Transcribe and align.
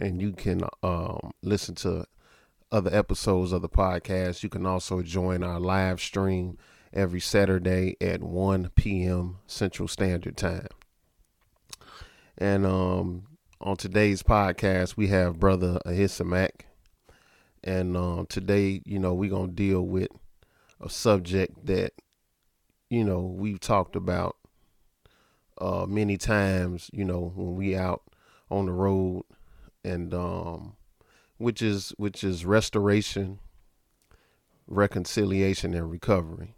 and 0.01 0.23
you 0.23 0.33
can 0.33 0.63
um, 0.83 1.31
listen 1.43 1.75
to 1.77 2.07
other 2.71 2.95
episodes 2.95 3.53
of 3.53 3.63
the 3.63 3.69
podcast. 3.69 4.43
You 4.43 4.49
can 4.49 4.67
also 4.67 5.03
join 5.03 5.43
our 5.43 5.61
live 5.61 6.01
stream 6.01 6.59
every 6.93 7.21
Saturday 7.21 7.97
at 8.01 8.23
1 8.23 8.71
p.m. 8.75 9.39
Central 9.47 9.89
Standard 9.89 10.37
Time. 10.37 10.69
And 12.37 12.67
um, 12.67 13.27
on 13.61 13.77
today's 13.77 14.23
podcast, 14.23 14.97
we 14.97 15.09
have 15.09 15.39
Brother 15.39 15.79
Ahisamak 15.87 16.63
and 17.65 17.97
um, 17.97 18.27
today, 18.27 18.83
you 18.85 18.99
know, 18.99 19.15
we're 19.15 19.31
going 19.31 19.49
to 19.49 19.55
deal 19.55 19.83
with 19.83 20.09
a 20.81 20.91
subject 20.91 21.65
that, 21.65 21.93
you 22.91 23.03
know, 23.03 23.21
we've 23.21 23.59
talked 23.59 23.97
about 23.97 24.37
uh, 25.59 25.87
many 25.89 26.19
times, 26.19 26.91
you 26.93 27.05
know, 27.05 27.33
when 27.35 27.57
we 27.57 27.75
out 27.75 28.03
on 28.51 28.67
the 28.67 28.73
road 28.73 29.25
and 29.83 30.13
um, 30.13 30.77
which 31.39 31.63
is 31.63 31.95
which 31.97 32.23
is 32.23 32.45
restoration, 32.45 33.39
reconciliation 34.67 35.73
and 35.73 35.91
recovery. 35.91 36.57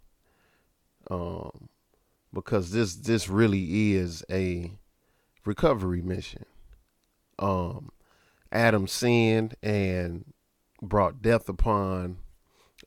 Um, 1.09 1.69
because 2.33 2.71
this 2.71 2.95
this 2.95 3.29
really 3.29 3.93
is 3.93 4.25
a 4.29 4.73
recovery 5.45 6.01
mission. 6.01 6.45
Um, 7.39 7.91
Adam 8.51 8.87
sinned 8.87 9.55
and 9.63 10.25
brought 10.81 11.21
death 11.21 11.49
upon 11.49 12.17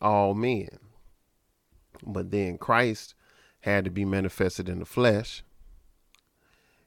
all 0.01 0.35
men. 0.35 0.69
But 2.07 2.31
then 2.31 2.59
Christ 2.59 3.15
had 3.61 3.85
to 3.85 3.91
be 3.91 4.05
manifested 4.05 4.69
in 4.69 4.79
the 4.79 4.87
flesh 4.87 5.43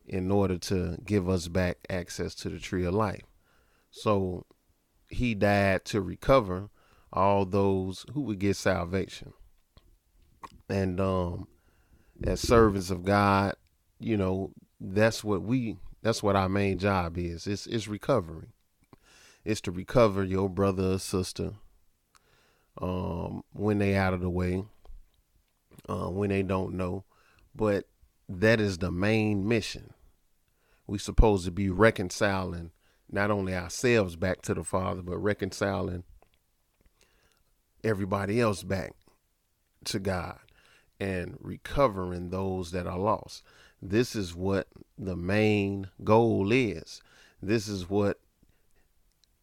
in 0.06 0.32
order 0.32 0.58
to 0.58 0.98
give 1.06 1.30
us 1.30 1.48
back 1.48 1.78
access 1.90 2.36
to 2.36 2.50
the 2.50 2.60
tree 2.60 2.86
of 2.86 2.94
life. 2.94 3.24
So 3.92 4.46
he 5.08 5.36
died 5.36 5.86
to 5.86 6.02
recover 6.02 6.70
all 7.12 7.46
those 7.46 8.06
who 8.14 8.22
would 8.22 8.40
get 8.40 8.56
salvation. 8.56 9.34
And 10.68 11.00
um 11.00 11.48
as 12.26 12.42
servants 12.42 12.90
of 12.90 13.04
God, 13.04 13.56
you 14.00 14.18
know, 14.18 14.52
that's 14.80 15.24
what 15.24 15.44
we 15.44 15.78
that's 16.02 16.24
what 16.24 16.36
our 16.36 16.50
main 16.50 16.80
job 16.80 17.18
is. 17.18 17.48
It's 17.48 17.68
it's 17.68 17.88
recovery 17.88 18.50
is 19.46 19.62
to 19.62 19.72
recover 19.72 20.24
your 20.24 20.50
brother 20.50 20.94
or 20.94 21.00
sister 21.00 21.54
um, 22.82 23.44
when 23.54 23.80
they 23.80 23.96
out 23.96 24.14
of 24.14 24.22
the 24.22 24.30
way, 24.30 24.64
uh, 25.88 26.10
when 26.10 26.30
they 26.30 26.44
don't 26.44 26.74
know. 26.76 27.04
But 27.56 27.88
that 28.28 28.60
is 28.60 28.78
the 28.78 28.92
main 28.92 29.48
mission. 29.48 29.94
We 30.88 30.98
supposed 30.98 31.46
to 31.46 31.52
be 31.52 31.70
reconciling 31.70 32.72
not 33.12 33.32
only 33.32 33.56
ourselves 33.56 34.16
back 34.16 34.42
to 34.44 34.54
the 34.54 34.64
Father, 34.64 35.02
but 35.02 35.18
reconciling 35.18 36.04
everybody 37.84 38.40
else 38.40 38.64
back 38.64 38.94
to 39.86 40.00
God 40.00 40.40
and 41.00 41.38
recovering 41.40 42.30
those 42.30 42.72
that 42.72 42.88
are 42.88 42.98
lost. 42.98 43.44
This 43.82 44.16
is 44.16 44.34
what 44.34 44.68
the 44.98 45.16
main 45.16 45.90
goal 46.04 46.52
is. 46.52 47.02
This 47.42 47.68
is 47.68 47.90
what 47.90 48.20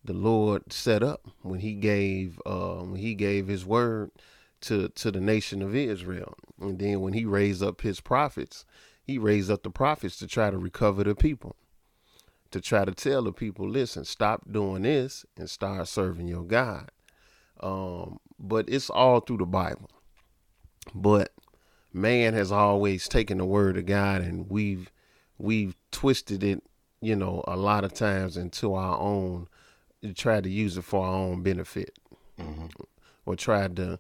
the 0.04 0.12
Lord 0.12 0.72
set 0.72 1.02
up 1.02 1.28
when 1.42 1.60
He 1.60 1.74
gave 1.74 2.40
uh, 2.46 2.76
when 2.76 2.96
He 2.96 3.14
gave 3.14 3.48
His 3.48 3.64
word 3.64 4.10
to 4.62 4.88
to 4.88 5.10
the 5.10 5.20
nation 5.20 5.62
of 5.62 5.74
Israel, 5.74 6.34
and 6.60 6.78
then 6.78 7.00
when 7.00 7.12
He 7.12 7.24
raised 7.24 7.62
up 7.62 7.82
His 7.82 8.00
prophets, 8.00 8.64
He 9.02 9.18
raised 9.18 9.50
up 9.50 9.62
the 9.62 9.70
prophets 9.70 10.18
to 10.18 10.26
try 10.26 10.50
to 10.50 10.58
recover 10.58 11.04
the 11.04 11.14
people, 11.14 11.56
to 12.50 12.60
try 12.60 12.84
to 12.84 12.92
tell 12.92 13.22
the 13.22 13.32
people, 13.32 13.68
listen, 13.68 14.04
stop 14.04 14.50
doing 14.50 14.82
this 14.82 15.24
and 15.36 15.48
start 15.48 15.88
serving 15.88 16.28
your 16.28 16.44
God. 16.44 16.90
Um, 17.60 18.18
but 18.38 18.68
it's 18.68 18.88
all 18.88 19.20
through 19.20 19.38
the 19.38 19.46
Bible. 19.46 19.90
But 20.94 21.32
man 21.92 22.34
has 22.34 22.50
always 22.50 23.08
taken 23.08 23.38
the 23.38 23.44
word 23.44 23.76
of 23.76 23.86
God 23.86 24.22
and 24.22 24.48
we've 24.48 24.90
we've 25.38 25.74
twisted 25.90 26.42
it, 26.42 26.62
you 27.00 27.16
know, 27.16 27.44
a 27.46 27.56
lot 27.56 27.84
of 27.84 27.92
times 27.92 28.36
into 28.36 28.74
our 28.74 28.98
own 28.98 29.48
tried 30.14 30.44
to 30.44 30.50
use 30.50 30.76
it 30.76 30.84
for 30.84 31.06
our 31.06 31.14
own 31.14 31.42
benefit, 31.42 31.98
mm-hmm. 32.38 32.66
or 33.26 33.36
tried 33.36 33.76
to 33.76 33.98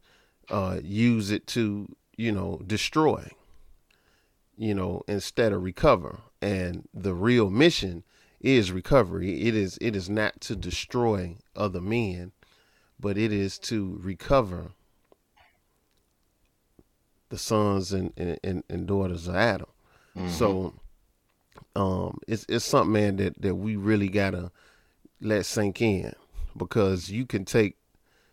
uh, 0.50 0.80
use 0.82 1.30
it 1.30 1.46
to 1.48 1.88
you 2.16 2.32
know 2.32 2.60
destroy, 2.66 3.30
you 4.56 4.74
know, 4.74 5.02
instead 5.08 5.52
of 5.52 5.62
recover. 5.62 6.20
And 6.42 6.88
the 6.94 7.14
real 7.14 7.50
mission 7.50 8.02
is 8.40 8.72
recovery. 8.72 9.42
It 9.42 9.54
is 9.54 9.78
it 9.80 9.94
is 9.94 10.08
not 10.08 10.40
to 10.42 10.56
destroy 10.56 11.36
other 11.54 11.80
men, 11.80 12.32
but 12.98 13.18
it 13.18 13.32
is 13.32 13.58
to 13.60 13.98
recover 14.02 14.72
the 17.28 17.38
sons 17.38 17.92
and, 17.92 18.12
and, 18.16 18.64
and 18.68 18.86
daughters 18.86 19.28
of 19.28 19.36
Adam. 19.36 19.68
Mm-hmm. 20.16 20.28
So 20.30 20.74
um, 21.76 22.18
it's 22.26 22.44
it's 22.48 22.64
something 22.64 22.92
man 22.92 23.16
that, 23.16 23.40
that 23.40 23.54
we 23.54 23.76
really 23.76 24.08
gotta 24.08 24.50
let 25.20 25.46
sink 25.46 25.80
in 25.80 26.14
because 26.56 27.10
you 27.10 27.26
can 27.26 27.44
take 27.44 27.76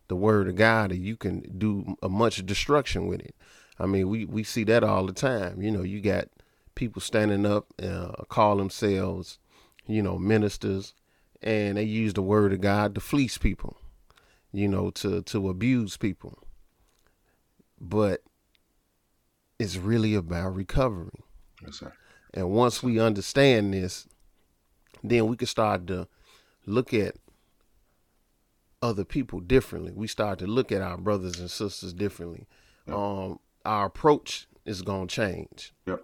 the 0.08 0.16
word 0.16 0.48
of 0.48 0.56
God 0.56 0.92
and 0.92 1.03
you 1.03 1.16
can 1.16 1.42
do 1.58 1.96
a 2.02 2.09
much 2.09 2.46
destruction 2.46 3.08
with 3.08 3.22
it. 3.22 3.36
I 3.80 3.86
mean, 3.86 4.09
we, 4.09 4.25
we 4.25 4.44
see 4.44 4.64
that 4.66 4.84
all 4.84 5.06
the 5.06 5.14
time. 5.14 5.62
You 5.62 5.72
know, 5.72 5.84
you 5.84 6.02
got 6.02 6.30
people 6.75 7.02
standing 7.02 7.46
up, 7.46 7.68
uh, 7.81 8.24
call 8.30 8.58
themselves, 8.58 9.40
you 9.86 10.02
know, 10.02 10.18
ministers, 10.18 10.94
and 11.42 11.78
they 11.78 11.84
use 11.84 12.14
the 12.14 12.22
word 12.22 12.53
of 12.53 12.62
God 12.62 12.96
to 12.96 13.02
fleece 13.02 13.38
people, 13.38 13.78
you 14.52 14.68
know, 14.68 14.90
to, 14.92 15.22
to 15.24 15.50
abuse 15.50 15.98
people. 15.98 16.40
But 17.80 18.22
it's 19.59 19.78
really 19.78 20.16
about 20.16 20.56
recovery. 20.56 21.24
Yes, 21.64 21.80
sir. 21.80 21.94
And 22.34 22.50
once 22.52 22.81
we 22.81 23.00
understand 23.00 23.74
this, 23.74 24.08
then 25.04 25.28
we 25.28 25.38
can 25.38 25.48
start 25.48 25.88
to 25.88 26.08
look 26.67 26.94
at 26.94 27.16
other 28.81 29.03
people 29.03 29.39
differently. 29.39 29.91
We 29.95 30.07
start 30.07 30.38
to 30.39 30.47
look 30.47 30.72
at 30.72 30.81
our 30.81 30.97
brothers 30.97 31.39
and 31.39 31.50
sisters 31.50 31.94
differently. 31.94 32.47
Yep. 32.85 32.95
Um, 32.95 33.39
our 33.66 33.88
approach 33.88 34.47
is 34.66 34.81
gonna 34.81 35.07
change. 35.07 35.73
Yep. 35.88 36.03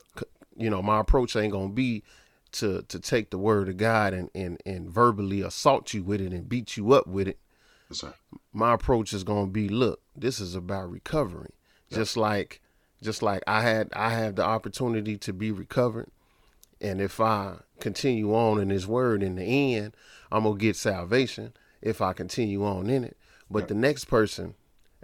You 0.56 0.69
know, 0.69 0.81
my 0.81 1.00
approach 1.00 1.35
ain't 1.35 1.53
gonna 1.53 1.69
be 1.69 2.03
to 2.53 2.84
to 2.84 3.00
take 3.00 3.29
the 3.29 3.38
word 3.38 3.69
of 3.69 3.78
God 3.78 4.13
and 4.13 4.29
and 4.34 4.62
and 4.66 4.90
verbally 4.90 5.41
assault 5.41 5.94
you 5.94 6.03
with 6.03 6.22
it 6.22 6.31
and 6.31 6.50
beat 6.50 6.78
you 6.78 6.93
up 6.93 7.08
with 7.08 7.28
it. 7.28 7.40
Yes, 7.90 8.03
my 8.52 8.73
approach 8.73 9.14
is 9.14 9.23
gonna 9.23 9.47
be, 9.47 9.70
look, 9.70 10.02
this 10.16 10.40
is 10.40 10.55
about 10.55 10.90
recovery. 10.90 11.52
Yep. 11.90 11.99
Just 11.99 12.17
like 12.17 12.61
just 13.02 13.22
like 13.22 13.43
I 13.46 13.61
had 13.61 13.90
I 13.93 14.11
had 14.11 14.35
the 14.35 14.46
opportunity 14.46 15.17
to 15.17 15.34
be 15.34 15.52
recovered. 15.52 16.09
And 16.82 16.99
if 16.99 17.22
I 17.22 17.58
continue 17.79 18.34
on 18.35 18.59
in 18.59 18.70
his 18.70 18.85
word 18.85 19.23
in 19.23 19.35
the 19.35 19.43
end, 19.43 19.96
I'm 20.34 20.44
gonna 20.44 20.58
get 20.58 20.76
salvation 20.76 21.53
if 21.82 22.02
I 22.02 22.14
continue 22.14 22.66
on 22.66 22.90
in 22.90 23.03
it. 23.03 23.18
But 23.50 23.68
the 23.68 23.76
next 23.76 24.06
person, 24.06 24.56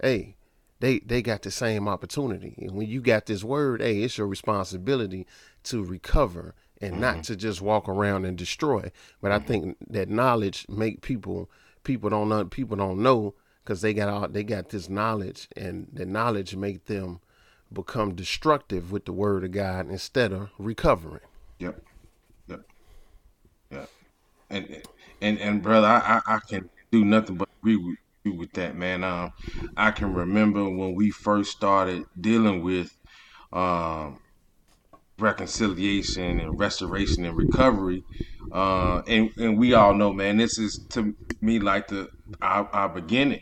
hey, 0.02 0.36
they 0.80 0.98
they 0.98 1.22
got 1.22 1.42
the 1.42 1.50
same 1.50 1.88
opportunity. 1.88 2.54
And 2.58 2.72
when 2.72 2.88
you 2.88 3.00
got 3.00 3.26
this 3.26 3.44
word, 3.44 3.80
hey, 3.80 4.02
it's 4.02 4.18
your 4.18 4.26
responsibility 4.26 5.26
to 5.64 5.84
recover 5.84 6.54
and 6.80 6.92
mm-hmm. 6.92 7.00
not 7.00 7.24
to 7.24 7.36
just 7.36 7.60
walk 7.60 7.88
around 7.88 8.24
and 8.24 8.36
destroy. 8.36 8.90
But 9.20 9.30
mm-hmm. 9.30 9.44
I 9.44 9.46
think 9.46 9.76
that 9.88 10.08
knowledge 10.08 10.66
make 10.68 11.00
people 11.00 11.48
people 11.84 12.10
don't 12.10 12.28
know 12.28 12.44
people 12.46 12.76
don't 12.76 13.02
know 13.02 13.34
because 13.62 13.82
they 13.82 13.94
got 13.94 14.08
all 14.08 14.26
they 14.28 14.42
got 14.42 14.70
this 14.70 14.88
knowledge 14.88 15.48
and 15.56 15.86
the 15.92 16.06
knowledge 16.06 16.56
make 16.56 16.86
them 16.86 17.20
become 17.72 18.16
destructive 18.16 18.90
with 18.90 19.04
the 19.04 19.12
word 19.12 19.44
of 19.44 19.52
God 19.52 19.88
instead 19.88 20.32
of 20.32 20.50
recovering. 20.58 21.20
Yep. 21.60 21.80
Yep. 22.48 22.60
Yep. 23.70 23.90
And 24.48 24.68
and 24.68 24.82
and 25.20 25.38
and 25.40 25.62
brother, 25.62 25.86
I 25.86 26.20
I, 26.26 26.36
I 26.36 26.40
can 26.48 26.70
do 26.92 27.04
nothing 27.04 27.36
but 27.36 27.48
agree 27.62 27.76
with 27.76 27.96
you 28.24 28.36
with 28.36 28.52
that, 28.54 28.76
man. 28.76 29.04
Um, 29.04 29.30
I 29.76 29.90
can 29.92 30.14
remember 30.14 30.64
when 30.64 30.94
we 30.94 31.10
first 31.10 31.52
started 31.52 32.04
dealing 32.20 32.62
with 32.62 32.90
um, 33.52 34.18
reconciliation 35.18 36.40
and 36.40 36.58
restoration 36.58 37.24
and 37.24 37.36
recovery. 37.36 38.02
Uh, 38.52 39.00
and, 39.06 39.30
and 39.38 39.58
we 39.58 39.74
all 39.74 39.94
know, 39.94 40.12
man, 40.12 40.36
this 40.38 40.58
is 40.58 40.84
to 40.90 41.14
me 41.40 41.58
like 41.60 41.88
the 41.88 42.08
our, 42.42 42.68
our 42.74 42.88
beginning. 42.88 43.40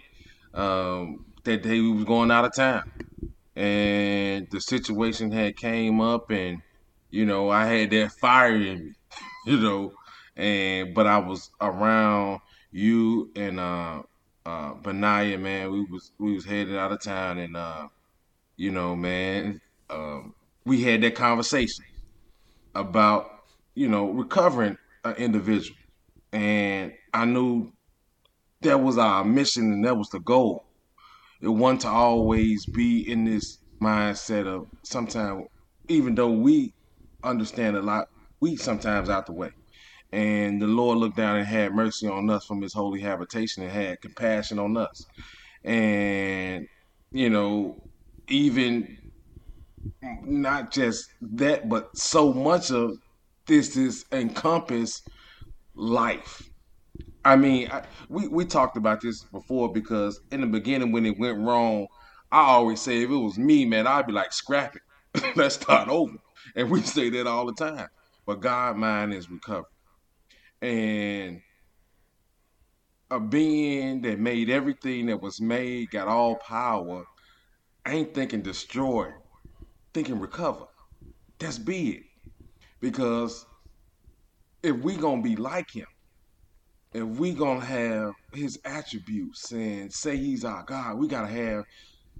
Um, 0.54 1.16
that 1.44 1.62
day 1.62 1.80
we 1.80 1.92
was 1.92 2.04
going 2.04 2.30
out 2.30 2.44
of 2.44 2.54
town, 2.54 2.82
and 3.56 4.46
the 4.50 4.60
situation 4.60 5.32
had 5.32 5.56
came 5.56 6.00
up, 6.00 6.30
and 6.30 6.58
you 7.10 7.26
know 7.26 7.50
I 7.50 7.66
had 7.66 7.90
that 7.90 8.12
fire 8.20 8.56
in 8.56 8.78
me, 8.84 8.92
you 9.46 9.60
know, 9.60 9.92
and 10.38 10.94
but 10.94 11.06
I 11.06 11.18
was 11.18 11.50
around 11.60 12.40
you 12.72 13.32
and 13.36 13.60
uh, 13.60 14.02
uh, 14.46 14.74
Benaya, 14.76 15.40
man. 15.40 15.72
We 15.72 15.86
was 15.90 16.12
we 16.18 16.34
was 16.34 16.46
headed 16.46 16.76
out 16.76 16.92
of 16.92 17.02
town, 17.02 17.38
and 17.38 17.56
uh, 17.56 17.88
you 18.56 18.70
know, 18.72 18.96
man, 18.96 19.60
um, 19.90 20.34
we 20.66 20.82
had 20.82 21.02
that 21.02 21.14
conversation 21.16 21.84
about 22.74 23.26
you 23.74 23.88
know 23.88 24.10
recovering 24.10 24.76
an 25.04 25.14
individual, 25.16 25.76
and 26.32 26.92
I 27.12 27.24
knew 27.26 27.72
that 28.62 28.80
was 28.80 28.98
our 28.98 29.24
mission 29.24 29.72
and 29.72 29.84
that 29.84 29.96
was 29.96 30.08
the 30.10 30.20
goal. 30.20 30.64
It 31.42 31.48
wasn't 31.48 31.82
to 31.82 31.88
always 31.88 32.66
be 32.66 33.08
in 33.10 33.24
this 33.24 33.58
mindset 33.82 34.46
of 34.46 34.66
sometimes, 34.84 35.44
even 35.88 36.14
though 36.16 36.32
we 36.32 36.74
understand 37.22 37.76
a 37.76 37.82
lot, 37.82 38.06
we 38.40 38.56
sometimes 38.56 39.08
out 39.10 39.26
the 39.26 39.32
way. 39.34 39.50
And 40.12 40.60
the 40.60 40.66
Lord 40.66 40.98
looked 40.98 41.16
down 41.16 41.36
and 41.36 41.46
had 41.46 41.74
mercy 41.74 42.06
on 42.08 42.30
us 42.30 42.46
from 42.46 42.62
his 42.62 42.72
holy 42.72 43.00
habitation 43.00 43.62
and 43.62 43.72
had 43.72 44.00
compassion 44.00 44.58
on 44.58 44.76
us. 44.76 45.04
And, 45.64 46.66
you 47.12 47.30
know, 47.30 47.76
even 48.28 48.96
not 50.02 50.72
just 50.72 51.06
that, 51.20 51.68
but 51.68 51.96
so 51.96 52.32
much 52.32 52.70
of 52.70 52.96
this 53.46 53.76
is 53.76 54.04
encompass 54.12 55.02
life. 55.74 56.42
I 57.24 57.36
mean, 57.36 57.68
I, 57.70 57.84
we 58.08 58.28
we 58.28 58.44
talked 58.44 58.76
about 58.76 59.00
this 59.00 59.22
before 59.24 59.72
because 59.72 60.20
in 60.30 60.40
the 60.40 60.46
beginning 60.46 60.92
when 60.92 61.06
it 61.06 61.18
went 61.18 61.38
wrong, 61.38 61.86
I 62.32 62.40
always 62.40 62.80
say 62.80 63.02
if 63.02 63.10
it 63.10 63.16
was 63.16 63.38
me, 63.38 63.64
man, 63.64 63.86
I'd 63.86 64.06
be 64.06 64.12
like 64.12 64.32
scrap 64.32 64.76
it, 64.76 65.32
let's 65.36 65.56
start 65.56 65.88
over, 65.88 66.16
and 66.56 66.70
we 66.70 66.82
say 66.84 67.10
that 67.10 67.26
all 67.26 67.46
the 67.46 67.54
time. 67.54 67.88
But 68.26 68.40
God, 68.40 68.76
mine 68.76 69.12
is 69.12 69.30
recovery, 69.30 69.64
and 70.60 71.40
a 73.10 73.20
being 73.20 74.02
that 74.02 74.18
made 74.18 74.50
everything 74.50 75.06
that 75.06 75.22
was 75.22 75.40
made, 75.40 75.90
got 75.90 76.08
all 76.08 76.36
power, 76.36 77.04
ain't 77.86 78.14
thinking 78.14 78.42
destroy, 78.42 79.08
thinking 79.94 80.20
recover. 80.20 80.66
That's 81.38 81.58
big. 81.58 82.02
Because 82.80 83.46
if 84.62 84.76
we 84.76 84.96
gonna 84.96 85.22
be 85.22 85.36
like 85.36 85.70
him, 85.70 85.86
if 86.92 87.04
we 87.04 87.32
gonna 87.32 87.64
have 87.64 88.12
his 88.32 88.58
attributes 88.64 89.52
and 89.52 89.92
say 89.92 90.16
he's 90.16 90.44
our 90.44 90.64
God, 90.64 90.98
we 90.98 91.08
gotta 91.08 91.28
have 91.28 91.64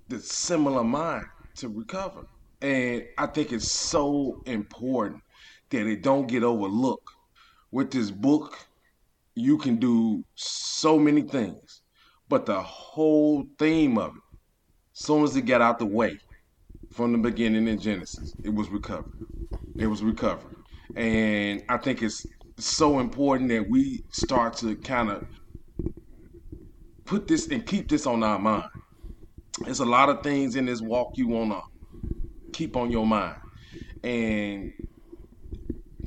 the 0.08 0.18
similar 0.20 0.84
mind 0.84 1.26
to 1.56 1.68
recover. 1.68 2.22
And 2.60 3.04
I 3.18 3.26
think 3.26 3.52
it's 3.52 3.70
so 3.70 4.40
important 4.46 5.22
that 5.70 5.86
it 5.86 6.02
don't 6.02 6.26
get 6.26 6.42
overlooked. 6.42 7.08
With 7.70 7.90
this 7.90 8.10
book, 8.10 8.58
you 9.34 9.58
can 9.58 9.76
do 9.76 10.24
so 10.34 10.98
many 10.98 11.22
things, 11.22 11.82
but 12.28 12.46
the 12.46 12.60
whole 12.60 13.44
theme 13.58 13.98
of 13.98 14.16
it, 14.16 14.22
as 14.94 15.04
soon 15.06 15.24
as 15.24 15.36
it 15.36 15.42
got 15.42 15.60
out 15.60 15.78
the 15.78 15.86
way, 15.86 16.18
from 16.90 17.12
the 17.12 17.18
beginning 17.18 17.68
in 17.68 17.78
Genesis. 17.78 18.34
It 18.42 18.52
was 18.52 18.68
recovery. 18.70 19.12
It 19.76 19.86
was 19.86 20.02
recovery. 20.02 20.56
And 20.96 21.62
I 21.68 21.76
think 21.76 22.02
it's 22.02 22.26
so 22.58 22.98
important 22.98 23.50
that 23.50 23.68
we 23.68 24.02
start 24.10 24.56
to 24.58 24.74
kind 24.76 25.10
of 25.10 25.24
put 27.04 27.28
this 27.28 27.48
and 27.48 27.64
keep 27.64 27.88
this 27.88 28.06
on 28.06 28.22
our 28.22 28.38
mind. 28.38 28.68
There's 29.60 29.80
a 29.80 29.84
lot 29.84 30.08
of 30.08 30.22
things 30.22 30.56
in 30.56 30.66
this 30.66 30.80
walk 30.80 31.12
you 31.14 31.28
want 31.28 31.52
to 31.52 31.62
keep 32.52 32.76
on 32.76 32.90
your 32.90 33.06
mind. 33.06 33.36
And 34.02 34.72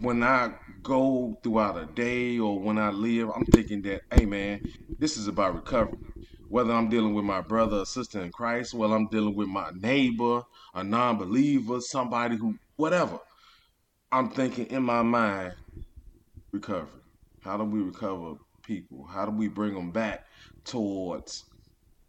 when 0.01 0.23
I 0.23 0.53
go 0.83 1.35
throughout 1.43 1.77
a 1.77 1.87
day 1.93 2.39
or 2.39 2.59
when 2.59 2.77
I 2.77 2.89
live, 2.89 3.29
I'm 3.35 3.45
thinking 3.45 3.81
that, 3.83 4.01
hey 4.11 4.25
man, 4.25 4.61
this 4.99 5.17
is 5.17 5.27
about 5.27 5.55
recovery 5.55 5.99
whether 6.51 6.73
I'm 6.73 6.89
dealing 6.89 7.13
with 7.13 7.23
my 7.23 7.39
brother 7.39 7.77
or 7.77 7.85
sister 7.85 8.21
in 8.21 8.29
Christ, 8.29 8.73
whether 8.73 8.93
I'm 8.93 9.07
dealing 9.07 9.35
with 9.35 9.47
my 9.47 9.71
neighbor, 9.73 10.43
a 10.73 10.83
non 10.83 11.17
believer, 11.17 11.79
somebody 11.79 12.35
who, 12.35 12.55
whatever. 12.75 13.19
I'm 14.11 14.29
thinking 14.29 14.65
in 14.65 14.83
my 14.83 15.01
mind, 15.01 15.53
recovery. 16.51 17.01
How 17.39 17.57
do 17.57 17.63
we 17.63 17.81
recover 17.81 18.35
people? 18.63 19.07
How 19.07 19.25
do 19.25 19.31
we 19.31 19.47
bring 19.47 19.73
them 19.73 19.91
back 19.91 20.25
towards 20.65 21.45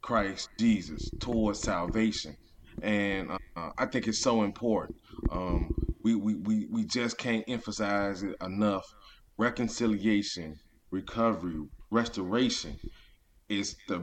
Christ 0.02 0.48
Jesus, 0.58 1.08
towards 1.20 1.60
salvation? 1.60 2.36
And 2.82 3.30
uh, 3.30 3.70
I 3.78 3.86
think 3.86 4.08
it's 4.08 4.20
so 4.22 4.42
important. 4.42 4.96
Um, 5.30 5.70
we, 6.02 6.14
we, 6.14 6.34
we, 6.34 6.66
we 6.70 6.84
just 6.84 7.18
can't 7.18 7.44
emphasize 7.48 8.22
it 8.22 8.36
enough. 8.42 8.84
Reconciliation, 9.38 10.58
recovery, 10.90 11.60
restoration 11.90 12.78
is 13.48 13.76
the 13.88 14.02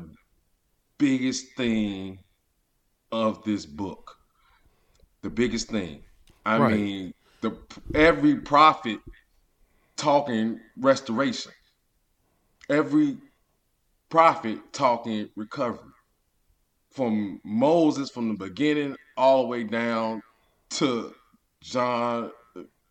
biggest 0.97 1.45
thing 1.55 2.19
of 3.11 3.43
this 3.43 3.65
book. 3.65 4.15
The 5.21 5.29
biggest 5.29 5.69
thing. 5.69 6.03
I 6.45 6.57
right. 6.57 6.75
mean, 6.75 7.13
the 7.41 7.57
every 7.93 8.35
prophet 8.35 8.99
talking 9.97 10.59
restoration. 10.77 11.51
Every 12.69 13.17
prophet 14.09 14.59
talking 14.71 15.29
recovery. 15.35 15.91
From 16.91 17.39
Moses 17.43 18.09
from 18.09 18.29
the 18.29 18.45
beginning 18.45 18.95
all 19.15 19.43
the 19.43 19.47
way 19.47 19.63
down 19.63 20.21
to 20.71 21.13
John 21.61 22.31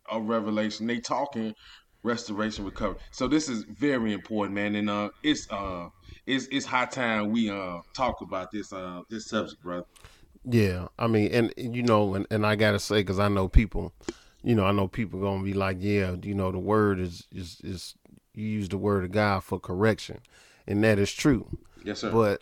of 0.09 0.27
Revelation. 0.27 0.87
They 0.87 0.99
talking 0.99 1.53
restoration 2.03 2.65
recovery. 2.65 2.99
So 3.11 3.27
this 3.27 3.49
is 3.49 3.63
very 3.63 4.13
important, 4.13 4.55
man. 4.55 4.75
And 4.75 4.89
uh 4.89 5.09
it's 5.23 5.49
uh 5.51 5.89
it's 6.25 6.47
it's 6.51 6.65
high 6.65 6.85
time 6.85 7.31
we 7.31 7.49
uh 7.49 7.79
talk 7.95 8.21
about 8.21 8.51
this 8.51 8.71
uh 8.71 9.01
this 9.09 9.27
subject, 9.27 9.61
brother. 9.61 9.85
Yeah, 10.45 10.87
I 10.97 11.07
mean, 11.07 11.31
and 11.33 11.53
you 11.57 11.83
know, 11.83 12.15
and, 12.15 12.25
and 12.31 12.45
I 12.45 12.55
gotta 12.55 12.79
say, 12.79 13.01
because 13.01 13.19
I 13.19 13.27
know 13.27 13.47
people, 13.47 13.93
you 14.43 14.55
know, 14.55 14.65
I 14.65 14.71
know 14.71 14.87
people 14.87 15.19
gonna 15.19 15.43
be 15.43 15.53
like, 15.53 15.77
yeah, 15.79 16.15
you 16.21 16.33
know, 16.33 16.51
the 16.51 16.59
word 16.59 16.99
is 16.99 17.27
is 17.31 17.59
is 17.63 17.95
you 18.33 18.45
use 18.45 18.69
the 18.69 18.77
word 18.77 19.03
of 19.03 19.11
God 19.11 19.43
for 19.43 19.59
correction, 19.59 20.21
and 20.65 20.83
that 20.83 20.97
is 20.97 21.13
true. 21.13 21.57
Yes, 21.83 21.99
sir. 21.99 22.11
But 22.11 22.41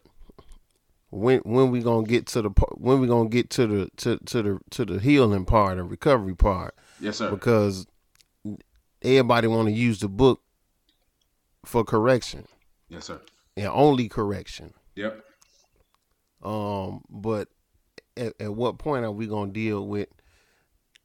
when 1.10 1.40
when 1.40 1.72
we 1.72 1.82
gonna 1.82 2.06
get 2.06 2.28
to 2.28 2.42
the 2.42 2.50
when 2.76 3.00
we 3.00 3.08
gonna 3.08 3.30
get 3.30 3.50
to 3.52 3.68
the 3.68 3.90
to 3.98 4.18
to 4.18 4.42
the 4.42 4.60
to 4.72 4.86
the 4.86 5.00
healing 5.00 5.46
part 5.46 5.78
and 5.78 5.90
recovery 5.90 6.36
part? 6.36 6.76
Yes, 7.00 7.18
sir. 7.18 7.30
Because 7.30 7.88
everybody 9.02 9.48
want 9.48 9.68
to 9.68 9.74
use 9.74 10.00
the 10.00 10.10
book 10.10 10.42
for 11.66 11.84
correction. 11.84 12.46
Yes, 12.90 13.06
sir 13.06 13.22
and 13.58 13.68
only 13.68 14.08
correction. 14.08 14.74
Yep. 14.96 15.24
Um, 16.44 17.04
but 17.10 17.50
at, 18.16 18.34
at 18.40 18.54
what 18.54 18.78
point 18.78 19.04
are 19.04 19.12
we 19.12 19.28
gonna 19.28 19.52
deal 19.52 19.86
with 19.86 20.10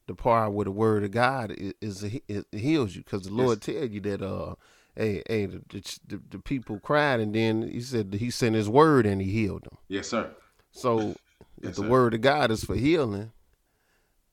the 0.07 0.15
part 0.15 0.53
where 0.53 0.65
the 0.65 0.71
word 0.71 1.03
of 1.03 1.11
God 1.11 1.51
is, 1.53 1.73
is 1.81 2.05
it 2.05 2.47
heals 2.53 2.95
you? 2.95 3.03
Because 3.03 3.23
the 3.23 3.33
Lord 3.33 3.67
yes. 3.67 3.77
tell 3.77 3.89
you 3.89 4.01
that 4.03 4.23
uh, 4.23 4.55
hey, 4.97 5.23
hey, 5.27 5.47
the, 5.47 5.61
the, 6.07 6.21
the, 6.31 6.39
people 6.39 6.79
cried, 6.79 7.21
and 7.21 7.35
then 7.35 7.63
He 7.69 7.81
said 7.81 8.15
He 8.15 8.31
sent 8.31 8.55
His 8.55 8.69
word 8.69 9.07
and 9.07 9.21
He 9.21 9.31
healed 9.31 9.65
them. 9.65 9.79
Yes, 9.89 10.09
sir. 10.09 10.31
So 10.71 10.99
yes, 11.01 11.17
if 11.63 11.75
the 11.77 11.83
sir. 11.83 11.89
word 11.89 12.15
of 12.15 12.21
God 12.21 12.51
is 12.51 12.65
for 12.65 12.75
healing, 12.75 13.33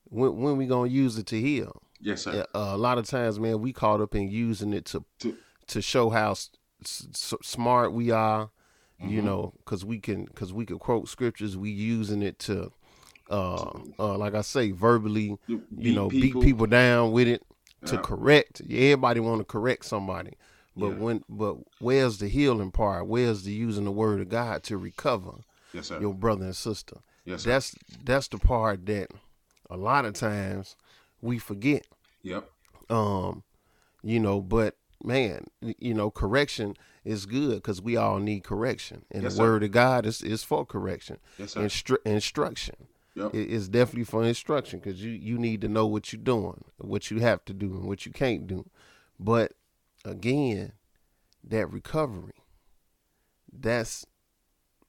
when 0.04 0.36
when 0.36 0.56
we 0.56 0.66
gonna 0.66 0.90
use 0.90 1.18
it 1.18 1.26
to 1.26 1.40
heal? 1.40 1.82
Yes, 2.00 2.22
sir. 2.22 2.46
Uh, 2.54 2.58
a 2.72 2.76
lot 2.76 2.98
of 2.98 3.06
times, 3.06 3.38
man, 3.38 3.60
we 3.60 3.72
caught 3.72 4.00
up 4.00 4.14
in 4.14 4.30
using 4.30 4.72
it 4.72 4.84
to 4.86 5.04
to, 5.20 5.36
to 5.68 5.82
show 5.82 6.10
how 6.10 6.32
s- 6.32 6.56
smart 6.82 7.92
we 7.92 8.10
are, 8.10 8.50
mm-hmm. 9.00 9.08
you 9.08 9.22
know, 9.22 9.54
because 9.58 9.84
we 9.84 9.98
can 9.98 10.24
because 10.24 10.52
we 10.52 10.64
can 10.64 10.78
quote 10.78 11.08
scriptures. 11.08 11.56
We 11.56 11.70
using 11.70 12.22
it 12.22 12.38
to, 12.40 12.72
uh, 13.30 13.70
uh, 13.98 14.16
like 14.16 14.34
I 14.34 14.40
say, 14.40 14.70
verbally, 14.70 15.36
beat 15.46 15.60
you 15.76 15.94
know, 15.94 16.08
people. 16.08 16.40
beat 16.40 16.48
people 16.48 16.66
down 16.66 17.12
with 17.12 17.28
it 17.28 17.42
to 17.86 17.96
yeah. 17.96 18.00
correct. 18.00 18.62
Everybody 18.62 19.20
want 19.20 19.40
to 19.40 19.44
correct 19.44 19.84
somebody, 19.84 20.32
but 20.76 20.88
yeah. 20.88 20.94
when 20.94 21.24
but 21.28 21.56
where's 21.78 22.18
the 22.18 22.28
healing 22.28 22.70
part? 22.70 23.06
Where's 23.06 23.44
the 23.44 23.52
using 23.52 23.84
the 23.84 23.92
word 23.92 24.20
of 24.20 24.28
God 24.28 24.62
to 24.64 24.76
recover 24.76 25.32
yes, 25.72 25.90
your 25.90 26.14
brother 26.14 26.46
and 26.46 26.56
sister? 26.56 26.98
Yes, 27.24 27.42
sir. 27.42 27.50
that's 27.50 27.74
that's 28.04 28.28
the 28.28 28.38
part 28.38 28.86
that 28.86 29.08
a 29.68 29.76
lot 29.76 30.04
of 30.04 30.14
times 30.14 30.76
we 31.20 31.38
forget. 31.38 31.86
Yep. 32.22 32.50
Um, 32.88 33.44
you 34.02 34.18
know, 34.18 34.40
but 34.40 34.76
man, 35.02 35.46
you 35.60 35.94
know, 35.94 36.10
correction 36.10 36.76
is 37.04 37.26
good 37.26 37.56
because 37.56 37.80
we 37.80 37.96
all 37.96 38.18
need 38.18 38.44
correction, 38.44 39.04
and 39.10 39.22
Yes, 39.22 39.32
the 39.32 39.36
sir. 39.36 39.42
word 39.42 39.62
of 39.62 39.70
God 39.72 40.06
is 40.06 40.22
is 40.22 40.42
for 40.42 40.66
correction, 40.66 41.18
Yes, 41.38 41.52
sir. 41.52 41.60
Instru- 41.62 42.04
instruction. 42.04 42.88
Yep. 43.14 43.34
It- 43.34 43.52
it's 43.52 43.68
definitely 43.68 44.04
for 44.04 44.24
instruction 44.24 44.78
because 44.78 45.02
you 45.02 45.10
you 45.10 45.38
need 45.38 45.60
to 45.62 45.68
know 45.68 45.86
what 45.86 46.12
you're 46.12 46.22
doing, 46.22 46.64
what 46.78 47.10
you 47.10 47.18
have 47.20 47.44
to 47.46 47.52
do, 47.52 47.74
and 47.76 47.84
what 47.88 48.06
you 48.06 48.12
can't 48.12 48.46
do. 48.46 48.68
But 49.18 49.52
again, 50.04 50.72
that 51.44 51.70
recovery, 51.72 52.34
that's 53.52 54.06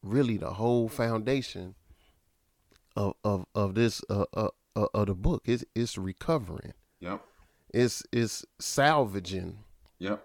really 0.04 0.38
the 0.38 0.54
whole 0.54 0.88
foundation 0.90 1.76
of 2.96 3.16
of 3.24 3.46
of 3.56 3.74
this 3.76 4.02
uh, 4.10 4.26
uh, 4.34 4.50
uh, 4.76 4.88
of 4.94 5.08
the 5.08 5.16
book. 5.16 5.44
It's 5.46 5.64
it's 5.76 5.98
recovering. 5.98 6.74
Yep. 7.00 7.22
It's 7.74 8.04
it's 8.12 8.46
salvaging 8.60 9.64
Yep. 10.00 10.24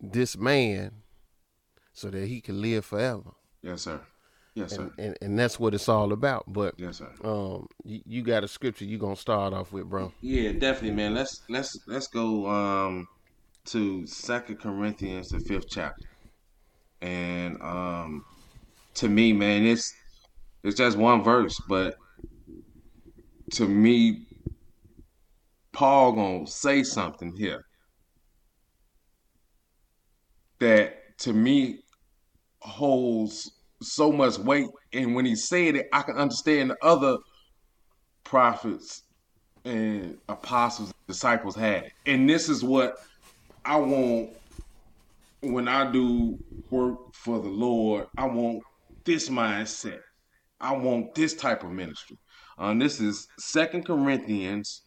this 0.00 0.36
man 0.36 1.02
so 1.92 2.10
that 2.10 2.26
he 2.28 2.40
can 2.40 2.60
live 2.62 2.84
forever. 2.84 3.32
Yes, 3.62 3.82
sir. 3.82 4.00
Yes, 4.54 4.72
sir. 4.72 4.82
And, 4.82 4.92
and 4.98 5.18
and 5.22 5.38
that's 5.38 5.58
what 5.58 5.74
it's 5.74 5.88
all 5.88 6.12
about. 6.12 6.44
But 6.52 6.74
Yes, 6.78 6.98
sir. 6.98 7.10
um 7.24 7.66
you, 7.84 8.00
you 8.06 8.22
got 8.22 8.44
a 8.44 8.48
scripture 8.48 8.84
you 8.84 8.98
gonna 8.98 9.16
start 9.16 9.52
off 9.52 9.72
with, 9.72 9.88
bro. 9.88 10.12
Yeah, 10.20 10.52
definitely, 10.52 10.92
man. 10.92 11.14
Let's 11.14 11.42
let's 11.48 11.78
let's 11.86 12.08
go 12.08 12.46
um 12.48 13.06
to 13.66 14.06
Second 14.06 14.60
Corinthians, 14.60 15.28
the 15.28 15.40
fifth 15.40 15.68
chapter, 15.70 16.06
and 17.00 17.60
um 17.62 18.24
to 18.94 19.08
me, 19.08 19.32
man, 19.32 19.64
it's 19.64 19.92
it's 20.64 20.76
just 20.76 20.96
one 20.98 21.22
verse, 21.22 21.58
but 21.68 21.94
to 23.52 23.66
me, 23.66 24.26
Paul 25.72 26.12
gonna 26.12 26.46
say 26.46 26.82
something 26.82 27.34
here 27.36 27.62
that 30.60 31.18
to 31.18 31.32
me 31.32 31.80
holds 32.60 33.50
so 33.82 34.12
much 34.12 34.38
weight, 34.38 34.68
and 34.92 35.14
when 35.14 35.24
he 35.24 35.36
said 35.36 35.76
it, 35.76 35.88
I 35.92 36.02
can 36.02 36.16
understand 36.16 36.70
the 36.70 36.76
other 36.82 37.16
prophets 38.24 39.02
and 39.64 40.18
apostles, 40.28 40.92
disciples 41.06 41.54
had. 41.54 41.90
And 42.06 42.28
this 42.28 42.48
is 42.48 42.64
what 42.64 42.96
I 43.64 43.76
want 43.76 44.30
when 45.40 45.68
I 45.68 45.90
do 45.90 46.38
work 46.70 46.98
for 47.14 47.40
the 47.40 47.48
Lord. 47.48 48.06
I 48.16 48.26
want 48.26 48.62
this 49.04 49.28
mindset. 49.28 50.00
I 50.60 50.72
want 50.76 51.14
this 51.14 51.34
type 51.34 51.64
of 51.64 51.70
ministry. 51.70 52.16
Um, 52.58 52.78
this 52.78 53.00
is 53.00 53.26
Second 53.38 53.84
Corinthians, 53.84 54.82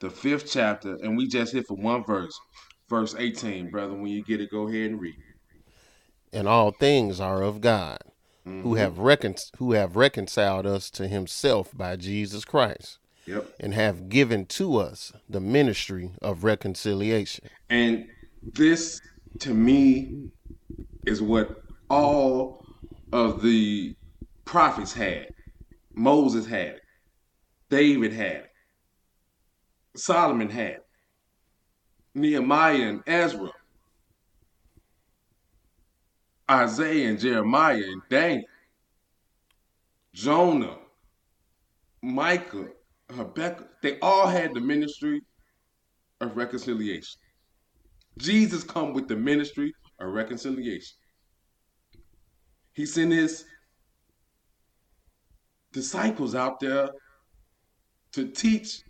the 0.00 0.10
fifth 0.10 0.50
chapter, 0.50 0.96
and 1.02 1.16
we 1.16 1.28
just 1.28 1.52
hit 1.52 1.66
for 1.66 1.76
one 1.76 2.04
verse, 2.04 2.36
verse 2.88 3.14
18, 3.16 3.70
brother. 3.70 3.94
When 3.94 4.06
you 4.06 4.24
get 4.24 4.40
it, 4.40 4.50
go 4.50 4.68
ahead 4.68 4.90
and 4.90 5.00
read. 5.00 5.14
And 6.32 6.48
all 6.48 6.72
things 6.72 7.20
are 7.20 7.42
of 7.42 7.60
God, 7.60 7.98
Mm-hmm. 8.46 8.62
who 8.62 8.74
have 8.76 8.98
recon- 9.00 9.34
who 9.58 9.72
have 9.72 9.96
reconciled 9.96 10.66
us 10.66 10.88
to 10.90 11.08
himself 11.08 11.76
by 11.76 11.96
Jesus 11.96 12.44
Christ, 12.44 12.98
Yep. 13.26 13.44
and 13.58 13.74
have 13.74 14.08
given 14.08 14.46
to 14.46 14.76
us 14.76 15.12
the 15.28 15.40
ministry 15.40 16.12
of 16.22 16.44
reconciliation. 16.44 17.48
And 17.68 18.06
this, 18.42 19.00
to 19.40 19.52
me, 19.52 20.28
is 21.06 21.20
what 21.20 21.60
all 21.90 22.64
of 23.12 23.42
the 23.42 23.96
prophets 24.44 24.92
had. 24.92 25.26
Moses 25.94 26.46
had 26.46 26.66
it. 26.68 26.82
David 27.68 28.12
had 28.12 28.26
it. 28.26 28.50
Solomon 29.96 30.50
had 30.50 30.70
it. 30.70 30.86
Nehemiah 32.14 32.76
and 32.90 33.02
Ezra. 33.08 33.50
Isaiah 36.50 37.08
and 37.08 37.18
Jeremiah 37.18 37.82
and 37.82 38.02
Daniel. 38.08 38.44
Jonah. 40.12 40.78
Micah. 42.02 42.68
Habakkuk. 43.14 43.68
They 43.82 43.98
all 44.00 44.26
had 44.26 44.54
the 44.54 44.60
ministry 44.60 45.22
of 46.20 46.36
reconciliation. 46.36 47.20
Jesus 48.18 48.64
come 48.64 48.92
with 48.92 49.08
the 49.08 49.16
ministry 49.16 49.74
of 50.00 50.12
reconciliation. 50.12 50.96
He 52.72 52.86
sent 52.86 53.12
his 53.12 53.44
disciples 55.72 56.34
out 56.34 56.58
there 56.60 56.90
to 58.12 58.28
teach 58.28 58.80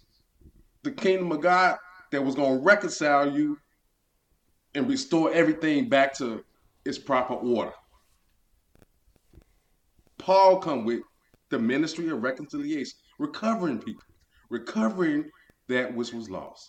the 0.83 0.93
kingdom 0.93 1.33
of 1.33 1.41
God 1.41 1.79
that 2.13 2.25
was 2.25 2.35
going 2.35 2.59
to 2.59 2.65
reconcile 2.65 3.31
you 3.37 3.59
and 4.75 4.89
restore 4.89 5.33
everything 5.33 5.89
back 5.89 6.15
to 6.19 6.45
its 6.87 6.99
proper 6.99 7.35
order. 7.35 7.73
Paul 10.19 10.59
come 10.59 10.85
with 10.85 11.01
the 11.51 11.59
ministry 11.59 12.09
of 12.09 12.23
reconciliation, 12.23 12.99
recovering 13.19 13.79
people, 13.79 14.03
recovering 14.51 15.31
that 15.69 15.95
which 15.95 16.13
was 16.13 16.31
lost. 16.31 16.69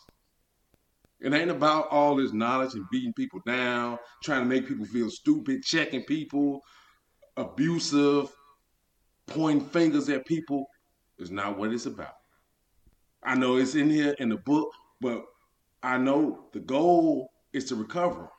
It 1.19 1.33
ain't 1.33 1.49
about 1.49 1.87
all 1.89 2.15
this 2.15 2.33
knowledge 2.33 2.73
and 2.75 2.85
beating 2.91 3.13
people 3.13 3.39
down, 3.45 3.97
trying 4.23 4.41
to 4.41 4.45
make 4.45 4.67
people 4.67 4.85
feel 4.85 5.09
stupid, 5.09 5.63
checking 5.63 6.03
people, 6.03 6.61
abusive, 7.37 8.31
pointing 9.25 9.67
fingers 9.67 10.09
at 10.09 10.25
people. 10.25 10.65
Is 11.17 11.31
not 11.31 11.57
what 11.57 11.73
it's 11.73 11.87
about. 11.87 12.13
I 13.23 13.33
know 13.33 13.57
it's 13.57 13.73
in 13.73 13.89
here 13.89 14.15
in 14.19 14.29
the 14.29 14.37
book, 14.37 14.69
but 15.01 15.23
I 15.81 15.97
know 15.97 16.45
the 16.53 16.59
goal 16.59 17.31
is 17.53 17.65
to 17.65 17.75
recover 17.75 18.29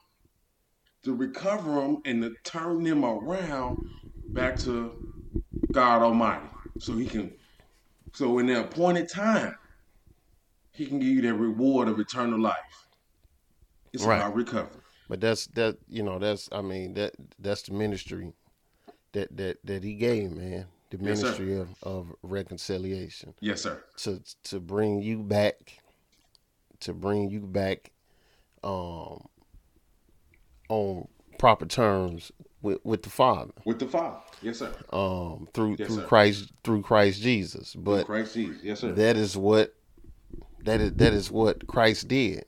to 1.05 1.15
recover 1.15 1.81
them 1.81 1.99
and 2.05 2.23
to 2.23 2.35
turn 2.45 2.83
them 2.83 3.05
around 3.05 3.79
back 4.33 4.57
to 4.59 4.93
God 5.73 6.03
Almighty, 6.03 6.49
so 6.79 6.97
He 6.97 7.07
can, 7.07 7.33
so 8.15 8.39
in 8.39 8.47
the 8.47 8.61
appointed 8.61 9.09
time, 9.09 9.55
He 10.73 10.87
can 10.87 10.99
give 10.99 11.09
you 11.09 11.23
that 11.23 11.35
reward 11.35 11.89
of 11.89 11.99
eternal 11.99 12.41
life. 12.41 12.55
It's 13.93 14.05
Right. 14.05 14.17
about 14.19 14.35
recovery. 14.35 14.83
But 15.09 15.21
that's 15.21 15.47
that 15.49 15.79
you 15.89 16.03
know 16.03 16.19
that's 16.19 16.49
I 16.53 16.61
mean 16.61 16.95
that 16.95 17.15
that's 17.39 17.63
the 17.63 17.73
ministry 17.73 18.33
that 19.13 19.35
that 19.37 19.57
that 19.65 19.83
he 19.83 19.95
gave 19.95 20.31
man 20.33 20.67
the 20.91 20.99
Yes, 20.99 21.07
ministry 21.07 21.57
of, 21.57 21.71
of 21.83 22.13
reconciliation 22.23 23.35
Yes, 23.41 23.63
sir. 23.63 23.83
to 23.99 24.23
to 24.45 24.61
bring 24.61 25.01
you 25.01 25.23
back 25.23 25.81
to 26.81 26.93
bring 26.93 27.31
you 27.31 27.41
back 27.41 27.91
um 28.63 29.27
on 30.69 31.09
proper 31.39 31.67
terms 31.67 32.33
with 32.63 32.79
with 32.85 33.03
the 33.03 33.11
Father 33.11 33.53
With 33.65 33.79
the 33.79 33.87
Father. 33.87 34.17
Yes, 34.43 34.59
sir. 34.59 34.73
um 34.93 35.49
through 35.55 35.77
Yes, 35.79 35.89
through 35.89 35.97
sir. 35.99 36.03
Christ 36.07 36.53
through 36.65 36.83
Christ 36.83 37.21
Jesus 37.23 37.75
but 37.75 38.07
Christ 38.07 38.35
Jesus. 38.35 38.63
Yes, 38.63 38.81
sir. 38.81 38.93
that 38.93 39.17
is 39.17 39.37
what 39.37 39.75
that 40.65 40.81
is 40.81 40.93
that 40.95 41.13
is 41.13 41.31
what 41.31 41.67
Christ 41.67 42.09
did 42.09 42.45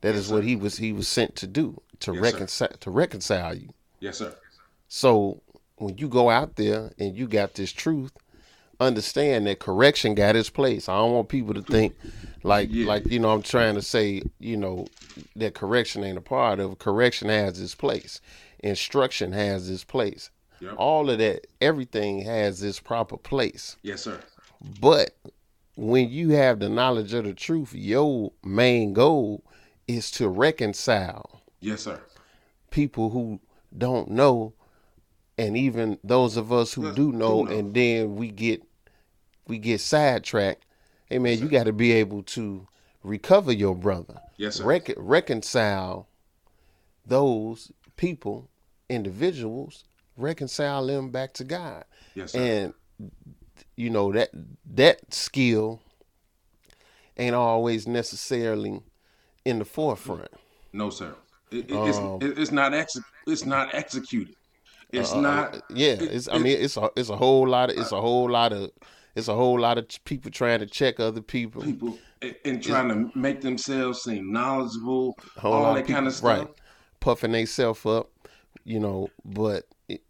that 0.00 0.14
is 0.14 0.26
Yes, 0.26 0.30
what 0.32 0.42
sir. 0.42 0.48
he 0.48 0.56
was 0.56 0.78
he 0.78 0.92
was 0.92 1.08
sent 1.08 1.36
to 1.36 1.46
do 1.46 1.80
to 2.00 2.12
Yes, 2.12 2.22
reconcile 2.22 2.68
to 2.80 2.90
reconcile 2.90 3.54
you 3.56 3.70
yes, 4.00 4.18
sir. 4.18 4.34
So 4.88 5.42
when 5.76 5.98
you 5.98 6.08
go 6.08 6.30
out 6.30 6.56
there 6.56 6.92
and 6.98 7.16
you 7.16 7.26
got 7.28 7.54
this 7.54 7.72
truth, 7.72 8.12
understand 8.80 9.46
that 9.46 9.58
correction 9.58 10.14
got 10.14 10.36
its 10.36 10.50
place. 10.50 10.88
I 10.88 10.96
don't 10.96 11.12
want 11.12 11.28
people 11.28 11.54
to 11.54 11.62
think 11.62 11.94
like 12.42 12.68
Yeah. 12.70 12.86
like 12.86 13.06
you 13.06 13.18
know 13.18 13.30
I'm 13.30 13.42
trying 13.42 13.74
to 13.74 13.82
say 13.82 14.22
you 14.38 14.56
know 14.56 14.86
that 15.36 15.54
correction 15.54 16.04
ain't 16.04 16.18
a 16.18 16.22
part 16.22 16.60
of 16.60 16.78
correction 16.78 17.28
has 17.28 17.60
its 17.60 17.74
place. 17.74 18.20
Instruction 18.60 19.32
has 19.32 19.68
its 19.68 19.84
place. 19.84 20.30
Yep. 20.60 20.74
All 20.76 21.08
of 21.10 21.18
that, 21.18 21.46
everything 21.60 22.22
has 22.22 22.62
its 22.62 22.80
proper 22.80 23.16
place. 23.16 23.76
Yes, 23.82 24.02
sir. 24.02 24.18
But 24.80 25.16
when 25.76 26.10
you 26.10 26.30
have 26.30 26.58
the 26.58 26.68
knowledge 26.68 27.14
of 27.14 27.24
the 27.24 27.32
truth, 27.34 27.72
your 27.74 28.32
main 28.44 28.92
goal 28.92 29.44
is 29.86 30.10
to 30.12 30.28
reconcile 30.28 31.42
Yes, 31.60 31.82
sir. 31.82 32.00
people 32.70 33.10
who 33.10 33.38
don't 33.76 34.10
know 34.10 34.52
and 35.36 35.56
even 35.56 35.98
those 36.02 36.36
of 36.36 36.52
us 36.52 36.72
who 36.74 36.92
do 36.92 37.12
know, 37.12 37.44
do 37.44 37.50
know. 37.52 37.56
and 37.58 37.74
then 37.74 38.16
we 38.16 38.28
get 38.32 38.60
we 39.48 39.58
get 39.58 39.80
sidetracked 39.80 40.64
hey 41.06 41.18
man 41.18 41.38
you 41.38 41.48
got 41.48 41.64
to 41.64 41.72
be 41.72 41.90
able 41.92 42.22
to 42.22 42.66
recover 43.02 43.50
your 43.52 43.74
brother 43.74 44.20
Yes, 44.36 44.56
sir. 44.56 44.64
Rec- 44.64 44.94
reconcile 44.96 46.06
those 47.06 47.72
people 47.96 48.48
individuals 48.88 49.84
reconcile 50.16 50.86
them 50.86 51.10
back 51.10 51.32
to 51.34 51.44
god 51.44 51.84
Yes, 52.14 52.32
sir. 52.32 52.38
and 52.40 53.10
you 53.76 53.90
know 53.90 54.12
that 54.12 54.30
that 54.74 55.12
skill 55.12 55.80
ain't 57.16 57.34
always 57.34 57.86
necessarily 57.88 58.80
in 59.44 59.58
the 59.58 59.64
forefront 59.64 60.28
no, 60.72 60.90
sir. 60.90 61.14
It, 61.50 61.70
it- 61.70 61.88
it's, 61.88 61.96
Um, 61.98 62.18
it- 62.20 62.38
it's 62.38 62.52
not 62.52 62.74
ex- 62.74 62.98
It's 63.26 63.46
not 63.46 63.74
executed. 63.74 64.36
It's 64.92 65.12
Uh, 65.12 65.20
not. 65.22 65.62
yeah 65.70 65.92
it- 65.92 66.02
it's 66.02 66.28
i 66.28 66.36
mean 66.38 66.58
it's 66.60 66.76
a 66.76 66.90
it's 66.96 67.08
a 67.08 67.16
whole 67.16 67.48
lot 67.48 67.70
of 67.70 67.78
it's 67.78 67.92
a 67.92 68.00
whole 68.00 68.30
lot 68.30 68.52
of 68.52 68.70
it's 69.18 69.28
a 69.28 69.34
whole 69.34 69.58
lot 69.60 69.78
of 69.78 69.86
people 70.04 70.30
trying 70.30 70.60
to 70.60 70.66
check 70.66 70.98
other 71.00 71.20
people 71.20 71.62
people 71.62 71.98
eh, 72.22 72.28
and, 72.28 72.36
and 72.44 72.62
trying 72.62 72.88
to 72.88 73.18
make 73.18 73.40
themselves 73.40 74.02
seem 74.02 74.32
knowledgeable, 74.32 75.16
all 75.42 75.74
that 75.74 75.86
people, 75.86 75.94
kind 75.94 76.06
of 76.06 76.14
stuff. 76.14 76.38
right 76.38 76.48
puffing 77.00 77.32
themselves 77.32 77.84
up, 77.86 78.10
you 78.64 78.80
know. 78.80 79.08
But 79.24 79.66
it, 79.88 80.02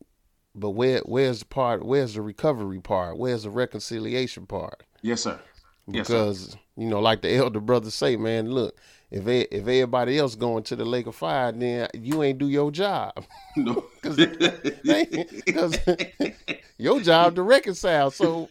but 0.55 0.71
where 0.71 1.00
where's 1.00 1.41
the 1.41 1.47
part? 1.47 1.85
Where's 1.85 2.15
the 2.15 2.23
recovery 2.23 2.81
part? 2.81 3.19
Where's 3.19 3.45
the 3.45 3.50
reconciliation 3.50 4.47
part? 4.47 4.83
Yes, 5.03 5.23
sir. 5.23 5.38
Yes, 5.87 6.09
Because 6.09 6.57
you 6.77 6.87
know, 6.87 7.00
like 7.00 7.23
the 7.23 7.35
elder 7.35 7.61
brothers 7.61 7.95
say, 7.95 8.17
man, 8.17 8.50
look, 8.50 8.77
if 9.11 9.27
if 9.27 9.53
everybody 9.53 10.19
else 10.19 10.35
going 10.35 10.65
to 10.65 10.77
the 10.77 10.85
lake 10.85 11.07
of 11.07 11.15
fire, 11.15 11.50
then 11.53 11.88
you 11.95 12.23
ain't 12.23 12.38
do 12.38 12.49
your 12.49 12.71
job. 12.71 13.25
No. 13.57 13.85
Because 14.03 15.79
your 16.79 17.00
job 17.00 17.35
to 17.35 17.43
reconcile. 17.43 18.11
So 18.11 18.49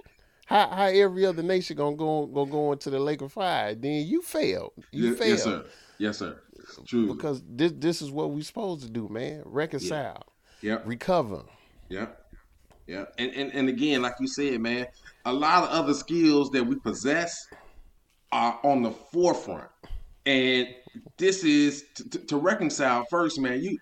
how 0.47 0.69
how 0.69 0.85
every 0.85 1.25
other 1.25 1.43
nation 1.43 1.75
gonna 1.75 1.95
go 1.97 2.25
gonna 2.25 2.49
go 2.49 2.71
into 2.71 2.89
the 2.89 2.99
lake 2.99 3.21
of 3.21 3.33
fire? 3.33 3.75
Then 3.75 4.07
you 4.07 4.21
failed. 4.21 4.71
You 4.91 5.09
yes, 5.09 5.17
failed. 5.19 5.29
yes, 5.29 5.43
sir. 5.43 5.65
Yes, 5.99 6.17
sir. 6.17 6.39
True. 6.85 7.13
Because 7.13 7.43
this 7.47 7.73
this 7.75 8.01
is 8.01 8.11
what 8.11 8.31
we 8.31 8.41
supposed 8.41 8.83
to 8.83 8.89
do, 8.89 9.09
man. 9.09 9.41
Reconcile, 9.45 10.23
Yep. 10.61 10.83
recover. 10.87 11.43
Yeah. 11.89 12.07
Yeah. 12.87 13.05
And, 13.17 13.31
and 13.33 13.53
and 13.53 13.67
again, 13.69 14.01
like 14.01 14.15
you 14.21 14.27
said, 14.27 14.61
man, 14.61 14.87
a 15.25 15.33
lot 15.33 15.63
of 15.63 15.69
other 15.69 15.93
skills 15.93 16.49
that 16.51 16.63
we 16.65 16.75
possess 16.79 17.45
are 18.31 18.57
on 18.63 18.81
the 18.83 18.91
forefront. 18.91 19.69
And 20.25 20.67
this 21.17 21.43
is 21.43 21.83
to, 21.95 22.09
to, 22.09 22.19
to 22.19 22.37
reconcile 22.37 23.05
first, 23.09 23.37
man. 23.39 23.61
You 23.61 23.77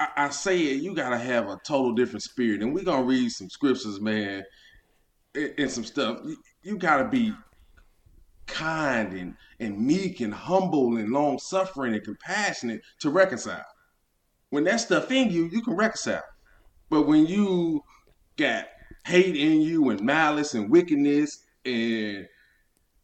I, 0.00 0.08
I 0.16 0.30
say 0.30 0.58
it, 0.58 0.82
you 0.82 0.96
gotta 0.96 1.18
have 1.18 1.48
a 1.48 1.60
total 1.64 1.92
different 1.92 2.24
spirit. 2.24 2.60
And 2.62 2.74
we're 2.74 2.82
gonna 2.84 3.04
read 3.04 3.30
some 3.30 3.50
scriptures, 3.50 4.00
man, 4.00 4.42
and, 5.34 5.70
some 5.70 5.84
stuff. 5.84 6.20
You, 6.24 6.36
you 6.62 6.78
gotta 6.78 7.08
be 7.08 7.32
kind 8.46 9.12
and, 9.12 9.34
and 9.60 9.78
meek 9.78 10.20
and 10.20 10.34
humble 10.34 10.96
and 10.96 11.10
long 11.10 11.38
suffering 11.38 11.94
and 11.94 12.04
compassionate 12.04 12.80
to 13.00 13.10
reconcile. 13.10 13.64
When 14.50 14.64
that 14.64 14.80
stuff 14.80 15.10
in 15.10 15.30
you, 15.30 15.46
you 15.46 15.62
can 15.62 15.74
reconcile. 15.74 16.24
But 16.88 17.06
when 17.06 17.26
you 17.26 17.82
got 18.36 18.66
hate 19.04 19.36
in 19.36 19.60
you 19.60 19.90
and 19.90 20.00
malice 20.02 20.54
and 20.54 20.70
wickedness 20.70 21.38
and 21.64 22.26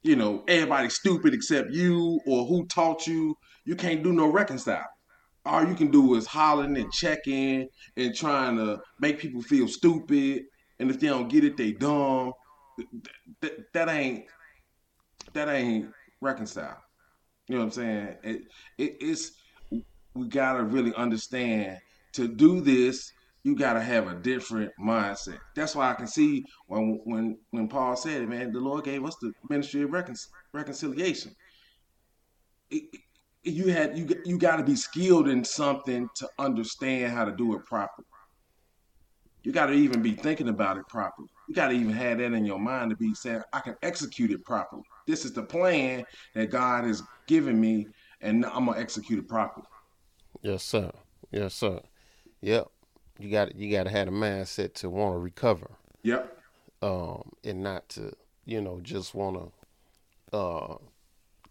you 0.02 0.16
know 0.16 0.44
everybody's 0.48 0.94
stupid 0.94 1.32
except 1.32 1.70
you 1.70 2.20
or 2.26 2.44
who 2.46 2.66
taught 2.66 3.06
you, 3.06 3.36
you 3.64 3.76
can't 3.76 4.02
do 4.02 4.12
no 4.12 4.26
reconcile. 4.26 4.86
All 5.44 5.64
you 5.64 5.74
can 5.74 5.92
do 5.92 6.16
is 6.16 6.26
hollering 6.26 6.76
and 6.76 6.92
checking 6.92 7.68
and 7.96 8.14
trying 8.14 8.56
to 8.56 8.80
make 8.98 9.20
people 9.20 9.42
feel 9.42 9.68
stupid. 9.68 10.42
And 10.78 10.90
if 10.90 11.00
they 11.00 11.08
don't 11.08 11.28
get 11.28 11.44
it, 11.44 11.56
they 11.56 11.72
dumb. 11.72 12.32
That, 13.40 13.72
that 13.72 13.88
ain't 13.88 14.26
that 15.32 15.48
ain't 15.48 15.90
reconcile. 16.20 16.76
You 17.48 17.56
know 17.56 17.60
what 17.60 17.66
I'm 17.66 17.70
saying? 17.72 18.16
It, 18.22 18.42
it 18.78 18.96
it's 19.00 19.32
we 20.14 20.28
gotta 20.28 20.62
really 20.64 20.94
understand 20.94 21.78
to 22.14 22.28
do 22.28 22.60
this 22.60 23.12
you 23.46 23.54
got 23.54 23.74
to 23.74 23.80
have 23.80 24.08
a 24.08 24.14
different 24.16 24.72
mindset. 24.76 25.38
That's 25.54 25.76
why 25.76 25.88
I 25.88 25.94
can 25.94 26.08
see 26.08 26.44
when 26.66 27.00
when 27.04 27.38
when 27.52 27.68
Paul 27.68 27.94
said 27.94 28.22
it, 28.22 28.28
man, 28.28 28.52
the 28.52 28.58
Lord 28.58 28.84
gave 28.84 29.04
us 29.04 29.14
the 29.22 29.32
ministry 29.48 29.82
of 29.82 29.92
recon- 29.92 30.16
reconciliation. 30.52 31.32
It, 32.70 32.82
you 33.44 33.68
had 33.68 33.96
you 33.96 34.08
you 34.24 34.36
got 34.36 34.56
to 34.56 34.64
be 34.64 34.74
skilled 34.74 35.28
in 35.28 35.44
something 35.44 36.08
to 36.16 36.28
understand 36.40 37.12
how 37.12 37.24
to 37.24 37.30
do 37.36 37.54
it 37.54 37.64
properly. 37.66 38.08
You 39.46 39.52
got 39.52 39.66
to 39.66 39.74
even 39.74 40.02
be 40.02 40.10
thinking 40.10 40.48
about 40.48 40.76
it 40.76 40.88
properly. 40.88 41.28
You 41.46 41.54
got 41.54 41.68
to 41.68 41.74
even 41.74 41.92
have 41.92 42.18
that 42.18 42.32
in 42.32 42.44
your 42.44 42.58
mind 42.58 42.90
to 42.90 42.96
be 42.96 43.14
saying, 43.14 43.42
I 43.52 43.60
can 43.60 43.76
execute 43.80 44.32
it 44.32 44.44
properly. 44.44 44.82
This 45.06 45.24
is 45.24 45.32
the 45.34 45.44
plan 45.44 46.04
that 46.34 46.50
God 46.50 46.82
has 46.82 47.00
given 47.28 47.60
me, 47.60 47.86
and 48.20 48.44
I'm 48.44 48.66
gonna 48.66 48.80
execute 48.80 49.20
it 49.20 49.28
properly. 49.28 49.64
Yes, 50.42 50.64
sir. 50.64 50.90
Yes, 51.30 51.54
sir. 51.54 51.78
Yep. 52.40 52.66
You 53.20 53.30
got 53.30 53.54
you 53.54 53.70
got 53.70 53.84
to 53.84 53.90
have 53.90 54.08
a 54.08 54.10
mindset 54.10 54.74
to 54.74 54.90
want 54.90 55.14
to 55.14 55.18
recover, 55.20 55.70
Yep. 56.02 56.38
um, 56.82 57.30
and 57.44 57.62
not 57.62 57.88
to 57.90 58.14
you 58.46 58.60
know 58.60 58.80
just 58.82 59.14
want 59.14 59.52
to 60.32 60.36
uh, 60.36 60.76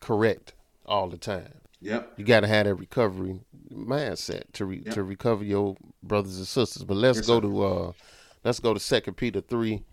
correct 0.01 0.53
all 0.85 1.07
the 1.07 1.17
time. 1.17 1.61
Yep. 1.81 2.13
You 2.17 2.25
got 2.25 2.39
to 2.41 2.47
have 2.47 2.65
that 2.65 2.75
recovery 2.75 3.39
mindset 3.71 4.43
to 4.53 4.65
re- 4.65 4.81
Yep. 4.85 4.93
to 4.95 5.03
recover 5.03 5.43
your 5.43 5.75
brothers 6.01 6.37
and 6.37 6.47
sisters. 6.47 6.83
But 6.83 6.97
let's 6.97 7.17
Yes, 7.19 7.27
go 7.27 7.37
sir. 7.37 7.41
to 7.47 7.63
uh, 7.63 7.91
let's 8.43 8.59
go 8.59 8.73
to 8.73 8.79
Second 8.79 9.15
Peter 9.15 9.41
three, 9.41 9.83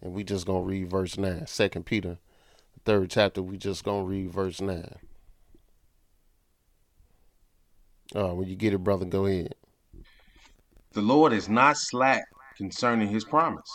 and 0.00 0.12
we 0.14 0.24
just 0.24 0.46
gonna 0.46 0.62
read 0.62 0.90
verse 0.90 1.16
nine. 1.18 1.46
Second 1.46 1.84
Peter, 1.86 2.18
third 2.84 3.10
chapter. 3.10 3.42
We 3.42 3.56
just 3.56 3.84
gonna 3.84 4.04
read 4.04 4.30
verse 4.30 4.60
nine. 4.60 4.96
Uh, 8.14 8.34
when 8.34 8.48
you 8.48 8.56
get 8.56 8.74
it, 8.74 8.78
brother, 8.78 9.04
go 9.06 9.26
ahead. 9.26 9.54
The 10.92 11.00
Lord 11.02 11.32
is 11.32 11.48
not 11.48 11.78
slack 11.78 12.24
concerning 12.56 13.08
his 13.08 13.24
promise, 13.24 13.70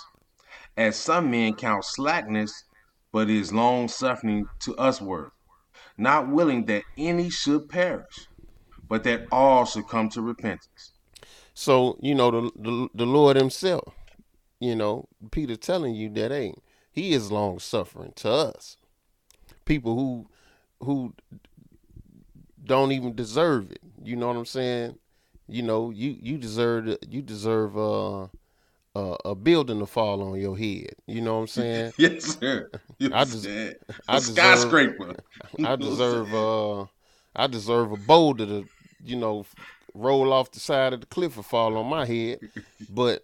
as 0.75 0.95
some 0.95 1.31
men 1.31 1.55
count 1.55 1.83
slackness, 1.83 2.51
but 3.11 3.29
is 3.29 3.51
long 3.51 3.87
suffering 3.87 4.45
to 4.59 4.75
usward, 4.77 5.31
not 5.97 6.29
willing 6.29 6.65
that 6.65 6.83
any 6.97 7.29
should 7.29 7.69
perish, 7.69 8.27
but 8.87 9.03
that 9.03 9.27
all 9.31 9.65
should 9.65 9.87
come 9.87 10.09
to 10.09 10.21
repentance. 10.21 10.91
So 11.53 11.97
you 12.01 12.13
know 12.13 12.31
the 12.31 12.51
the, 12.55 12.89
the 12.93 13.05
Lord 13.05 13.35
Himself, 13.35 13.93
you 14.59 14.75
know 14.75 15.07
Peter 15.31 15.55
telling 15.55 15.95
you 15.95 16.09
that 16.11 16.31
hey, 16.31 16.53
He 16.91 17.13
is 17.13 17.31
long 17.31 17.59
suffering 17.59 18.13
to 18.17 18.29
us, 18.29 18.77
people 19.65 19.95
who 19.95 20.27
who 20.85 21.13
don't 22.63 22.91
even 22.91 23.15
deserve 23.15 23.71
it. 23.71 23.79
You 24.03 24.15
know 24.15 24.27
what 24.27 24.37
I'm 24.37 24.45
saying? 24.45 24.99
You 25.47 25.63
know 25.63 25.89
you 25.89 26.15
you 26.21 26.37
deserve 26.37 26.97
you 27.09 27.21
deserve 27.21 27.77
uh, 27.77 28.27
uh, 28.97 29.17
a 29.25 29.35
building 29.35 29.79
to 29.79 29.85
fall 29.85 30.21
on 30.23 30.39
your 30.39 30.57
head. 30.57 30.95
You 31.05 31.21
know 31.21 31.35
what 31.35 31.41
I'm 31.41 31.47
saying? 31.47 31.93
Yes, 31.97 32.37
sir. 32.39 32.69
You 32.99 33.11
I 33.13 33.23
des- 33.25 33.73
I 34.07 34.17
a 34.17 34.19
deserve- 34.19 34.35
skyscraper. 34.35 35.15
I 35.63 35.75
deserve 35.87 36.33
uh 36.33 36.85
I 37.35 37.47
deserve 37.47 37.91
a 37.91 37.97
boulder 37.97 38.45
to, 38.45 38.67
you 39.03 39.15
know, 39.15 39.45
roll 39.93 40.33
off 40.33 40.51
the 40.51 40.59
side 40.59 40.93
of 40.93 41.01
the 41.01 41.05
cliff 41.05 41.35
and 41.35 41.45
fall 41.45 41.77
on 41.77 41.87
my 41.87 42.05
head. 42.05 42.39
But 42.89 43.23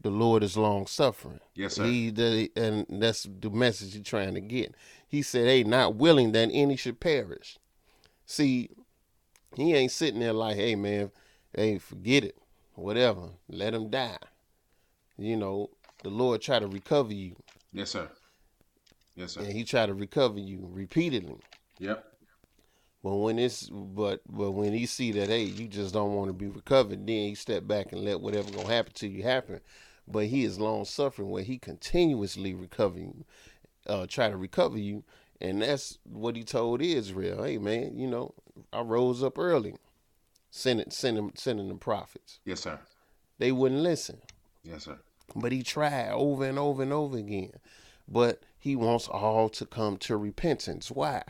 the 0.00 0.10
Lord 0.10 0.42
is 0.42 0.56
long 0.56 0.86
suffering. 0.86 1.40
Yes, 1.54 1.74
sir. 1.74 1.84
He 1.84 2.10
the, 2.10 2.50
and 2.56 2.86
that's 2.88 3.28
the 3.40 3.50
message 3.50 3.94
he's 3.94 4.02
trying 4.06 4.34
to 4.34 4.40
get. 4.40 4.74
He 5.06 5.22
said, 5.22 5.46
Hey, 5.46 5.64
not 5.64 5.96
willing 5.96 6.32
that 6.32 6.48
any 6.52 6.76
should 6.76 7.00
perish. 7.00 7.58
See, 8.26 8.70
he 9.56 9.74
ain't 9.74 9.92
sitting 9.92 10.20
there 10.20 10.32
like, 10.32 10.56
hey 10.56 10.74
man, 10.74 11.10
hey, 11.54 11.78
forget 11.78 12.24
it. 12.24 12.36
Whatever. 12.74 13.28
Let 13.48 13.74
him 13.74 13.88
die. 13.90 14.16
You 15.16 15.36
know, 15.36 15.70
the 16.02 16.10
Lord 16.10 16.42
try 16.42 16.58
to 16.58 16.66
recover 16.66 17.12
you. 17.12 17.36
Yes, 17.72 17.90
sir. 17.90 18.08
Yes, 19.16 19.32
sir. 19.32 19.40
And 19.40 19.52
he 19.52 19.64
try 19.64 19.86
to 19.86 19.94
recover 19.94 20.38
you 20.38 20.68
repeatedly. 20.70 21.38
Yep. 21.78 22.04
But 23.04 23.16
when 23.16 23.38
it's 23.38 23.68
but 23.68 24.22
but 24.26 24.52
when 24.52 24.72
he 24.72 24.86
see 24.86 25.12
that 25.12 25.28
hey 25.28 25.42
you 25.42 25.68
just 25.68 25.92
don't 25.92 26.14
want 26.14 26.28
to 26.28 26.32
be 26.32 26.48
recovered, 26.48 27.06
then 27.06 27.28
he 27.28 27.34
step 27.34 27.66
back 27.66 27.92
and 27.92 28.02
let 28.02 28.20
whatever 28.20 28.50
gonna 28.50 28.66
happen 28.66 28.94
to 28.94 29.06
you 29.06 29.22
happen. 29.22 29.60
But 30.08 30.26
he 30.26 30.44
is 30.44 30.58
long 30.58 30.86
suffering 30.86 31.28
where 31.28 31.42
he 31.42 31.58
continuously 31.58 32.54
recovering, 32.54 33.24
uh, 33.86 34.06
try 34.06 34.30
to 34.30 34.36
recover 34.38 34.78
you, 34.78 35.04
and 35.38 35.60
that's 35.60 35.98
what 36.04 36.34
he 36.34 36.44
told 36.44 36.80
Israel. 36.80 37.44
Hey 37.44 37.58
man, 37.58 37.98
you 37.98 38.06
know 38.06 38.34
I 38.72 38.80
rose 38.80 39.22
up 39.22 39.38
early, 39.38 39.76
sending 40.50 40.90
sending 40.90 41.32
sending 41.34 41.68
the 41.68 41.74
prophets. 41.74 42.40
Yes, 42.46 42.60
sir. 42.60 42.78
They 43.38 43.52
wouldn't 43.52 43.82
listen, 43.82 44.22
Yes, 44.64 44.84
sir. 44.84 44.98
but 45.36 45.52
he 45.52 45.62
tried 45.62 46.10
over 46.10 46.44
and 46.44 46.58
over 46.58 46.82
and 46.82 46.92
over 46.92 47.16
again. 47.18 47.52
But 48.08 48.42
he 48.58 48.74
wants 48.76 49.08
all 49.08 49.48
to 49.50 49.66
come 49.66 49.96
to 49.98 50.16
repentance. 50.16 50.90
Why? 50.90 51.22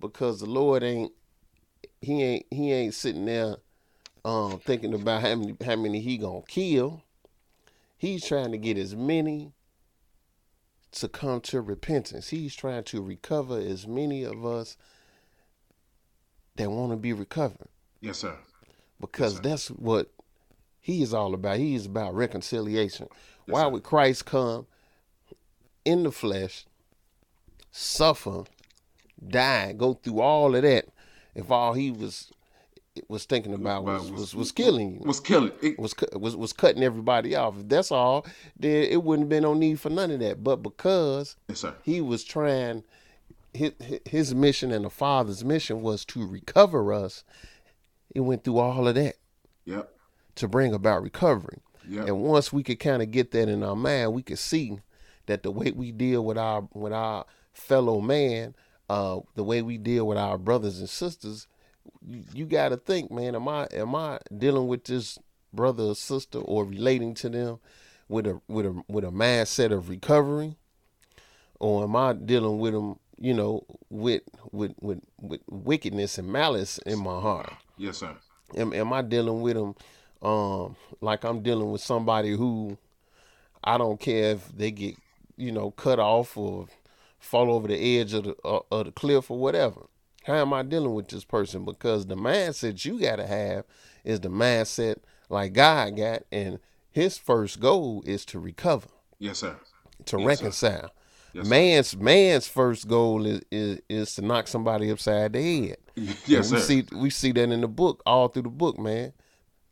Because 0.00 0.40
the 0.40 0.46
Lord 0.46 0.82
ain't 0.82 1.12
he 2.00 2.22
ain't 2.22 2.46
he 2.50 2.72
ain't 2.72 2.94
sitting 2.94 3.24
there 3.26 3.56
um 4.24 4.58
thinking 4.60 4.94
about 4.94 5.22
how 5.22 5.34
many 5.36 5.56
how 5.64 5.76
many 5.76 6.00
he 6.00 6.18
gonna 6.18 6.42
kill. 6.48 7.02
He's 7.96 8.24
trying 8.26 8.50
to 8.52 8.58
get 8.58 8.76
as 8.78 8.94
many 8.96 9.52
to 10.92 11.08
come 11.08 11.40
to 11.42 11.60
repentance. 11.60 12.28
He's 12.28 12.54
trying 12.54 12.84
to 12.84 13.00
recover 13.00 13.58
as 13.58 13.86
many 13.86 14.24
of 14.24 14.44
us 14.44 14.76
that 16.56 16.70
want 16.70 16.90
to 16.92 16.96
be 16.96 17.12
recovered 17.12 17.68
Yes, 18.00 18.18
sir. 18.18 18.36
because 19.00 19.36
sir. 19.36 19.42
that's 19.42 19.68
what 19.70 20.10
he 20.82 21.00
is 21.02 21.14
all 21.14 21.32
about. 21.32 21.56
He 21.58 21.74
is 21.74 21.86
about 21.86 22.14
reconciliation. 22.14 23.08
Why 23.46 23.66
would 23.66 23.82
Christ 23.84 24.26
come 24.26 24.66
in 25.84 26.02
the 26.02 26.12
flesh, 26.12 26.66
suffer, 27.70 28.44
die, 29.26 29.72
go 29.72 29.94
through 29.94 30.20
all 30.20 30.54
of 30.54 30.62
that 30.62 30.86
if 31.34 31.50
all 31.50 31.72
he 31.72 31.90
was 31.90 32.30
was 33.08 33.24
thinking 33.24 33.54
about 33.54 33.84
was 33.84 34.10
Was- 34.10 34.20
was, 34.20 34.34
was 34.34 34.52
killing 34.52 34.94
you? 34.96 35.00
Was 35.06 35.20
killing. 35.20 35.52
It, 35.62 35.78
was 35.78 35.94
was 36.14 36.36
was 36.36 36.52
cutting 36.52 36.82
everybody 36.82 37.34
off. 37.34 37.58
If 37.58 37.68
that's 37.68 37.90
all, 37.90 38.26
then 38.58 38.84
it 38.84 39.02
wouldn't 39.02 39.24
have 39.26 39.30
been 39.30 39.44
no 39.44 39.54
need 39.54 39.80
for 39.80 39.88
none 39.88 40.10
of 40.10 40.20
that. 40.20 40.44
But 40.44 40.56
because 40.56 41.36
yes, 41.48 41.60
sir. 41.60 41.74
he 41.82 42.00
was 42.02 42.22
trying 42.24 42.84
his, 43.54 43.72
his 44.04 44.34
mission 44.34 44.72
and 44.72 44.84
the 44.84 44.90
father's 44.90 45.44
mission 45.44 45.80
was 45.82 46.04
to 46.06 46.26
recover 46.26 46.92
us 46.92 47.22
It 48.14 48.20
went 48.20 48.44
through 48.44 48.58
all 48.58 48.88
of 48.88 48.94
that 48.94 49.16
Yep. 49.66 49.94
To 50.36 50.48
bring 50.48 50.74
about 50.74 51.02
recovery. 51.02 51.58
Yep. 51.88 52.08
And 52.08 52.22
once 52.22 52.52
we 52.52 52.62
could 52.62 52.78
kind 52.78 53.02
of 53.02 53.10
get 53.10 53.32
that 53.32 53.48
in 53.48 53.62
our 53.62 53.76
mind, 53.76 54.12
we 54.12 54.22
could 54.22 54.38
see 54.38 54.78
that 55.26 55.42
the 55.42 55.50
way 55.50 55.72
we 55.72 55.92
deal 55.92 56.24
with 56.24 56.38
our 56.38 56.66
with 56.72 56.92
our 56.92 57.24
fellow 57.52 58.00
man, 58.00 58.54
uh, 58.88 59.20
the 59.34 59.44
way 59.44 59.62
we 59.62 59.78
deal 59.78 60.06
with 60.06 60.18
our 60.18 60.38
brothers 60.38 60.78
and 60.78 60.88
sisters, 60.88 61.46
you, 62.06 62.24
you 62.32 62.46
got 62.46 62.70
to 62.70 62.76
think, 62.76 63.10
man, 63.10 63.34
am 63.34 63.48
I 63.48 63.66
am 63.72 63.94
I 63.94 64.18
dealing 64.36 64.68
with 64.68 64.84
this 64.84 65.18
brother 65.52 65.84
or 65.84 65.94
sister 65.94 66.38
or 66.38 66.64
relating 66.64 67.14
to 67.14 67.28
them 67.28 67.58
with 68.08 68.26
a 68.26 68.40
with 68.48 68.66
a 68.66 68.82
with 68.88 69.04
a 69.04 69.10
mindset 69.10 69.72
of 69.72 69.88
recovery, 69.88 70.56
or 71.58 71.84
am 71.84 71.96
I 71.96 72.12
dealing 72.12 72.58
with 72.58 72.74
them, 72.74 72.98
you 73.18 73.34
know, 73.34 73.64
with 73.90 74.22
with 74.50 74.74
with, 74.80 75.00
with 75.20 75.40
wickedness 75.48 76.18
and 76.18 76.28
malice 76.28 76.78
in 76.78 76.98
my 76.98 77.20
heart? 77.20 77.52
Yes, 77.76 77.98
sir. 77.98 78.16
am, 78.56 78.72
am 78.72 78.92
I 78.92 79.02
dealing 79.02 79.40
with 79.40 79.54
them 79.54 79.74
um 80.22 80.76
like 81.00 81.24
I'm 81.24 81.42
dealing 81.42 81.70
with 81.70 81.80
somebody 81.80 82.30
who 82.36 82.78
I 83.64 83.78
don't 83.78 84.00
care 84.00 84.32
if 84.32 84.48
they 84.56 84.70
get 84.70 84.96
you 85.36 85.52
know 85.52 85.70
cut 85.72 85.98
off 85.98 86.36
or 86.36 86.66
fall 87.18 87.52
over 87.52 87.68
the 87.68 87.98
edge 88.00 88.12
of 88.14 88.24
the 88.24 88.36
uh, 88.44 88.60
of 88.70 88.86
the 88.86 88.92
cliff 88.92 89.30
or 89.30 89.38
whatever. 89.38 89.82
How 90.24 90.34
am 90.34 90.52
I 90.52 90.62
dealing 90.62 90.94
with 90.94 91.08
this 91.08 91.24
person? 91.24 91.64
Because 91.64 92.06
the 92.06 92.14
mindset 92.16 92.84
you 92.84 93.00
got 93.00 93.16
to 93.16 93.26
have 93.26 93.64
is 94.04 94.20
the 94.20 94.28
mindset 94.28 94.96
like 95.28 95.52
God 95.52 95.96
got, 95.96 96.22
and 96.30 96.60
His 96.92 97.18
first 97.18 97.58
goal 97.58 98.04
is 98.06 98.24
to 98.26 98.38
recover, 98.38 98.86
Yes, 99.18 99.38
sir. 99.38 99.56
to 100.06 100.16
Yes, 100.18 100.24
sir. 100.24 100.26
reconcile. 100.26 100.90
Yes, 101.32 101.44
sir. 101.46 101.50
man's 101.50 101.96
man's 101.96 102.46
first 102.46 102.86
goal 102.86 103.26
is, 103.26 103.40
is 103.50 103.80
is 103.88 104.14
to 104.16 104.22
knock 104.22 104.46
somebody 104.46 104.90
upside 104.92 105.32
the 105.32 105.68
head. 105.68 105.76
Yes, 106.26 106.44
And 106.44 106.52
we 106.52 106.56
sir. 106.58 106.58
see 106.58 106.84
we 106.92 107.10
see 107.10 107.32
that 107.32 107.50
in 107.50 107.60
the 107.60 107.68
book, 107.68 108.02
all 108.06 108.28
through 108.28 108.42
the 108.42 108.48
book, 108.50 108.78
man. 108.78 109.12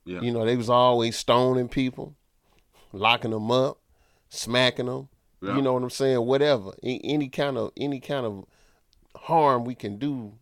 Yeah. 0.04 0.20
You 0.20 0.32
know, 0.32 0.44
they 0.44 0.56
was 0.56 0.70
always 0.70 1.16
stoning 1.16 1.68
people, 1.68 2.14
locking 2.92 3.30
them 3.30 3.50
up, 3.50 3.78
smacking 4.28 4.86
them. 4.86 5.08
Yeah. 5.42 5.56
You 5.56 5.62
know 5.62 5.72
what 5.72 5.82
I'm 5.82 5.90
saying? 5.90 6.24
Whatever, 6.26 6.72
any 6.82 7.28
kind 7.28 7.56
of 7.56 7.72
any 7.76 8.00
kind 8.00 8.26
of 8.26 8.44
harm 9.16 9.64
we 9.64 9.74
can 9.74 9.98
do, 9.98 10.32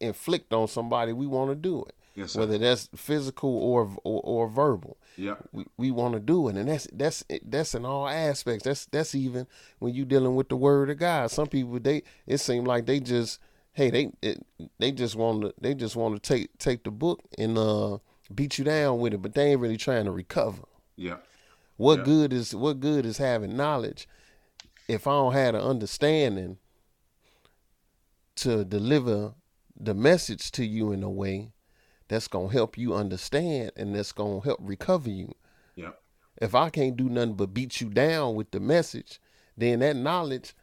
inflict 0.00 0.52
on 0.52 0.68
somebody, 0.68 1.12
we 1.12 1.26
want 1.26 1.50
to 1.50 1.54
do 1.54 1.84
it. 1.84 1.94
Yes. 2.14 2.34
Whether 2.34 2.58
that's 2.58 2.88
physical 2.96 3.56
or 3.56 3.96
or, 4.02 4.20
or 4.24 4.48
verbal, 4.48 4.96
Yeah, 5.16 5.36
we, 5.52 5.66
we 5.76 5.90
want 5.92 6.14
to 6.14 6.20
do 6.20 6.48
it, 6.48 6.56
and 6.56 6.68
that's 6.68 6.88
that's 6.92 7.24
that's 7.44 7.74
in 7.76 7.84
all 7.84 8.08
aspects. 8.08 8.64
That's 8.64 8.86
that's 8.86 9.14
even 9.14 9.46
when 9.78 9.94
you 9.94 10.04
dealing 10.04 10.34
with 10.34 10.48
the 10.48 10.56
word 10.56 10.90
of 10.90 10.98
God. 10.98 11.30
Some 11.30 11.46
people 11.46 11.78
they 11.78 12.02
it 12.26 12.38
seems 12.38 12.66
like 12.66 12.86
they 12.86 12.98
just 12.98 13.38
hey 13.72 13.90
they 13.90 14.10
it, 14.20 14.44
they 14.80 14.90
just 14.90 15.14
want 15.14 15.42
to 15.42 15.54
they 15.60 15.74
just 15.74 15.94
want 15.94 16.20
to 16.20 16.20
take 16.20 16.58
take 16.58 16.82
the 16.82 16.90
book 16.90 17.20
and 17.38 17.56
uh 17.56 17.98
beat 18.34 18.58
you 18.58 18.64
down 18.64 18.98
with 18.98 19.14
it, 19.14 19.22
but 19.22 19.34
they 19.34 19.52
ain't 19.52 19.60
really 19.60 19.76
trying 19.76 20.04
to 20.04 20.10
recover. 20.10 20.62
Yep. 20.96 21.24
What 21.76 21.98
Yeah. 22.00 22.04
good 22.04 22.32
is 22.32 22.54
what 22.54 22.80
good 22.80 23.06
is 23.06 23.18
having 23.18 23.56
knowledge 23.56 24.08
if 24.88 25.06
I 25.06 25.12
don't 25.12 25.32
have 25.32 25.54
an 25.54 25.60
understanding 25.60 26.58
to 28.36 28.64
deliver 28.64 29.34
the 29.78 29.94
message 29.94 30.50
to 30.52 30.64
you 30.64 30.92
in 30.92 31.02
a 31.02 31.10
way 31.10 31.52
that's 32.08 32.28
gonna 32.28 32.52
help 32.52 32.78
you 32.78 32.94
understand 32.94 33.72
and 33.76 33.94
that's 33.94 34.12
gonna 34.12 34.40
help 34.40 34.58
recover 34.62 35.10
you. 35.10 35.34
Yep. 35.76 36.00
If 36.40 36.54
I 36.54 36.70
can't 36.70 36.96
do 36.96 37.08
nothing 37.08 37.34
but 37.34 37.54
beat 37.54 37.80
you 37.80 37.88
down 37.90 38.34
with 38.34 38.50
the 38.50 38.60
message, 38.60 39.20
then 39.56 39.80
that 39.80 39.96
knowledge 39.96 40.54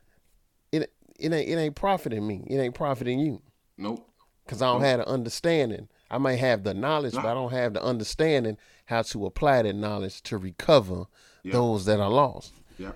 it 0.71 0.91
it 1.19 1.31
ain't 1.33 1.49
it 1.49 1.55
ain't 1.57 1.75
profiting 1.75 2.27
me. 2.27 2.45
It 2.47 2.57
ain't 2.57 2.75
profiting 2.75 3.19
you. 3.19 3.41
Nope. 3.77 4.09
Cause 4.47 4.61
I 4.61 4.71
don't 4.71 4.81
have 4.81 4.99
an 4.99 5.07
understanding. 5.07 5.87
I 6.09 6.17
may 6.17 6.37
have 6.37 6.63
the 6.63 6.73
knowledge, 6.73 7.13
but 7.13 7.25
I 7.25 7.33
don't 7.33 7.51
have 7.51 7.73
the 7.73 7.83
understanding 7.83 8.57
how 8.85 9.01
to 9.03 9.25
apply 9.25 9.63
that 9.63 9.73
knowledge 9.75 10.21
to 10.23 10.37
recover 10.37 11.05
Yeah. 11.43 11.53
those 11.53 11.85
that 11.85 11.99
are 11.99 12.09
lost. 12.09 12.53
Yep. 12.77 12.95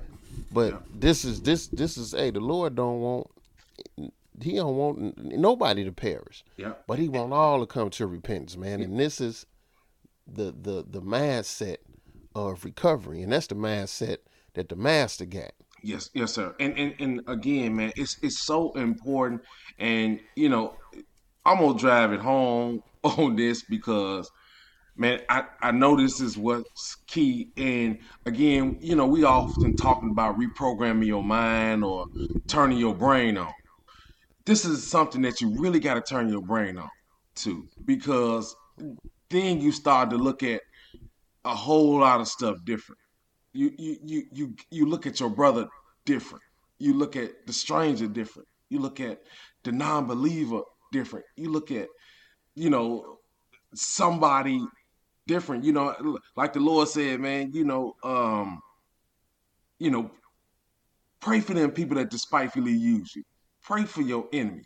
But 0.51 0.73
Yeah. 0.73 0.79
this 0.93 1.25
is 1.25 1.41
this 1.41 1.67
this 1.67 1.97
is 1.97 2.11
hey, 2.11 2.31
the 2.31 2.39
Lord 2.39 2.75
don't 2.75 3.01
want 3.01 3.27
he 4.41 4.55
don't 4.55 4.77
want 4.77 5.17
nobody 5.17 5.83
to 5.83 5.91
perish, 5.91 6.43
Yep. 6.57 6.83
but 6.87 6.97
he 6.99 7.09
want 7.09 7.33
all 7.33 7.59
to 7.59 7.65
come 7.65 7.89
to 7.91 8.07
repentance, 8.07 8.55
man. 8.55 8.81
And 8.81 8.99
this 8.99 9.19
is 9.19 9.45
the 10.27 10.51
the 10.51 10.85
the 10.87 11.01
mindset 11.01 11.77
of 12.35 12.63
recovery, 12.63 13.21
and 13.21 13.31
that's 13.33 13.47
the 13.47 13.55
mindset 13.55 14.17
that 14.53 14.69
the 14.69 14.75
master 14.75 15.25
got. 15.25 15.51
Yes, 15.81 16.09
yes, 16.13 16.33
sir. 16.33 16.55
And 16.59 16.77
and 16.77 16.93
and 16.99 17.21
again, 17.27 17.75
man, 17.75 17.91
it's 17.95 18.17
it's 18.21 18.39
so 18.39 18.71
important. 18.73 19.41
And 19.79 20.19
you 20.35 20.49
know, 20.49 20.75
I'm 21.45 21.57
gonna 21.59 21.77
drive 21.77 22.13
it 22.13 22.19
home 22.19 22.83
on 23.17 23.35
this 23.35 23.63
because, 23.69 24.29
man, 24.95 25.21
I 25.29 25.45
I 25.61 25.71
know 25.71 25.95
this 25.95 26.19
is 26.21 26.37
what's 26.37 26.97
key. 27.07 27.51
And 27.57 27.99
again, 28.25 28.77
you 28.81 28.95
know, 28.95 29.07
we 29.07 29.23
often 29.23 29.75
talking 29.75 30.11
about 30.11 30.37
reprogramming 30.39 31.07
your 31.07 31.23
mind 31.23 31.83
or 31.83 32.07
turning 32.47 32.77
your 32.77 32.95
brain 32.95 33.37
on. 33.37 33.51
This 34.45 34.65
is 34.65 34.89
something 34.89 35.21
that 35.23 35.41
you 35.41 35.55
really 35.59 35.79
got 35.79 35.95
to 35.95 36.01
turn 36.01 36.29
your 36.29 36.41
brain 36.41 36.77
on 36.77 36.89
to 37.37 37.67
because 37.85 38.55
then 39.29 39.61
you 39.61 39.71
start 39.71 40.09
to 40.09 40.17
look 40.17 40.43
at 40.43 40.61
a 41.45 41.55
whole 41.55 41.99
lot 41.99 42.21
of 42.21 42.27
stuff 42.27 42.57
different 42.65 42.99
you 43.53 43.71
you 43.77 43.97
you 44.03 44.23
you 44.31 44.55
you 44.71 44.85
look 44.85 45.07
at 45.07 45.19
your 45.19 45.29
brother 45.29 45.67
different. 46.05 46.43
You 46.79 46.93
look 46.93 47.15
at 47.15 47.31
the 47.47 47.53
stranger 47.53 48.07
different. 48.07 48.47
You 48.69 48.79
look 48.79 48.99
at 48.99 49.19
the 49.63 49.71
non-believer 49.71 50.61
different. 50.91 51.25
You 51.35 51.51
look 51.51 51.71
at 51.71 51.87
you 52.59 52.69
know 52.69 53.17
somebody 53.73 54.65
different. 55.27 55.63
You 55.63 55.73
know, 55.73 56.17
like 56.35 56.53
the 56.53 56.59
Lord 56.59 56.87
said, 56.89 57.19
man. 57.19 57.51
You 57.53 57.63
know, 57.63 57.93
um, 58.03 58.59
you 59.79 59.91
know, 59.91 60.11
pray 61.21 61.39
for 61.39 61.53
them 61.53 61.71
people 61.71 61.95
that 61.97 62.09
despitefully 62.09 62.73
use 62.73 63.15
you. 63.15 63.23
Pray 63.63 63.85
for 63.85 64.01
your 64.01 64.27
enemy. 64.33 64.63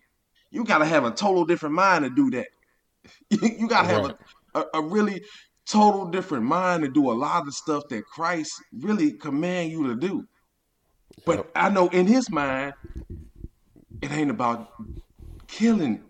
You 0.51 0.63
got 0.63 0.79
to 0.79 0.86
have 0.86 1.06
a 1.06 1.12
total 1.12 1.45
different 1.45 1.75
mind 1.75 2.03
to 2.03 2.10
do 2.10 2.32
that. 2.32 2.47
you 3.60 3.67
got 3.67 3.84
to 3.84 3.88
have 3.88 4.03
Right. 4.03 4.15
a, 4.56 4.60
a, 4.60 4.65
a 4.75 4.82
really 4.82 5.21
total 5.67 6.06
different 6.06 6.45
mind 6.45 6.84
to 6.84 6.89
do 6.89 7.12
a 7.12 7.13
lot 7.13 7.41
of 7.41 7.45
the 7.45 7.51
stuff 7.51 7.84
that 7.89 8.06
Christ 8.06 8.51
really 8.73 9.13
command 9.13 9.71
you 9.71 9.88
to 9.88 9.95
do. 9.95 10.25
But. 11.25 11.51
I 11.56 11.69
know 11.69 11.88
in 11.89 12.08
his 12.08 12.29
mind, 12.29 12.73
it 14.01 14.12
ain't 14.12 14.32
about 14.32 14.69
killing 15.47 16.03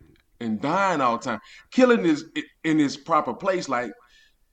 and 0.43 0.61
dying 0.61 1.01
all 1.01 1.17
the 1.17 1.23
time. 1.23 1.39
Killing 1.71 2.05
is 2.05 2.25
in 2.63 2.79
its 2.79 2.97
proper 2.97 3.33
place, 3.33 3.67
like 3.69 3.91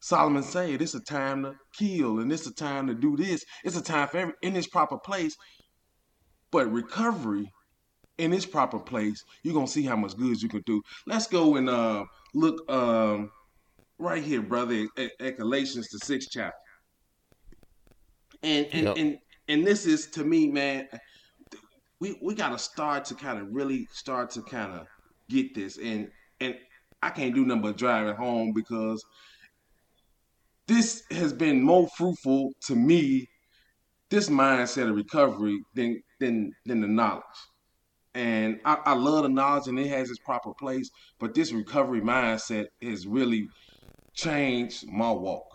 Solomon 0.00 0.42
said, 0.42 0.80
it's 0.80 0.94
a 0.94 1.00
time 1.00 1.42
to 1.42 1.54
kill 1.78 2.20
and 2.20 2.32
it's 2.32 2.46
a 2.46 2.54
time 2.54 2.86
to 2.86 2.94
do 2.94 3.16
this. 3.16 3.44
It's 3.64 3.76
a 3.76 3.82
time 3.82 4.08
for 4.08 4.16
every 4.18 4.34
in 4.42 4.56
its 4.56 4.66
proper 4.66 4.98
place. 4.98 5.36
But 6.50 6.72
recovery 6.72 7.50
in 8.18 8.32
its 8.32 8.46
proper 8.46 8.78
place, 8.78 9.22
you're 9.42 9.54
gonna 9.54 9.66
see 9.66 9.82
how 9.82 9.96
much 9.96 10.16
good 10.16 10.40
you 10.42 10.48
can 10.48 10.62
do. 10.66 10.82
Let's 11.06 11.26
go 11.26 11.56
and 11.56 11.68
uh, 11.68 12.04
look 12.34 12.70
um, 12.70 13.30
right 13.98 14.22
here, 14.22 14.42
brother, 14.42 14.86
at, 14.96 15.10
at 15.20 15.38
Galatians 15.38 15.88
the 15.88 15.98
sixth 15.98 16.28
chapter. 16.30 16.56
And 18.42 18.66
and, 18.72 18.84
Yep. 18.86 18.96
and 18.96 19.18
and 19.48 19.66
this 19.66 19.86
is 19.86 20.06
to 20.12 20.24
me, 20.24 20.50
man. 20.50 20.88
We 22.00 22.18
we 22.22 22.34
gotta 22.34 22.58
start 22.58 23.04
to 23.06 23.14
kind 23.14 23.38
of 23.38 23.48
really 23.52 23.86
start 23.92 24.30
to 24.30 24.42
kind 24.42 24.72
of 24.72 24.86
get 25.30 25.54
this, 25.54 25.78
and 25.78 26.10
and 26.40 26.56
I 27.02 27.10
can't 27.10 27.34
do 27.34 27.46
nothing 27.46 27.62
but 27.62 27.78
drive 27.78 28.08
it 28.08 28.16
home 28.16 28.52
because 28.54 29.02
this 30.68 31.02
has 31.10 31.32
been 31.32 31.62
more 31.62 31.88
fruitful 31.96 32.52
to 32.66 32.76
me, 32.76 33.26
this 34.10 34.28
mindset 34.28 34.88
of 34.90 34.96
recovery 34.96 35.58
than 35.74 36.02
than 36.20 36.52
than 36.66 36.80
the 36.82 36.88
knowledge. 36.88 37.24
And 38.14 38.60
I, 38.64 38.78
I 38.86 38.94
love 38.94 39.22
the 39.22 39.28
knowledge 39.28 39.68
and 39.68 39.78
it 39.78 39.88
has 39.88 40.10
its 40.10 40.18
proper 40.20 40.52
place, 40.58 40.90
but 41.20 41.34
this 41.34 41.52
recovery 41.52 42.00
mindset 42.00 42.66
has 42.82 43.06
really 43.06 43.48
changed 44.14 44.86
my 44.90 45.12
walk. 45.12 45.46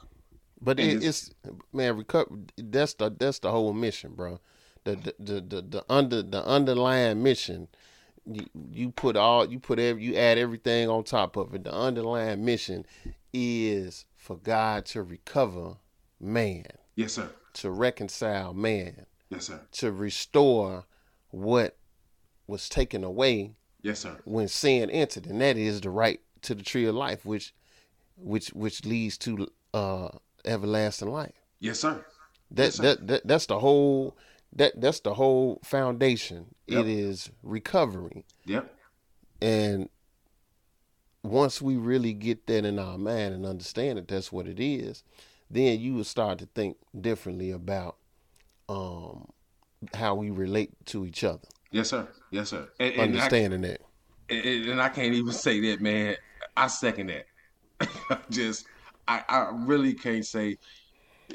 But 0.61 0.79
it, 0.79 1.03
it's- 1.03 1.03
it's 1.03 1.31
man, 1.73 1.97
recover. 1.97 2.29
That's 2.57 2.93
the 2.95 3.09
that's 3.09 3.39
the 3.39 3.51
whole 3.51 3.73
mission, 3.73 4.13
bro. 4.15 4.39
The 4.85 4.95
the 4.95 5.13
the 5.19 5.41
the, 5.41 5.61
the 5.61 5.85
under 5.89 6.21
the 6.23 6.45
underlying 6.45 7.21
mission. 7.23 7.67
You, 8.25 8.45
you 8.71 8.91
put 8.91 9.15
all 9.15 9.47
you 9.47 9.59
put 9.59 9.77
every 9.79 10.03
you 10.03 10.15
add 10.15 10.37
everything 10.37 10.89
on 10.89 11.03
top 11.03 11.35
of 11.37 11.53
it. 11.53 11.63
The 11.63 11.73
underlying 11.73 12.43
mission 12.43 12.85
is 13.33 14.05
for 14.15 14.37
God 14.37 14.85
to 14.87 15.03
recover 15.03 15.75
man, 16.19 16.65
Yes, 16.95 17.13
sir. 17.13 17.29
to 17.53 17.69
reconcile 17.69 18.53
man, 18.53 19.05
Yes, 19.29 19.47
sir. 19.47 19.61
to 19.73 19.91
restore 19.91 20.85
what 21.29 21.77
was 22.47 22.67
taken 22.69 23.03
away 23.03 23.53
Yes, 23.83 23.99
sir. 23.99 24.17
when 24.25 24.47
sin 24.47 24.89
entered, 24.89 25.27
and 25.27 25.39
that 25.41 25.57
is 25.57 25.81
the 25.81 25.89
right 25.91 26.19
to 26.43 26.55
the 26.55 26.63
tree 26.63 26.85
of 26.85 26.95
life, 26.95 27.25
which 27.25 27.53
which 28.17 28.49
which 28.49 28.85
leads 28.85 29.17
to 29.19 29.47
uh 29.73 30.09
everlasting 30.45 31.09
life. 31.11 31.35
Yes, 31.59 31.79
sir. 31.79 32.03
That, 32.51 32.63
Yes, 32.63 32.75
sir. 32.75 32.83
that 32.83 33.07
that 33.07 33.27
that's 33.27 33.45
the 33.47 33.59
whole 33.59 34.17
that 34.55 34.79
that's 34.79 34.99
the 35.01 35.13
whole 35.13 35.59
foundation. 35.63 36.55
Yep. 36.67 36.85
It 36.85 36.87
is 36.87 37.29
recovery, 37.43 38.25
Yep. 38.45 38.73
and 39.41 39.89
once 41.23 41.61
we 41.61 41.75
really 41.75 42.13
get 42.13 42.45
that 42.47 42.65
in 42.65 42.77
our 42.77 42.97
mind 42.97 43.33
and 43.33 43.45
understand 43.45 43.97
that 43.97 44.07
that's 44.07 44.31
what 44.31 44.47
it 44.47 44.59
is, 44.59 45.03
then 45.49 45.79
you 45.79 45.95
will 45.95 46.03
start 46.03 46.39
to 46.39 46.45
think 46.53 46.77
differently 46.99 47.51
about 47.51 47.97
um, 48.69 49.27
how 49.93 50.15
we 50.15 50.29
relate 50.29 50.71
to 50.85 51.05
each 51.05 51.23
other. 51.23 51.47
Yes, 51.71 51.89
sir. 51.89 52.07
Yes, 52.31 52.49
sir. 52.49 52.69
And, 52.79 52.93
and 52.93 53.01
Understanding 53.01 53.65
I, 53.65 53.67
that. 53.69 53.81
And, 54.29 54.65
and 54.69 54.81
I 54.81 54.89
can't 54.89 55.13
even 55.13 55.33
say 55.33 55.59
that, 55.71 55.81
man. 55.81 56.15
I 56.55 56.67
second 56.67 57.11
that. 57.11 58.21
Just, 58.29 58.65
I, 59.07 59.23
I 59.27 59.49
really 59.53 59.93
can't 59.93 60.25
say. 60.25 60.57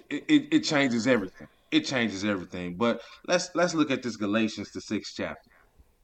It, 0.08 0.24
it, 0.28 0.48
it 0.52 0.60
changes 0.60 1.06
everything. 1.06 1.48
It 1.70 1.84
changes 1.86 2.24
everything. 2.24 2.74
But 2.74 3.00
let's 3.26 3.50
let's 3.54 3.74
look 3.74 3.90
at 3.90 4.02
this 4.02 4.16
Galatians, 4.16 4.72
the 4.72 4.80
sixth 4.80 5.14
chapter, 5.16 5.50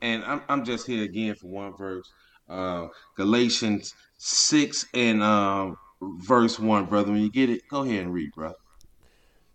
and 0.01 0.25
I'm 0.25 0.43
I'm 0.49 0.65
just 0.65 0.87
here 0.87 1.05
again 1.05 1.35
for 1.35 1.49
one 1.49 1.77
verse. 1.77 2.09
Uh, 2.49 2.87
Galatians 3.17 3.95
six 4.19 4.87
and 4.95 5.23
um, 5.23 5.77
verse 6.01 6.59
one, 6.59 6.85
brother. 6.85 7.11
When 7.11 7.21
you 7.21 7.31
get 7.31 7.51
it, 7.51 7.63
go 7.69 7.83
ahead 7.83 8.05
and 8.05 8.15
read, 8.15 8.33
brother. 8.33 8.55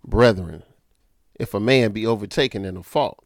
Brethren, 0.03 0.63
if 1.39 1.53
a 1.53 1.59
man 1.59 1.91
be 1.91 2.05
overtaken 2.05 2.65
in 2.65 2.75
a 2.75 2.83
fault, 2.83 3.23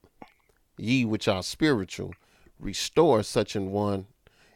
ye 0.78 1.06
which 1.06 1.28
are 1.28 1.41
spiritual, 1.41 2.13
restore 2.60 3.24
such 3.24 3.56
an 3.56 3.71
one 3.71 4.06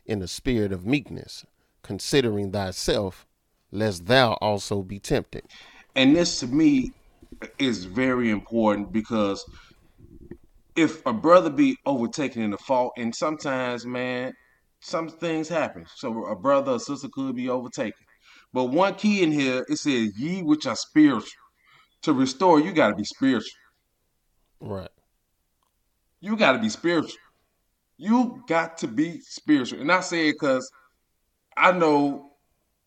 in 0.06 0.20
the 0.20 0.28
spirit 0.28 0.72
of 0.72 0.86
meekness, 0.86 1.46
considering 1.82 2.52
thyself, 2.52 3.26
lest 3.72 4.06
thou 4.06 4.34
also 4.34 4.84
be 4.84 5.00
tempted. 5.00 5.44
And 5.96 6.16
this 6.16 6.40
to 6.42 6.48
me 6.48 6.94
is 7.58 7.86
very 7.86 8.30
important 8.30 8.92
because 8.92 9.44
if 10.76 11.06
a 11.06 11.14
brother 11.14 11.50
be 11.50 11.78
overtaken 11.86 12.42
in 12.42 12.52
the 12.52 12.58
fault, 12.58 12.94
and 12.98 13.14
sometimes, 13.14 13.86
man, 13.86 14.34
some 14.82 15.10
things 15.10 15.50
happen. 15.50 15.86
So 15.96 16.26
a 16.26 16.36
brother 16.36 16.74
or 16.74 16.80
sister 16.80 17.10
could 17.12 17.36
be 17.36 17.50
overtaken. 17.50 18.06
But 18.54 18.66
one 18.66 18.96
key 18.96 19.22
in 19.22 19.32
here, 19.32 19.66
it 19.68 19.78
says, 19.78 20.18
ye 20.18 20.42
which 20.42 20.66
are 20.66 20.76
spiritual. 20.76 21.30
To 22.04 22.14
restore, 22.14 22.60
you 22.60 22.72
got 22.72 22.90
to 22.90 22.96
be 22.96 23.04
spiritual. 23.04 23.52
Right. 24.62 24.90
You 26.22 26.36
got 26.38 26.54
to 26.54 26.60
be 26.60 26.70
spiritual. 26.70 27.18
You 27.98 28.44
got 28.48 28.78
to 28.80 28.88
be 28.88 29.20
spiritual. 29.20 29.82
And 29.82 29.92
I 29.92 30.00
say 30.00 30.30
it 30.30 30.34
because 30.40 30.70
I 31.58 31.74
know 31.74 32.32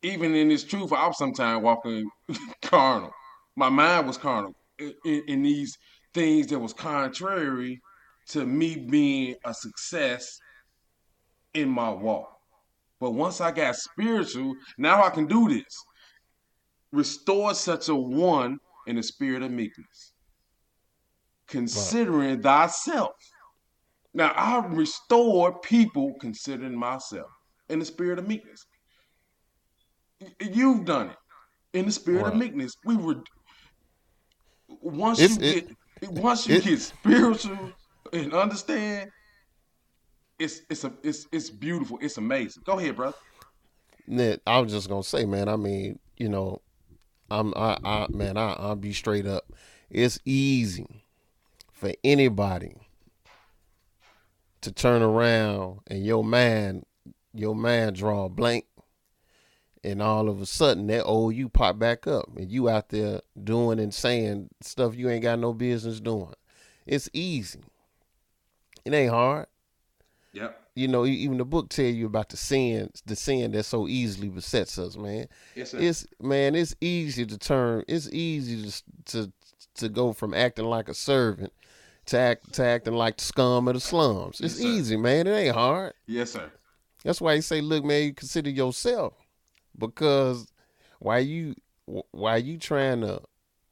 even 0.02 0.34
in 0.34 0.48
this 0.48 0.64
truth, 0.64 0.92
I 0.92 1.06
was 1.06 1.18
sometimes 1.18 1.62
walking 1.62 2.08
carnal. 2.62 3.12
My 3.56 3.68
mind 3.68 4.06
was 4.06 4.16
carnal 4.16 4.54
in, 4.78 4.94
in, 5.28 5.42
these 5.42 5.76
things 6.14 6.46
that 6.48 6.58
was 6.58 6.72
contrary 6.72 7.80
to 8.28 8.46
me 8.46 8.76
being 8.76 9.34
a 9.44 9.52
success 9.52 10.38
in 11.54 11.68
my 11.68 11.90
walk. 11.90 12.28
But 12.98 13.10
once 13.10 13.40
I 13.40 13.50
got 13.50 13.76
spiritual, 13.76 14.54
now 14.78 15.02
I 15.02 15.10
can 15.10 15.26
do 15.26 15.48
this. 15.48 15.84
Restore 16.92 17.54
such 17.54 17.88
a 17.88 17.94
one 17.94 18.58
in 18.86 18.96
the 18.96 19.02
spirit 19.02 19.42
of 19.42 19.50
meekness, 19.50 20.12
considering 21.46 22.40
thyself. 22.42 23.12
Now 24.14 24.32
I 24.36 24.64
restore 24.66 25.58
people 25.60 26.14
considering 26.20 26.78
myself 26.78 27.30
in 27.68 27.78
the 27.78 27.84
spirit 27.84 28.18
of 28.18 28.28
meekness. 28.28 28.64
You've 30.40 30.84
done 30.84 31.10
it 31.10 31.16
in 31.72 31.86
the 31.86 31.92
spirit 31.92 32.26
of 32.26 32.36
meekness. 32.36 32.74
We 32.84 32.96
were 32.96 33.22
once 34.82 35.20
it's, 35.20 35.38
you 35.38 35.48
it, 35.48 35.68
get 36.00 36.12
once 36.12 36.46
you 36.46 36.56
it, 36.56 36.64
get 36.64 36.80
spiritual 36.80 37.72
and 38.12 38.34
understand 38.34 39.10
it's 40.42 40.62
it's 40.68 40.84
a 40.84 40.92
it's 41.02 41.26
it's 41.32 41.50
beautiful. 41.50 41.98
It's 42.00 42.18
amazing. 42.18 42.62
Go 42.66 42.78
ahead, 42.78 42.96
brother. 42.96 43.16
Ned, 44.06 44.40
I 44.46 44.58
was 44.58 44.72
just 44.72 44.88
gonna 44.88 45.02
say, 45.02 45.24
man. 45.24 45.48
I 45.48 45.56
mean, 45.56 45.98
you 46.16 46.28
know, 46.28 46.60
I'm 47.30 47.52
I, 47.56 47.78
I 47.84 48.06
man, 48.10 48.36
I 48.36 48.54
I'll 48.54 48.76
be 48.76 48.92
straight 48.92 49.26
up. 49.26 49.44
It's 49.90 50.18
easy 50.24 51.04
for 51.72 51.92
anybody 52.02 52.74
to 54.62 54.72
turn 54.72 55.02
around 55.02 55.80
and 55.86 56.04
your 56.04 56.24
man, 56.24 56.84
your 57.34 57.54
man 57.54 57.92
draw 57.92 58.24
a 58.24 58.28
blank, 58.28 58.64
and 59.84 60.00
all 60.00 60.28
of 60.28 60.40
a 60.40 60.46
sudden 60.46 60.86
that 60.88 61.04
old 61.04 61.34
you 61.34 61.48
pop 61.48 61.78
back 61.78 62.06
up, 62.06 62.28
and 62.36 62.50
you 62.50 62.68
out 62.68 62.88
there 62.90 63.20
doing 63.42 63.78
and 63.80 63.92
saying 63.92 64.48
stuff 64.60 64.96
you 64.96 65.08
ain't 65.08 65.22
got 65.22 65.38
no 65.38 65.52
business 65.52 66.00
doing. 66.00 66.34
It's 66.86 67.08
easy. 67.12 67.60
It 68.84 68.94
ain't 68.94 69.10
hard. 69.10 69.46
Yep. 70.32 70.58
You 70.74 70.88
know, 70.88 71.04
even 71.04 71.36
the 71.36 71.44
book 71.44 71.68
tell 71.68 71.84
you 71.84 72.06
about 72.06 72.30
the 72.30 72.36
sin, 72.36 72.90
the 73.04 73.14
sin 73.14 73.52
that 73.52 73.64
so 73.64 73.86
easily 73.86 74.28
besets 74.28 74.78
us, 74.78 74.96
man. 74.96 75.26
Yes, 75.54 75.70
sir. 75.72 75.78
It's 75.78 76.06
man, 76.20 76.54
it's 76.54 76.74
easy 76.80 77.26
to 77.26 77.36
turn. 77.36 77.84
It's 77.88 78.08
easy 78.10 78.70
to 78.70 78.82
to 79.12 79.32
to 79.76 79.88
go 79.88 80.12
from 80.12 80.32
acting 80.32 80.64
like 80.64 80.88
a 80.88 80.94
servant 80.94 81.52
to 82.06 82.18
act 82.18 82.54
to 82.54 82.64
acting 82.64 82.94
like 82.94 83.18
the 83.18 83.24
scum 83.24 83.68
of 83.68 83.74
the 83.74 83.80
slums. 83.80 84.40
It's 84.40 84.58
yes, 84.58 84.66
easy, 84.66 84.96
man. 84.96 85.26
It 85.26 85.32
ain't 85.32 85.54
hard. 85.54 85.92
Yes, 86.06 86.32
sir. 86.32 86.50
That's 87.04 87.20
why 87.20 87.34
you 87.34 87.42
say, 87.42 87.60
look, 87.60 87.84
man, 87.84 88.04
you 88.04 88.14
consider 88.14 88.50
yourself 88.50 89.14
because 89.78 90.46
why 90.98 91.18
you 91.18 91.54
why 92.12 92.36
you 92.36 92.58
trying 92.58 93.00
to 93.02 93.20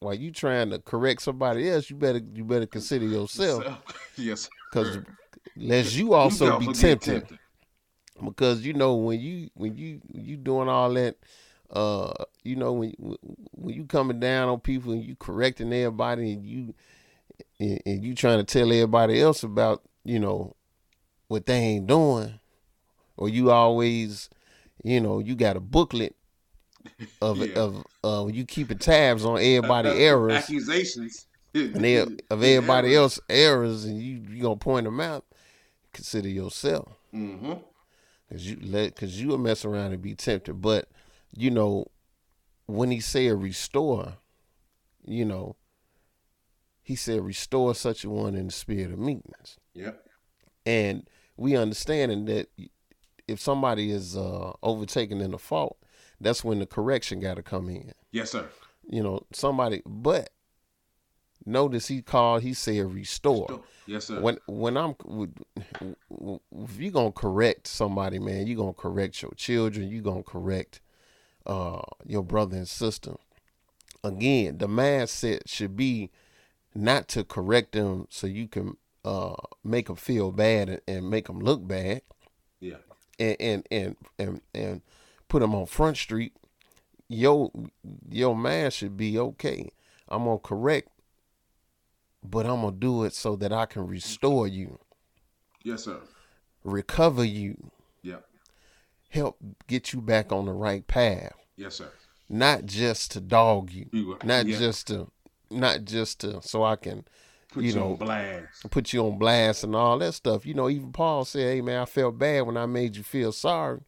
why 0.01 0.15
you 0.15 0.31
trying 0.31 0.71
to 0.71 0.79
correct 0.79 1.23
somebody 1.23 1.69
else, 1.69 1.91
you 1.91 1.97
better 1.97 2.21
you 2.33 2.45
better 2.45 2.67
consider 2.67 3.07
yourself. 3.07 3.65
yes, 4.17 4.49
because 4.71 4.99
lest 5.57 5.95
you 5.95 6.15
also, 6.15 6.59
you 6.59 6.67
be 6.67 6.73
tempted. 6.73 7.13
tempted. 7.13 7.39
Because 8.23 8.65
you 8.65 8.73
know 8.73 8.97
when 8.97 9.21
you 9.21 9.51
when 9.55 9.77
you 9.77 10.01
when 10.09 10.25
you 10.25 10.37
doing 10.37 10.69
all 10.69 10.93
that, 10.95 11.17
uh, 11.71 12.13
you 12.43 12.57
know 12.57 12.73
when 12.73 12.95
when 13.53 13.75
you 13.75 13.85
coming 13.85 14.21
down 14.21 14.49
on 14.49 14.61
people 14.61 14.93
and 14.93 15.05
you 15.05 15.17
correcting 15.17 15.73
everybody 15.73 16.33
and 16.33 16.45
you 16.45 16.75
and, 17.59 17.81
and 17.87 18.05
you 18.05 18.15
trying 18.15 18.39
to 18.39 18.45
tell 18.45 18.73
everybody 18.73 19.21
else 19.21 19.43
about 19.43 19.83
you 20.05 20.19
know 20.19 20.55
what 21.29 21.47
they 21.47 21.55
ain't 21.55 21.87
doing, 21.87 22.41
or 23.17 23.29
you 23.29 23.51
always, 23.51 24.29
you 24.83 25.01
know, 25.01 25.19
you 25.19 25.35
got 25.35 25.57
a 25.57 25.61
booklet 25.61 26.14
of 27.21 27.38
yeah. 27.47 27.55
of 27.55 27.85
uh, 28.05 28.27
you 28.33 28.45
keeping 28.45 28.79
tabs 28.79 29.25
on 29.25 29.38
everybody 29.38 29.90
errors, 29.90 30.35
accusations, 30.35 31.27
and 31.55 31.85
they, 31.85 31.97
of 32.31 32.43
everybody 32.43 32.95
else 32.95 33.21
errors, 33.29 33.85
and 33.85 34.01
you 34.01 34.23
you 34.31 34.43
gonna 34.43 34.57
point 34.57 34.85
them 34.85 35.01
out 35.01 35.25
consider 35.93 36.29
yourself. 36.29 36.88
Mm-hmm. 37.14 37.55
Cause 38.31 38.45
you 38.45 38.59
let, 38.62 38.95
cause 38.95 39.14
you 39.14 39.29
will 39.29 39.38
mess 39.38 39.64
around 39.64 39.93
and 39.93 40.03
be 40.03 40.14
tempted. 40.14 40.55
But 40.55 40.88
you 41.37 41.51
know, 41.51 41.87
when 42.66 42.90
he 42.90 43.01
said 43.01 43.43
restore, 43.43 44.14
you 45.05 45.25
know, 45.25 45.57
he 46.83 46.95
said 46.95 47.25
restore 47.25 47.75
such 47.75 48.05
a 48.05 48.11
one 48.11 48.35
in 48.35 48.47
the 48.47 48.53
spirit 48.53 48.93
of 48.93 48.99
meekness. 48.99 49.57
Yep. 49.75 50.07
And 50.64 51.09
we 51.37 51.57
understanding 51.57 52.27
that 52.27 52.49
if 53.31 53.40
somebody 53.40 53.90
is 53.90 54.16
uh, 54.16 54.53
overtaken 54.62 55.21
in 55.21 55.33
a 55.33 55.38
fault, 55.38 55.79
that's 56.21 56.45
when 56.45 56.59
the 56.59 56.66
correction 56.66 57.21
got 57.21 57.37
to 57.37 57.43
come 57.43 57.69
in. 57.69 57.93
Yes, 58.11 58.31
sir. 58.31 58.49
You 58.88 59.03
know, 59.03 59.23
somebody, 59.33 59.83
but 59.87 60.31
notice 61.47 61.87
he 61.87 62.03
called, 62.03 62.43
he 62.43 62.55
said 62.55 62.93
restore. 62.93 63.47
restore. 63.49 63.64
Yes, 63.87 64.07
sir. 64.07 64.21
When 64.21 64.38
when 64.47 64.77
I'm 64.77 64.95
if 65.81 66.81
you 66.81 66.90
gonna 66.90 67.12
correct 67.12 67.69
somebody, 67.69 68.19
man, 68.19 68.47
you 68.47 68.57
gonna 68.57 68.73
correct 68.73 69.23
your 69.23 69.33
children. 69.37 69.88
You 69.88 70.03
gonna 70.03 70.25
correct 70.25 70.81
uh, 71.47 71.83
your 72.05 72.25
brother 72.25 72.57
and 72.57 72.69
sister. 72.69 73.14
Again, 74.03 74.59
the 74.59 74.66
mindset 74.66 75.43
should 75.47 75.77
be 75.77 76.11
not 76.75 77.07
to 77.09 77.23
correct 77.23 77.73
them 77.73 78.07
so 78.11 78.27
you 78.27 78.49
can 78.49 78.77
uh, 79.05 79.35
make 79.62 79.87
them 79.87 79.97
feel 79.97 80.33
bad 80.33 80.69
and, 80.69 80.81
and 80.88 81.11
make 81.11 81.27
them 81.27 81.40
look 81.40 81.66
bad. 81.66 82.03
Yeah. 83.21 83.27
And 83.27 83.37
and 83.41 83.67
and 83.71 83.97
and, 84.19 84.41
and 84.55 84.83
put 85.29 85.41
them 85.41 85.55
on 85.55 85.67
front 85.67 85.97
street. 85.97 86.33
Your 87.09 87.51
your 88.09 88.37
man 88.37 88.71
should 88.71 88.97
be 88.97 89.19
okay. 89.19 89.71
I'm 90.09 90.25
gonna 90.25 90.39
correct 90.39 90.89
but 92.23 92.47
I'm 92.47 92.63
gonna 92.63 92.73
do 92.73 93.05
it 93.05 93.15
so 93.15 93.37
that 93.37 93.53
I 93.53 93.67
can 93.67 93.87
restore 93.87 94.47
you. 94.47 94.79
Yes, 95.63 95.85
sir. 95.85 96.01
Recover 96.65 97.25
you. 97.25 97.71
Yep. 98.03 98.25
Help 99.11 99.37
get 99.67 99.93
you 99.93 100.01
back 100.01 100.33
on 100.33 100.47
the 100.47 100.53
right 100.53 100.87
path. 100.87 101.33
Yes, 101.57 101.77
sir. 101.77 101.91
Not 102.29 102.67
just 102.67 103.13
to 103.13 103.21
dog 103.21 103.71
you. 103.73 103.87
you 103.93 104.17
not 104.25 104.47
just 104.47 104.87
to 104.89 105.11
not 105.51 105.85
just 105.85 106.21
to 106.21 106.41
so 106.43 106.63
I 106.63 106.77
can 106.77 107.05
put 107.53 107.65
you, 107.65 107.71
you 107.71 107.77
know 107.77 107.97
blast. 107.97 108.71
Put 108.71 108.93
you 108.93 109.05
on 109.07 109.19
blast 109.19 109.65
and 109.65 109.75
all 109.75 109.99
that 109.99 110.13
stuff. 110.13 110.47
You 110.47 110.55
know, 110.55 110.69
even 110.69 110.93
Paul 110.93 111.25
said, 111.25 111.55
Hey 111.55 111.61
man, 111.61 111.81
I 111.81 111.85
felt 111.85 112.19
bad 112.19 112.47
when 112.47 112.57
I 112.57 112.67
made 112.67 112.97
you 112.97 113.03
feel 113.03 113.33
sorry. 113.33 113.81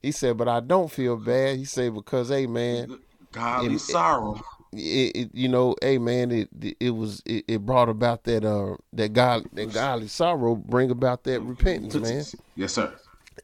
He 0.00 0.10
said, 0.10 0.36
but 0.36 0.48
I 0.48 0.58
don't 0.58 0.90
feel 0.90 1.16
bad. 1.16 1.58
He 1.58 1.64
said, 1.64 1.94
because 1.94 2.28
hey 2.28 2.46
man, 2.46 2.98
godly 3.30 3.78
sorrow 3.78 4.42
it, 4.72 5.16
it, 5.16 5.30
you 5.34 5.48
know, 5.48 5.76
hey 5.82 5.98
man, 5.98 6.30
it 6.30 6.48
it 6.80 6.90
was 6.90 7.22
it, 7.26 7.44
it, 7.46 7.66
brought 7.66 7.88
about 7.88 8.24
that 8.24 8.44
uh 8.44 8.76
that 8.92 9.12
God 9.12 9.44
that 9.52 9.72
godly 9.72 10.08
sorrow 10.08 10.56
bring 10.56 10.90
about 10.90 11.24
that 11.24 11.40
repentance, 11.40 11.94
man. 11.94 12.24
Yes, 12.56 12.72
sir. 12.72 12.92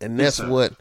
And 0.01 0.19
that's 0.19 0.39
yes, 0.39 0.47
sir. 0.47 0.51
what 0.51 0.73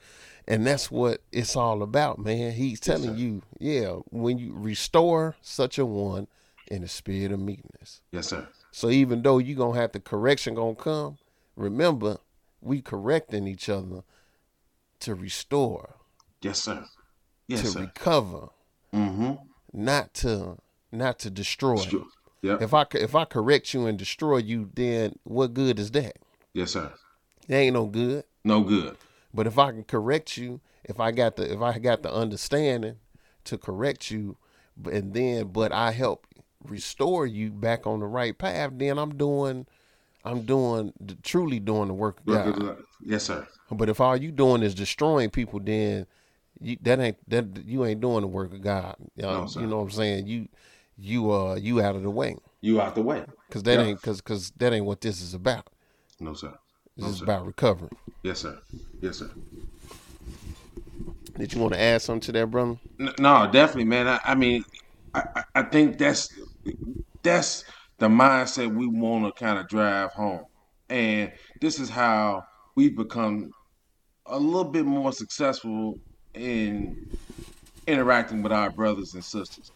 And 0.47 0.65
that's 0.65 0.89
what 0.89 1.21
it's 1.31 1.55
all 1.55 1.83
about, 1.83 2.19
man. 2.19 2.53
He's 2.53 2.79
telling 2.79 3.11
sir. 3.11 3.15
you, 3.15 3.41
yeah, 3.59 3.89
when 4.09 4.37
you 4.37 4.53
restore 4.55 5.35
such 5.41 5.77
a 5.77 5.85
one 5.85 6.27
in 6.67 6.81
the 6.81 6.87
spirit 6.87 7.31
of 7.31 7.39
meekness. 7.39 8.01
Yes, 8.11 8.27
sir. 8.27 8.47
So 8.77 8.91
even 8.91 9.23
though 9.23 9.39
you're 9.39 9.57
gonna 9.57 9.79
have 9.79 9.93
the 9.93 9.99
correction 9.99 10.53
gonna 10.53 10.75
come, 10.75 11.17
remember 11.55 12.17
we 12.61 12.79
correcting 12.83 13.47
each 13.47 13.69
other 13.69 14.03
to 14.99 15.15
restore, 15.15 15.95
Yes, 16.43 16.61
sir. 16.61 16.85
Yes, 17.47 17.61
to 17.61 17.67
sir. 17.69 17.79
recover, 17.79 18.49
Mm-hmm. 18.93 19.33
not 19.73 20.13
to 20.21 20.59
not 20.91 21.17
to 21.19 21.31
destroy. 21.31 21.83
Yep. 22.43 22.61
If 22.61 22.71
I 22.75 22.85
if 22.91 23.15
I 23.15 23.25
correct 23.25 23.73
you 23.73 23.87
and 23.87 23.97
destroy 23.97 24.37
you, 24.37 24.69
then 24.75 25.17
what 25.23 25.55
good 25.55 25.79
is 25.79 25.89
that? 25.93 26.17
Yes, 26.53 26.73
sir. 26.73 26.93
It 27.47 27.55
ain't 27.55 27.73
no 27.73 27.87
good. 27.87 28.25
No 28.43 28.61
good. 28.61 28.95
But 29.33 29.47
if 29.47 29.57
I 29.57 29.71
can 29.71 29.85
correct 29.85 30.37
you, 30.37 30.61
if 30.83 30.99
I 30.99 31.09
got 31.09 31.35
the 31.37 31.51
if 31.51 31.61
I 31.61 31.79
got 31.79 32.03
the 32.03 32.13
understanding 32.13 32.97
to 33.45 33.57
correct 33.57 34.11
you, 34.11 34.37
and 34.85 35.15
then 35.15 35.47
but 35.47 35.71
I 35.71 35.93
help 35.93 36.26
restore 36.69 37.25
you 37.25 37.51
back 37.51 37.85
on 37.87 37.99
the 37.99 38.05
right 38.05 38.37
path, 38.37 38.71
then 38.75 38.97
I'm 38.97 39.17
doing 39.17 39.65
I'm 40.23 40.41
doing 40.41 40.93
truly 41.23 41.59
doing 41.59 41.87
the 41.87 41.93
work 41.93 42.19
of 42.19 42.25
God. 42.25 42.77
Yes, 43.01 43.23
sir. 43.23 43.47
But 43.71 43.89
if 43.89 43.99
all 44.01 44.15
you 44.17 44.31
doing 44.31 44.63
is 44.63 44.73
destroying 44.75 45.29
people, 45.29 45.59
then 45.59 46.05
you, 46.59 46.77
that 46.81 46.99
ain't 46.99 47.17
that 47.29 47.45
you 47.65 47.85
ain't 47.85 48.01
doing 48.01 48.21
the 48.21 48.27
work 48.27 48.53
of 48.53 48.61
God. 48.61 48.95
You 49.15 49.23
know, 49.23 49.45
No, 49.45 49.61
you 49.61 49.67
know 49.67 49.77
what 49.77 49.83
I'm 49.83 49.91
saying? 49.91 50.27
You 50.27 50.47
you 50.97 51.31
uh 51.31 51.55
you 51.55 51.81
out 51.81 51.95
of 51.95 52.03
the 52.03 52.09
way 52.09 52.35
You 52.61 52.81
out 52.81 52.95
the 52.95 53.01
way. 53.01 53.23
because 53.47 53.63
that 53.63 53.79
Yeah. 53.79 53.85
ain't 53.85 54.01
because 54.01 54.21
because 54.21 54.51
that 54.57 54.73
ain't 54.73 54.85
what 54.85 55.01
this 55.01 55.21
is 55.21 55.33
about. 55.33 55.67
No, 56.19 56.33
sir. 56.33 56.53
This 56.95 57.05
No, 57.05 57.11
is 57.11 57.17
sir. 57.19 57.23
about 57.25 57.45
recovery. 57.45 57.89
Yes, 58.23 58.39
sir. 58.39 58.57
Yes, 59.01 59.17
sir. 59.17 59.29
Did 61.37 61.53
you 61.53 61.61
want 61.61 61.73
to 61.73 61.79
add 61.79 62.01
something 62.01 62.21
to 62.21 62.31
that, 62.31 62.47
brother? 62.49 62.77
No, 63.19 63.47
definitely, 63.51 63.85
man. 63.85 64.07
I, 64.07 64.19
I 64.25 64.33
mean, 64.35 64.63
I- 65.13 65.43
I 65.53 65.61
think 65.63 65.97
that's 65.99 66.29
that's 67.23 67.63
the 67.99 68.07
mindset 68.07 68.73
we 68.75 68.87
want 68.87 69.25
to 69.25 69.43
kind 69.43 69.57
of 69.59 69.67
drive 69.67 70.11
home, 70.13 70.43
and 70.89 71.31
this 71.61 71.79
is 71.79 71.89
how 71.89 72.43
we've 72.75 72.95
become 72.95 73.49
a 74.27 74.37
little 74.37 74.71
bit 74.71 74.85
more 74.85 75.11
successful 75.11 75.95
in 76.33 76.95
interacting 77.87 78.43
with 78.43 78.51
our 78.51 78.69
brothers 78.71 79.13
and 79.13 79.23
sisters, 79.23 79.71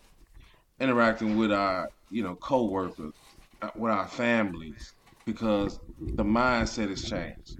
interacting 0.79 1.37
with 1.37 1.51
our 1.51 1.87
you 2.09 2.23
know 2.23 2.35
coworkers, 2.35 3.13
uh, 3.61 3.69
with 3.75 3.91
our 3.91 4.07
families, 4.07 4.93
because 5.25 5.79
the 5.99 6.23
mindset 6.23 6.89
has 6.89 7.03
changed. 7.03 7.57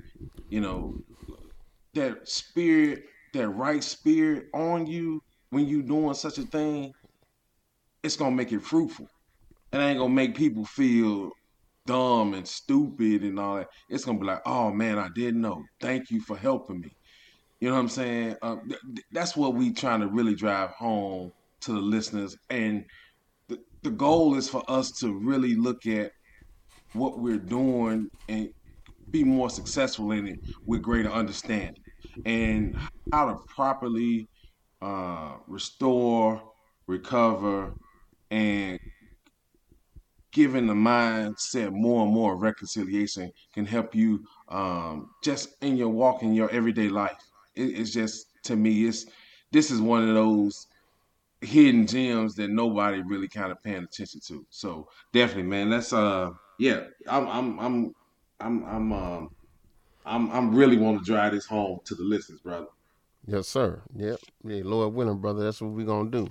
You 0.50 0.62
know, 0.62 0.94
that 1.94 2.28
spirit, 2.28 3.04
that 3.34 3.50
right 3.50 3.84
spirit 3.84 4.46
on 4.54 4.86
you 4.86 5.22
when 5.50 5.68
you 5.68 5.82
doing 5.84 6.14
such 6.14 6.38
a 6.38 6.44
thing, 6.44 6.92
it's 8.04 8.16
gonna 8.16 8.36
make 8.36 8.52
it 8.52 8.62
fruitful. 8.62 9.08
It 9.74 9.78
ain't 9.78 10.00
gonna 10.00 10.14
make 10.14 10.36
people 10.36 10.66
feel 10.66 11.32
dumb 11.86 12.34
and 12.34 12.48
stupid 12.48 13.24
and 13.24 13.40
all 13.40 13.58
that. 13.58 13.68
It's 13.90 14.06
gonna 14.06 14.20
be 14.20 14.26
like, 14.26 14.42
oh 14.46 14.72
man, 14.72 15.00
I 15.00 15.10
didn't 15.16 15.42
know. 15.42 15.64
Thank 15.80 16.10
you 16.12 16.22
for 16.22 16.38
helping 16.38 16.82
me. 16.82 16.90
You 17.60 17.70
know 17.70 17.76
what 17.76 17.82
I'm 17.82 17.90
saying? 17.90 18.36
Uh, 18.42 18.58
th- 18.68 18.82
th- 18.96 19.06
that's 19.12 19.38
what 19.38 19.56
we 19.56 19.74
trying 19.74 20.02
to 20.02 20.08
really 20.08 20.36
drive 20.36 20.72
home 20.72 21.32
to 21.62 21.74
the 21.74 21.80
listeners. 21.80 22.36
And 22.50 22.86
the, 23.50 23.60
the 23.84 23.92
goal 23.92 24.36
is 24.36 24.50
for 24.50 24.64
us 24.68 24.92
to 25.00 25.18
really 25.20 25.56
look 25.56 25.86
at 25.88 26.12
what 26.94 27.20
we're 27.20 27.38
doing 27.38 28.10
and 28.30 28.50
be 29.12 29.24
more 29.24 29.50
successful 29.50 30.12
in 30.12 30.28
it 30.28 30.40
with 30.66 30.82
greater 30.82 31.10
understanding 31.10 31.84
and 32.26 32.76
how 33.12 33.28
to 33.28 33.38
properly 33.56 34.28
uh, 34.82 35.36
restore, 35.48 36.42
recover, 36.88 37.74
and 38.32 38.80
giving 40.32 40.68
the 40.68 40.74
mindset 40.74 41.72
more 41.72 42.04
and 42.04 42.14
more 42.14 42.36
reconciliation 42.36 43.32
can 43.54 43.66
help 43.66 43.94
you 43.94 44.24
um, 44.50 45.10
just 45.24 45.56
in 45.62 45.78
your 45.78 45.90
walk 45.90 46.24
in 46.24 46.34
your 46.34 46.50
everyday 46.52 46.90
life. 46.90 47.18
It, 47.56 47.80
it's 47.80 47.92
just 47.92 48.28
to 48.44 48.56
me, 48.56 48.86
it's 48.86 49.06
this 49.52 49.72
is 49.72 49.82
one 49.82 50.08
of 50.08 50.16
those 50.16 50.68
hidden 51.42 51.88
gems 51.88 52.36
that 52.36 52.50
nobody 52.50 53.02
really 53.02 53.28
kind 53.28 53.52
of 53.52 53.62
paying 53.64 53.84
attention 53.84 54.22
to. 54.28 54.46
So 54.50 54.88
definitely, 55.14 55.44
man, 55.44 55.70
that's 55.70 55.94
uh, 55.94 56.32
yeah, 56.60 56.82
I'm 57.08 57.28
I'm 57.28 57.60
I'm 57.60 57.94
I'm 58.40 58.64
I'm 58.66 58.94
um. 58.94 59.30
I'm 60.04 60.32
I'm 60.32 60.56
really 60.56 60.78
want 60.78 60.98
to 60.98 61.06
drive 61.06 61.34
this 61.34 61.46
home 61.46 61.80
to 61.86 61.94
the 61.94 62.04
listeners, 62.04 62.40
brother. 62.40 62.66
Yes, 63.28 63.48
sir. 63.48 63.82
Yep. 63.96 64.20
Yeah, 64.44 64.62
Lord 64.64 64.96
willing, 64.96 65.20
brother. 65.20 65.44
That's 65.44 65.62
what 65.62 65.72
we're 65.72 65.86
gonna 65.86 66.10
do. 66.10 66.28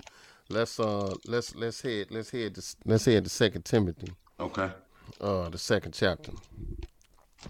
Let's 0.51 0.81
uh 0.81 1.15
let's 1.27 1.55
let's 1.55 1.81
head 1.81 2.07
let's 2.09 2.29
head 2.29 2.55
to 2.55 2.61
let's 2.85 3.05
head 3.05 3.23
to 3.23 3.29
Second 3.29 3.63
Timothy, 3.63 4.11
Okay. 4.37 4.69
uh 5.21 5.47
the 5.47 5.57
second 5.57 5.93
chapter. 5.93 6.33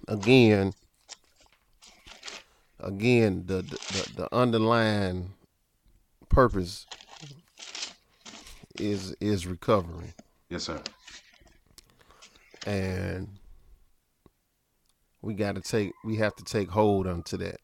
Again, 0.07 0.73
again, 2.79 3.43
the 3.47 3.63
the, 3.63 4.11
the, 4.17 4.35
underlying 4.35 5.33
purpose 6.29 6.85
is 8.75 9.15
is 9.19 9.47
recovery. 9.47 10.13
Yes, 10.51 10.63
sir. 10.65 10.79
And 12.67 13.29
we 15.23 15.33
gotta 15.33 15.61
take 15.61 15.91
we 16.05 16.17
have 16.17 16.35
to 16.35 16.43
take 16.43 16.69
hold 16.69 17.07
onto 17.07 17.35
that. 17.37 17.57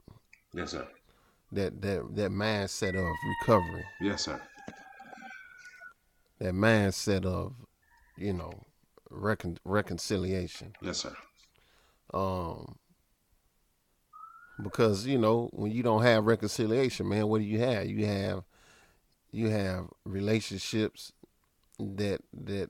Yes, 0.51 0.71
sir. 0.71 0.87
That 1.51 1.79
that 1.83 2.15
that 2.15 2.31
mindset 2.31 2.95
of 2.95 3.15
recovery. 3.39 3.85
Yes, 4.01 4.23
sir. 4.23 4.41
That 6.39 6.53
mindset 6.53 7.25
of, 7.25 7.53
you 8.17 8.33
know, 8.33 8.51
recon- 9.09 9.59
reconciliation. 9.65 10.73
Yes, 10.81 10.97
sir. 10.99 11.15
Um, 12.13 12.77
because 14.61 15.05
you 15.05 15.17
know 15.17 15.49
when 15.53 15.71
you 15.71 15.83
don't 15.83 16.03
have 16.03 16.25
reconciliation, 16.25 17.07
man, 17.07 17.27
what 17.27 17.39
do 17.39 17.45
you 17.45 17.59
have? 17.59 17.85
You 17.87 18.05
have, 18.05 18.43
you 19.31 19.49
have 19.49 19.87
relationships 20.05 21.11
that 21.79 22.21
that 22.33 22.69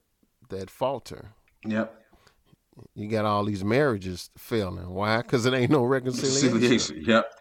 that 0.49 0.69
falter. 0.69 1.31
Yep. 1.65 1.93
You 2.93 3.07
got 3.07 3.25
all 3.25 3.43
these 3.43 3.63
marriages 3.63 4.29
failing. 4.37 4.89
Why? 4.89 5.17
Because 5.17 5.45
it 5.45 5.53
ain't 5.53 5.71
no 5.71 5.83
reconciliation. 5.83 6.53
Reconciliation. 6.53 7.03
Yep. 7.05 7.31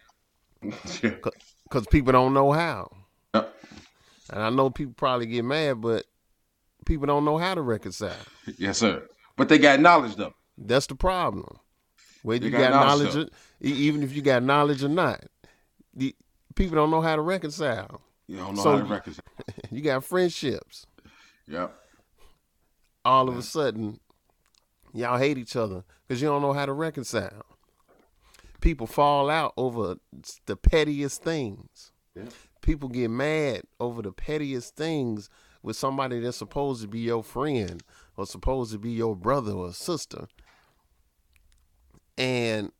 Because 1.69 1.85
people 1.87 2.13
don't 2.13 2.33
know 2.33 2.53
how. 2.53 2.89
Yep. 3.35 3.53
And 4.31 4.41
I 4.41 4.49
know 4.49 4.69
people 4.69 4.93
probably 4.95 5.25
get 5.25 5.43
mad, 5.43 5.81
but 5.81 6.05
people 6.87 7.05
don't 7.05 7.25
know 7.25 7.37
how 7.37 7.53
to 7.53 7.61
reconcile. 7.61 8.15
Yes, 8.57 8.77
sir. 8.79 9.03
But 9.35 9.49
they 9.49 9.57
got 9.59 9.79
knowledge 9.79 10.15
though. 10.15 10.33
That's 10.57 10.87
the 10.87 10.95
problem. 10.95 11.57
Whether 12.23 12.39
They 12.39 12.45
you 12.47 12.51
got 12.51 12.71
got, 12.71 12.85
knowledge, 12.85 13.13
knowledge, 13.13 13.29
or, 13.61 13.67
even 13.67 14.01
if 14.03 14.15
you 14.15 14.21
got 14.21 14.41
knowledge 14.41 14.83
or 14.83 14.89
not, 14.89 15.23
the 15.93 16.15
people 16.55 16.75
don't 16.75 16.89
know 16.89 17.01
how 17.01 17.15
to 17.15 17.21
reconcile. 17.21 18.01
You 18.27 18.37
don't 18.37 18.55
know 18.55 18.63
So- 18.63 18.71
how 18.71 18.77
to 18.79 18.85
reconcile. 18.85 19.23
You 19.71 19.81
got 19.81 20.03
friendships. 20.03 20.85
Yep. 21.47 21.73
All 23.05 23.29
of 23.29 23.37
a 23.37 23.41
sudden, 23.41 23.99
y'all 24.93 25.17
hate 25.17 25.37
each 25.37 25.55
other 25.55 25.83
because 26.07 26.21
you 26.21 26.27
don't 26.27 26.41
know 26.41 26.53
how 26.53 26.65
to 26.65 26.73
reconcile. 26.73 27.45
People 28.61 28.87
fall 28.87 29.29
out 29.29 29.53
over 29.57 29.95
the 30.45 30.55
pettiest 30.55 31.21
things. 31.23 31.91
Yeah. 32.15 32.23
People 32.61 32.89
get 32.89 33.09
mad 33.09 33.61
over 33.79 34.01
the 34.01 34.11
pettiest 34.11 34.75
things 34.75 35.29
with 35.63 35.75
somebody 35.75 36.19
that's 36.19 36.37
supposed 36.37 36.81
to 36.81 36.87
be 36.87 36.99
your 36.99 37.23
friend 37.23 37.83
or 38.15 38.25
supposed 38.25 38.71
to 38.71 38.77
be 38.77 38.91
your 38.91 39.15
brother 39.15 39.51
or 39.51 39.73
sister. 39.73 40.27
And 42.17 42.71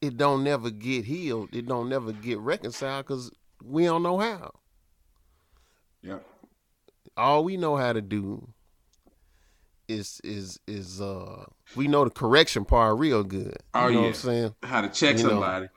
it 0.00 0.16
don't 0.16 0.44
never 0.44 0.70
get 0.70 1.04
healed. 1.06 1.48
It 1.54 1.66
don't 1.66 1.88
never 1.88 2.12
get 2.12 2.38
reconciled 2.38 3.06
because 3.06 3.30
we 3.62 3.84
don't 3.84 4.02
know 4.02 4.18
how. 4.18 4.52
Yep. 6.02 6.24
all 7.16 7.42
we 7.42 7.56
know 7.56 7.76
how 7.76 7.92
to 7.92 8.00
do 8.00 8.48
is 9.88 10.20
is 10.22 10.60
is 10.68 11.00
uh 11.00 11.44
we 11.74 11.88
know 11.88 12.04
the 12.04 12.10
correction 12.10 12.64
part 12.64 12.98
real 12.98 13.24
good. 13.24 13.46
You 13.46 13.52
Oh, 13.74 13.88
know 13.88 13.94
what 13.94 14.00
yeah. 14.02 14.06
I'm 14.08 14.14
saying? 14.14 14.54
How 14.62 14.80
to 14.82 14.88
check 14.88 15.16
You 15.16 15.24
know, 15.24 15.28
somebody. 15.30 15.68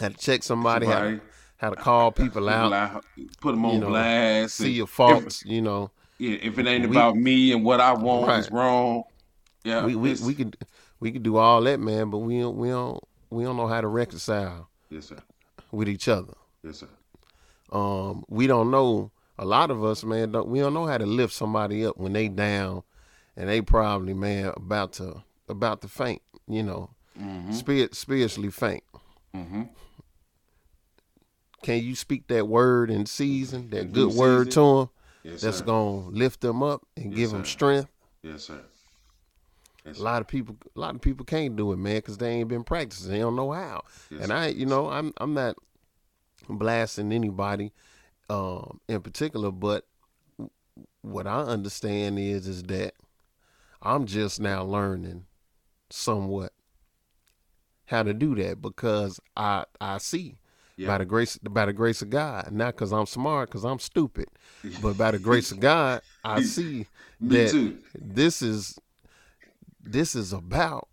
How 0.00 0.08
to 0.08 0.14
check 0.16 0.42
somebody, 0.42 0.86
how 0.86 1.00
to, 1.02 1.20
how 1.62 1.70
to 1.70 1.76
call 1.76 2.10
people 2.10 2.48
out, 2.48 2.72
Out, 2.72 3.04
put 3.40 3.52
them 3.52 3.64
on 3.64 3.74
you 3.74 3.78
know, 3.80 3.88
blast. 3.88 4.56
see 4.56 4.72
your 4.72 4.88
faults, 4.88 5.44
you 5.46 5.62
know. 5.62 5.92
If, 6.18 6.28
yeah, 6.42 6.48
if 6.48 6.58
it 6.58 6.66
ain't 6.66 6.88
We- 6.90 6.96
about 6.96 7.14
me 7.16 7.52
and 7.52 7.64
what 7.64 7.80
I 7.80 7.92
want 7.94 8.26
Right. 8.26 8.40
is 8.40 8.50
wrong. 8.50 9.04
Yeah. 9.64 9.86
we 9.86 9.94
we, 9.94 10.14
we 10.26 10.34
can 10.34 10.52
we 10.98 11.12
can 11.12 11.22
do 11.22 11.36
all 11.36 11.60
that, 11.62 11.78
man, 11.78 12.10
but 12.10 12.18
we 12.18 12.40
don't 12.40 12.56
we 12.56 12.68
don't 12.68 12.98
we 13.30 13.44
don't 13.44 13.56
know 13.56 13.68
how 13.68 13.80
to 13.80 13.86
reconcile 13.86 14.68
Yes, 14.90 15.06
sir. 15.06 15.18
with 15.70 15.88
each 15.88 16.08
other. 16.08 16.34
Yes, 16.64 16.78
sir. 16.78 16.88
Um 17.70 18.24
we 18.28 18.48
don't 18.48 18.70
know 18.72 19.12
a 19.38 19.44
lot 19.44 19.70
of 19.70 19.84
us, 19.84 20.02
man, 20.04 20.32
don't 20.32 20.48
we 20.48 20.58
don't 20.58 20.74
know 20.74 20.86
how 20.86 20.98
to 20.98 21.06
lift 21.06 21.32
somebody 21.32 21.86
up 21.86 21.96
when 21.96 22.12
they 22.12 22.26
down 22.28 22.82
and 23.36 23.48
they 23.48 23.60
probably, 23.62 24.14
man, 24.14 24.52
about 24.56 24.92
to 24.94 25.22
about 25.48 25.80
to 25.82 25.88
faint, 25.88 26.22
you 26.48 26.62
know. 26.64 26.90
Mm-hmm. 27.20 27.52
Spirit 27.52 27.94
spiritually 27.94 28.50
faint. 28.50 28.82
Mm-hmm. 29.34 29.62
Can 31.62 31.82
you 31.82 31.94
speak 31.94 32.26
that 32.28 32.48
word 32.48 32.90
in 32.90 33.06
season, 33.06 33.70
that 33.70 33.80
In 33.80 33.92
good 33.92 34.14
word 34.14 34.48
season. 34.48 34.62
to 34.62 34.78
them 34.78 34.90
Yes, 35.22 35.40
that's 35.40 35.58
sir. 35.60 35.64
gonna 35.66 36.08
lift 36.08 36.40
them 36.40 36.62
up 36.62 36.82
and 36.96 37.06
Yes, 37.12 37.16
give 37.16 37.30
them 37.30 37.44
sir. 37.44 37.50
strength? 37.50 37.90
Yes, 38.22 38.42
sir. 38.44 38.60
Yes, 39.84 39.98
A 39.98 40.02
lot 40.02 40.20
of 40.20 40.28
people, 40.28 40.56
a 40.76 40.78
lot 40.80 40.94
of 40.94 41.00
people 41.00 41.24
can't 41.24 41.56
do 41.56 41.72
it, 41.72 41.76
man, 41.76 41.96
because 41.96 42.18
they 42.18 42.30
ain't 42.30 42.48
been 42.48 42.62
practicing. 42.64 43.10
They 43.10 43.18
don't 43.18 43.34
know 43.36 43.50
how. 43.52 43.82
And 44.10 44.26
sir. 44.26 44.34
I, 44.34 44.46
you 44.48 44.66
know, 44.66 44.88
I'm 44.88 45.12
I'm 45.16 45.34
not 45.34 45.56
blasting 46.48 47.12
anybody 47.12 47.72
um, 48.30 48.80
in 48.88 49.00
particular, 49.02 49.50
but 49.50 49.86
what 51.02 51.26
I 51.26 51.40
understand 51.42 52.18
is 52.18 52.46
is 52.46 52.62
that 52.64 52.94
I'm 53.80 54.06
just 54.06 54.40
now 54.40 54.62
learning 54.62 55.26
somewhat 55.90 56.52
how 57.86 58.02
to 58.04 58.14
do 58.14 58.34
that 58.36 58.62
because 58.62 59.20
I 59.36 59.64
I 59.80 59.98
see 59.98 60.36
By 60.86 60.98
the 60.98 61.04
grace 61.04 61.38
by 61.38 61.66
the 61.66 61.72
grace 61.72 62.02
of 62.02 62.10
God, 62.10 62.50
not 62.52 62.74
because 62.74 62.92
I'm 62.92 63.06
smart, 63.06 63.50
because 63.50 63.64
I'm 63.64 63.78
stupid, 63.78 64.26
but 64.80 64.96
by 64.96 65.10
the 65.10 65.18
grace 65.18 65.52
of 65.52 65.60
God, 65.60 66.02
I 66.24 66.42
see 66.42 66.86
that 67.20 67.50
too. 67.50 67.78
this 67.94 68.42
is 68.42 68.78
this 69.82 70.14
is 70.14 70.32
about 70.32 70.88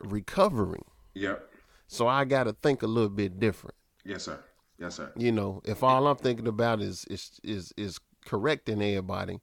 recovering. 0.00 0.84
Yep. 1.14 1.48
So 1.88 2.08
I 2.08 2.24
got 2.24 2.44
to 2.44 2.52
think 2.52 2.82
a 2.82 2.86
little 2.86 3.08
bit 3.10 3.38
different. 3.38 3.76
Yes, 4.04 4.24
sir. 4.24 4.38
Yes, 4.78 4.96
sir. 4.96 5.10
You 5.16 5.32
know, 5.32 5.62
if 5.64 5.82
all 5.82 6.06
I'm 6.06 6.16
thinking 6.16 6.46
about 6.48 6.80
is 6.80 7.04
is 7.06 7.40
is, 7.42 7.72
is 7.76 7.98
correcting 8.24 8.82
everybody, 8.82 9.40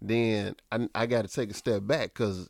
then 0.00 0.56
I, 0.70 0.88
I 0.94 1.06
got 1.06 1.22
to 1.22 1.28
take 1.28 1.50
a 1.50 1.54
step 1.54 1.86
back 1.86 2.14
because 2.14 2.48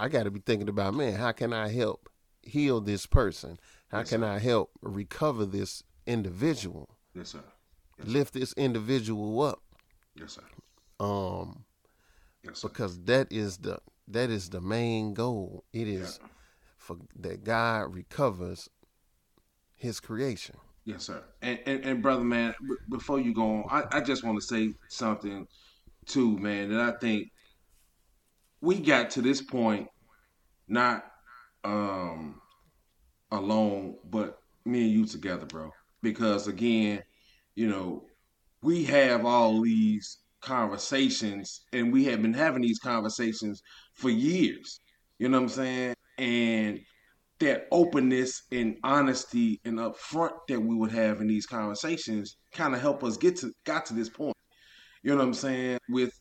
I 0.00 0.08
got 0.08 0.24
to 0.24 0.30
be 0.30 0.40
thinking 0.40 0.68
about, 0.68 0.94
man, 0.94 1.14
how 1.14 1.32
can 1.32 1.52
I 1.52 1.68
help 1.68 2.08
heal 2.42 2.80
this 2.80 3.06
person? 3.06 3.58
How 3.88 3.98
Yes, 3.98 4.08
can 4.08 4.20
sir. 4.22 4.26
I 4.26 4.38
help 4.38 4.70
recover 4.80 5.44
this 5.46 5.82
individual, 6.06 6.88
Yes, 7.14 7.30
sir. 7.30 7.42
Yes, 7.98 8.06
sir. 8.06 8.12
lift 8.12 8.34
this 8.34 8.52
individual 8.54 9.42
up? 9.42 9.60
Yes, 10.14 10.32
sir. 10.32 10.42
Um, 11.00 11.64
Yes, 12.44 12.58
sir. 12.60 12.68
because 12.68 12.98
that 13.04 13.32
is 13.32 13.58
the 13.58 13.78
that 14.08 14.30
is 14.30 14.50
the 14.50 14.60
main 14.60 15.14
goal. 15.14 15.64
It 15.72 15.88
is 15.88 16.18
Yeah. 16.20 16.28
for 16.76 16.96
that 17.20 17.44
God 17.44 17.94
recovers 17.94 18.68
His 19.74 20.00
creation. 20.00 20.56
Yes, 20.84 21.04
sir. 21.04 21.22
And, 21.42 21.60
and, 21.66 21.84
and 21.84 22.02
brother, 22.02 22.24
man, 22.24 22.54
b- 22.60 22.74
before 22.90 23.20
you 23.20 23.32
go 23.32 23.62
on, 23.62 23.64
I, 23.70 23.98
I 23.98 24.00
just 24.00 24.24
want 24.24 24.40
to 24.40 24.44
say 24.44 24.74
something 24.88 25.46
too, 26.06 26.36
man, 26.38 26.70
that 26.70 26.80
I 26.80 26.98
think 26.98 27.28
we 28.60 28.80
got 28.80 29.10
to 29.10 29.22
this 29.22 29.40
point 29.40 29.86
not 30.68 31.04
um 31.64 32.40
alone, 33.30 33.96
but 34.10 34.38
me 34.64 34.82
and 34.82 34.90
you 34.92 35.06
together, 35.06 35.46
bro. 35.46 35.70
Because 36.02 36.48
again, 36.48 37.02
you 37.54 37.68
know, 37.68 38.04
we 38.62 38.84
have 38.84 39.24
all 39.24 39.60
these 39.60 40.18
conversations 40.40 41.62
and 41.72 41.92
we 41.92 42.04
have 42.04 42.20
been 42.22 42.34
having 42.34 42.62
these 42.62 42.78
conversations 42.78 43.62
for 43.94 44.10
years. 44.10 44.78
You 45.18 45.28
know 45.28 45.38
what 45.38 45.44
I'm 45.44 45.48
saying? 45.50 45.94
And 46.18 46.80
that 47.38 47.66
openness 47.72 48.42
and 48.52 48.76
honesty 48.84 49.60
and 49.64 49.78
upfront 49.78 50.32
that 50.48 50.60
we 50.60 50.74
would 50.76 50.92
have 50.92 51.20
in 51.20 51.26
these 51.26 51.46
conversations 51.46 52.36
kind 52.52 52.74
of 52.74 52.80
help 52.80 53.02
us 53.02 53.16
get 53.16 53.36
to 53.36 53.52
got 53.64 53.86
to 53.86 53.94
this 53.94 54.08
point. 54.08 54.36
You 55.02 55.10
know 55.10 55.18
what 55.18 55.24
I'm 55.24 55.34
saying? 55.34 55.78
With 55.88 56.12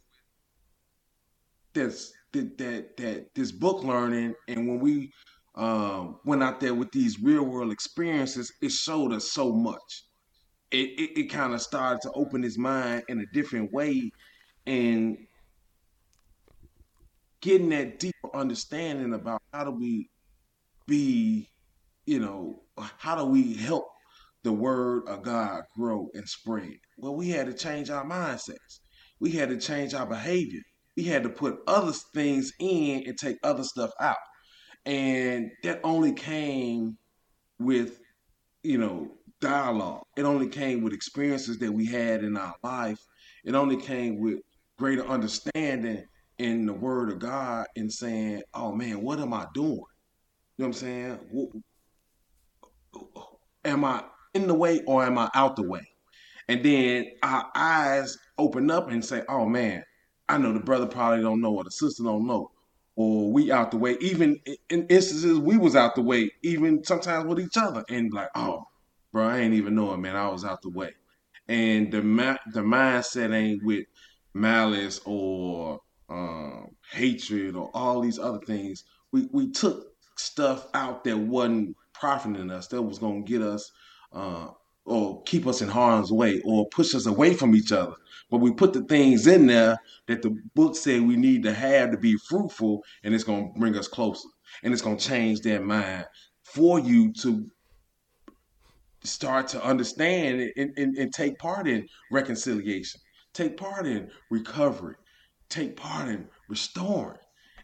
this 1.74 2.12
that 2.34 2.58
that, 2.58 2.98
that 2.98 3.28
this 3.36 3.52
book 3.52 3.84
learning 3.84 4.34
and 4.48 4.68
when 4.68 4.80
we 4.80 5.12
um, 5.56 6.20
went 6.26 6.44
out 6.44 6.60
there 6.60 6.74
with 6.74 6.92
these 6.92 7.22
real 7.22 7.44
world 7.44 7.72
experiences, 7.72 8.52
it 8.62 8.72
showed 8.72 9.12
us 9.12 9.32
so 9.32 9.52
much. 9.54 10.04
It 10.72 10.90
it, 11.00 11.20
it 11.20 11.24
kind 11.30 11.54
of 11.54 11.62
started 11.62 12.02
to 12.04 12.12
open 12.14 12.42
his 12.42 12.58
mind 12.58 13.04
in 13.10 13.20
a 13.20 13.26
different 13.34 13.74
way 13.74 14.12
and 14.66 15.18
getting 17.42 17.70
that 17.70 18.00
deeper 18.00 18.36
understanding 18.36 19.14
about 19.14 19.42
how 19.52 19.64
do 19.64 19.72
we 19.72 20.10
be, 20.88 21.48
you 22.06 22.20
know, 22.20 22.62
how 22.98 23.16
do 23.16 23.26
we 23.26 23.56
help 23.56 23.86
the 24.44 24.54
word 24.54 25.08
of 25.08 25.24
God 25.24 25.64
grow 25.76 26.08
and 26.14 26.28
spread? 26.28 26.78
Well, 26.98 27.16
we 27.16 27.30
had 27.30 27.48
to 27.48 27.54
change 27.54 27.90
our 27.90 28.06
mindsets. 28.06 28.80
We 29.20 29.32
had 29.32 29.50
to 29.50 29.58
change 29.58 29.94
our 29.94 30.06
behavior. 30.06 30.62
We 30.96 31.04
had 31.04 31.24
to 31.24 31.30
put 31.30 31.60
other 31.68 31.94
things 32.14 32.52
in 32.60 33.04
and 33.06 33.18
take 33.18 33.38
other 33.44 33.64
stuff 33.64 33.92
out. 34.00 34.18
And 34.86 35.52
that 35.64 35.80
only 35.84 36.14
came 36.14 36.98
with, 37.60 38.00
you 38.64 38.78
know, 38.78 39.12
dialogue. 39.40 40.04
It 40.18 40.24
only 40.24 40.48
came 40.48 40.82
with 40.82 40.94
experiences 40.94 41.60
that 41.60 41.72
we 41.72 41.86
had 41.86 42.24
in 42.24 42.38
our 42.38 42.56
life. 42.64 43.00
It 43.44 43.56
only 43.56 43.78
came 43.78 44.20
with 44.20 44.40
greater 44.78 45.06
understanding 45.06 46.04
in 46.38 46.66
the 46.66 46.74
word 46.74 47.12
of 47.12 47.20
God 47.20 47.68
and 47.76 47.92
saying, 47.92 48.42
oh 48.54 48.74
man, 48.74 49.02
what 49.02 49.20
am 49.20 49.34
I 49.34 49.46
doing? 49.54 49.84
You 50.58 50.66
know 50.66 50.68
what 50.68 50.68
I'm 50.68 50.74
saying? 50.74 51.20
Am 53.66 53.86
I 53.86 54.04
in 54.34 54.48
the 54.48 54.54
way 54.54 54.82
or 54.88 55.04
am 55.04 55.18
I 55.18 55.30
out 55.36 55.56
the 55.56 55.68
way? 55.68 55.88
And 56.48 56.64
then 56.66 57.06
our 57.22 57.50
eyes 57.56 58.18
open 58.38 58.72
up 58.72 58.90
and 58.90 59.06
say, 59.06 59.22
oh 59.30 59.46
man, 59.46 59.84
I 60.28 60.38
know 60.38 60.54
the 60.54 60.60
brother 60.60 60.88
probably 60.88 61.22
don't 61.22 61.42
know 61.42 61.56
or 61.56 61.64
the 61.64 61.72
sister 61.72 62.04
don't 62.04 62.26
know. 62.26 62.52
Or 63.02 63.32
we 63.32 63.52
out 63.52 63.72
the 63.72 63.78
way. 63.78 63.98
Even 64.02 64.40
in- 64.46 64.58
in 64.70 64.88
instances 64.88 65.40
we 65.40 65.58
was 65.58 65.76
out 65.76 65.96
the 65.96 66.02
way, 66.04 66.32
even 66.44 66.84
sometimes 66.84 67.26
with 67.28 67.40
each 67.40 67.58
other. 67.58 67.84
And 67.90 68.14
like, 68.14 68.30
oh, 68.36 68.64
bro, 69.14 69.28
I 69.28 69.40
ain't 69.40 69.56
even 69.56 69.76
know 69.76 69.94
it, 69.94 69.98
man. 69.98 70.16
I 70.16 70.30
was 70.30 70.46
out 70.46 70.62
the 70.62 70.70
way. 70.72 70.92
And 71.48 71.92
the 71.92 72.02
ma- 72.04 72.38
the 72.54 72.62
mindset 72.62 73.34
ain't 73.34 73.64
with 73.64 73.86
malice 74.34 75.02
or 75.06 75.80
um, 76.10 76.68
hatred 76.92 77.56
or 77.56 77.72
all 77.74 78.02
these 78.02 78.20
other 78.20 78.40
things. 78.48 78.84
We 79.12 79.28
we 79.32 79.52
took 79.52 79.86
stuff 80.18 80.68
out 80.74 81.04
that 81.06 81.18
wasn't 81.18 81.76
profiting 81.94 82.52
us, 82.52 82.68
that 82.70 82.82
was 82.82 83.00
gonna 83.00 83.24
get 83.24 83.42
us 83.42 83.72
uh, 84.14 84.50
or 84.86 85.22
keep 85.24 85.48
us 85.48 85.62
in 85.62 85.70
harm's 85.70 86.12
way 86.12 86.42
or 86.44 86.68
push 86.70 86.96
us 86.96 87.06
away 87.06 87.34
from 87.34 87.56
each 87.56 87.72
other. 87.72 87.96
But 88.30 88.38
we 88.38 88.54
put 88.54 88.74
the 88.74 88.84
things 88.84 89.28
in 89.28 89.48
there 89.48 89.78
that 90.08 90.22
the 90.22 90.36
book 90.56 90.76
said 90.76 91.02
we 91.02 91.18
need 91.18 91.44
to 91.44 91.54
have 91.54 91.92
to 91.92 91.98
be 91.98 92.18
fruitful, 92.30 92.84
and 93.04 93.14
it's 93.14 93.24
gonna 93.24 93.50
bring 93.58 93.78
us 93.78 93.88
closer, 93.88 94.30
and 94.64 94.74
it's 94.74 94.82
gonna 94.82 94.98
change 94.98 95.42
their 95.42 95.62
mind 95.62 96.06
for 96.44 96.80
you 96.80 97.14
to 97.14 97.50
start 99.04 99.48
to 99.50 99.64
understand 99.64 100.52
and, 100.56 100.78
and, 100.78 100.98
and 100.98 101.14
take 101.14 101.38
part 101.40 101.68
in 101.68 101.88
reconciliation, 102.12 103.02
take 103.34 103.58
part 103.58 103.86
in 103.86 104.10
recovery, 104.30 104.96
take 105.50 105.76
part 105.76 106.08
in 106.08 106.28
restoring. 106.50 107.20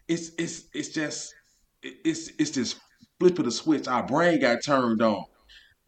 It's 0.06 0.30
it's 0.38 0.64
it's 0.72 0.88
just 0.88 1.34
it's 1.82 2.30
it's 2.38 2.50
this 2.50 2.76
flip 3.20 3.38
of 3.38 3.44
the 3.44 3.50
switch. 3.50 3.88
Our 3.88 4.06
brain 4.06 4.40
got 4.40 4.64
turned 4.64 5.02
on 5.02 5.24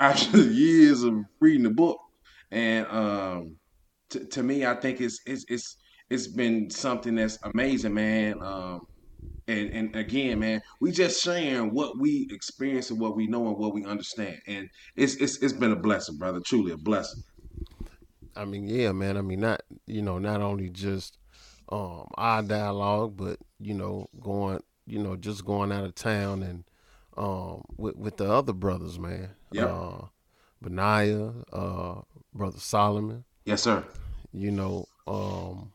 after 0.00 0.38
years 0.42 1.02
of 1.04 1.14
reading 1.40 1.64
the 1.64 1.70
book, 1.70 2.00
and 2.50 2.86
um, 2.88 3.56
to, 4.10 4.24
to 4.26 4.42
me, 4.42 4.66
I 4.66 4.74
think 4.74 5.00
it's 5.00 5.20
it's 5.26 5.44
it's 5.48 5.76
it's 6.08 6.26
been 6.26 6.70
something 6.70 7.14
that's 7.14 7.38
amazing, 7.42 7.94
man. 7.94 8.42
Um, 8.42 8.80
and 9.46 9.70
and 9.70 9.96
again, 9.96 10.40
man, 10.40 10.62
we 10.80 10.90
just 10.90 11.22
sharing 11.22 11.72
what 11.72 11.98
we 11.98 12.28
experience 12.30 12.90
and 12.90 13.00
what 13.00 13.16
we 13.16 13.26
know 13.26 13.46
and 13.48 13.56
what 13.56 13.74
we 13.74 13.84
understand, 13.84 14.38
and 14.46 14.68
it's 14.96 15.14
it's 15.16 15.42
it's 15.42 15.52
been 15.52 15.72
a 15.72 15.76
blessing, 15.76 16.16
brother. 16.16 16.40
Truly 16.44 16.72
a 16.72 16.76
blessing. 16.76 17.22
I 18.36 18.44
mean, 18.44 18.68
yeah, 18.68 18.92
man. 18.92 19.16
I 19.16 19.22
mean, 19.22 19.40
not 19.40 19.62
you 19.86 20.02
know, 20.02 20.18
not 20.18 20.40
only 20.40 20.70
just 20.70 21.18
um 21.70 22.06
our 22.14 22.42
dialogue, 22.42 23.16
but 23.16 23.38
you 23.58 23.74
know, 23.74 24.08
going, 24.20 24.60
you 24.86 25.02
know, 25.02 25.16
just 25.16 25.44
going 25.44 25.72
out 25.72 25.84
of 25.84 25.94
town 25.94 26.42
and 26.42 26.64
um 27.20 27.64
with 27.76 27.96
with 27.96 28.16
the 28.16 28.30
other 28.32 28.52
brothers, 28.52 28.98
man. 28.98 29.30
Yeah. 29.52 29.66
Uh, 29.66 30.06
Benaiah, 30.62 31.32
uh, 31.52 32.00
brother 32.34 32.58
Solomon. 32.58 33.24
Yes, 33.44 33.62
sir. 33.62 33.84
You 34.32 34.50
know, 34.50 34.86
um, 35.06 35.72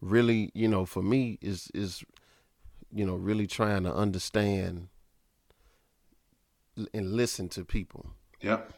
really, 0.00 0.50
you 0.54 0.68
know, 0.68 0.84
for 0.86 1.02
me 1.02 1.38
is 1.40 1.70
is 1.74 2.02
you 2.92 3.04
know 3.06 3.14
really 3.14 3.46
trying 3.46 3.82
to 3.84 3.94
understand 3.94 4.88
and 6.94 7.12
listen 7.12 7.48
to 7.50 7.64
people, 7.64 8.06
Yep. 8.40 8.72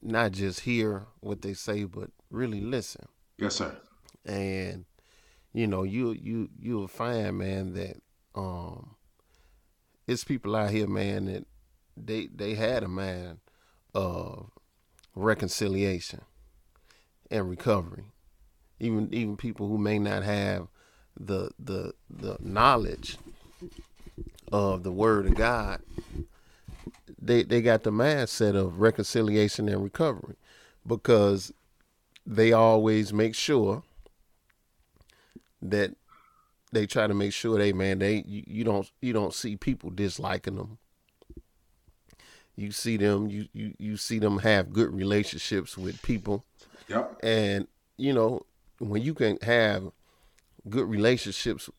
not 0.00 0.32
just 0.32 0.60
hear 0.60 1.06
what 1.20 1.42
they 1.42 1.52
say, 1.54 1.84
but 1.84 2.10
really 2.30 2.60
listen. 2.60 3.06
Yes, 3.38 3.56
sir. 3.56 3.76
and 4.24 4.84
you 5.52 5.66
know 5.66 5.82
you 5.82 6.12
you 6.12 6.48
you'll 6.58 6.88
find 6.88 7.36
man 7.38 7.74
that 7.74 7.96
um 8.34 8.94
it's 10.06 10.24
people 10.24 10.56
out 10.56 10.70
here 10.70 10.86
man 10.86 11.26
that 11.26 11.46
they 11.96 12.26
they 12.26 12.54
had 12.54 12.82
a 12.82 12.88
mind 12.88 13.38
of 13.94 14.50
reconciliation 15.14 16.22
and 17.30 17.48
recovery. 17.48 18.04
Even 18.80 19.12
even 19.12 19.36
people 19.36 19.68
who 19.68 19.78
may 19.78 19.98
not 19.98 20.22
have 20.22 20.68
the 21.18 21.50
the 21.58 21.92
the 22.10 22.36
knowledge 22.40 23.18
of 24.50 24.82
the 24.82 24.92
word 24.92 25.26
of 25.26 25.34
God 25.34 25.80
they 27.22 27.42
they 27.44 27.62
got 27.62 27.84
the 27.84 27.90
mindset 27.92 28.56
of 28.56 28.80
reconciliation 28.80 29.68
and 29.68 29.82
recovery 29.82 30.34
because 30.86 31.52
they 32.26 32.52
always 32.52 33.12
make 33.12 33.34
sure 33.34 33.82
that 35.60 35.94
they 36.72 36.86
try 36.86 37.06
to 37.06 37.14
make 37.14 37.32
sure 37.32 37.58
they 37.58 37.72
man 37.72 37.98
they 37.98 38.24
you, 38.26 38.42
you 38.46 38.64
don't 38.64 38.90
you 39.00 39.12
don't 39.12 39.34
see 39.34 39.56
people 39.56 39.90
disliking 39.90 40.56
them 40.56 40.78
you 42.56 42.70
see 42.72 42.96
them 42.96 43.28
you, 43.28 43.46
you 43.52 43.74
you 43.78 43.96
see 43.96 44.18
them 44.18 44.38
have 44.38 44.72
good 44.72 44.92
relationships 44.94 45.76
with 45.78 46.00
people 46.02 46.44
Yep. 46.88 47.20
and 47.22 47.68
you 47.96 48.12
know 48.12 48.42
when 48.78 49.02
you 49.02 49.14
can 49.14 49.38
have 49.42 49.90
good 50.68 50.88
relationships 50.88 51.70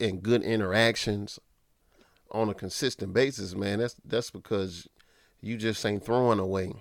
and 0.00 0.22
good 0.22 0.42
interactions 0.42 1.38
on 2.30 2.48
a 2.48 2.54
consistent 2.54 3.12
basis 3.12 3.54
man 3.54 3.80
that's 3.80 3.96
that's 4.04 4.30
because 4.30 4.86
you 5.40 5.56
just 5.56 5.84
ain't 5.84 6.04
throwing 6.04 6.38
away 6.38 6.72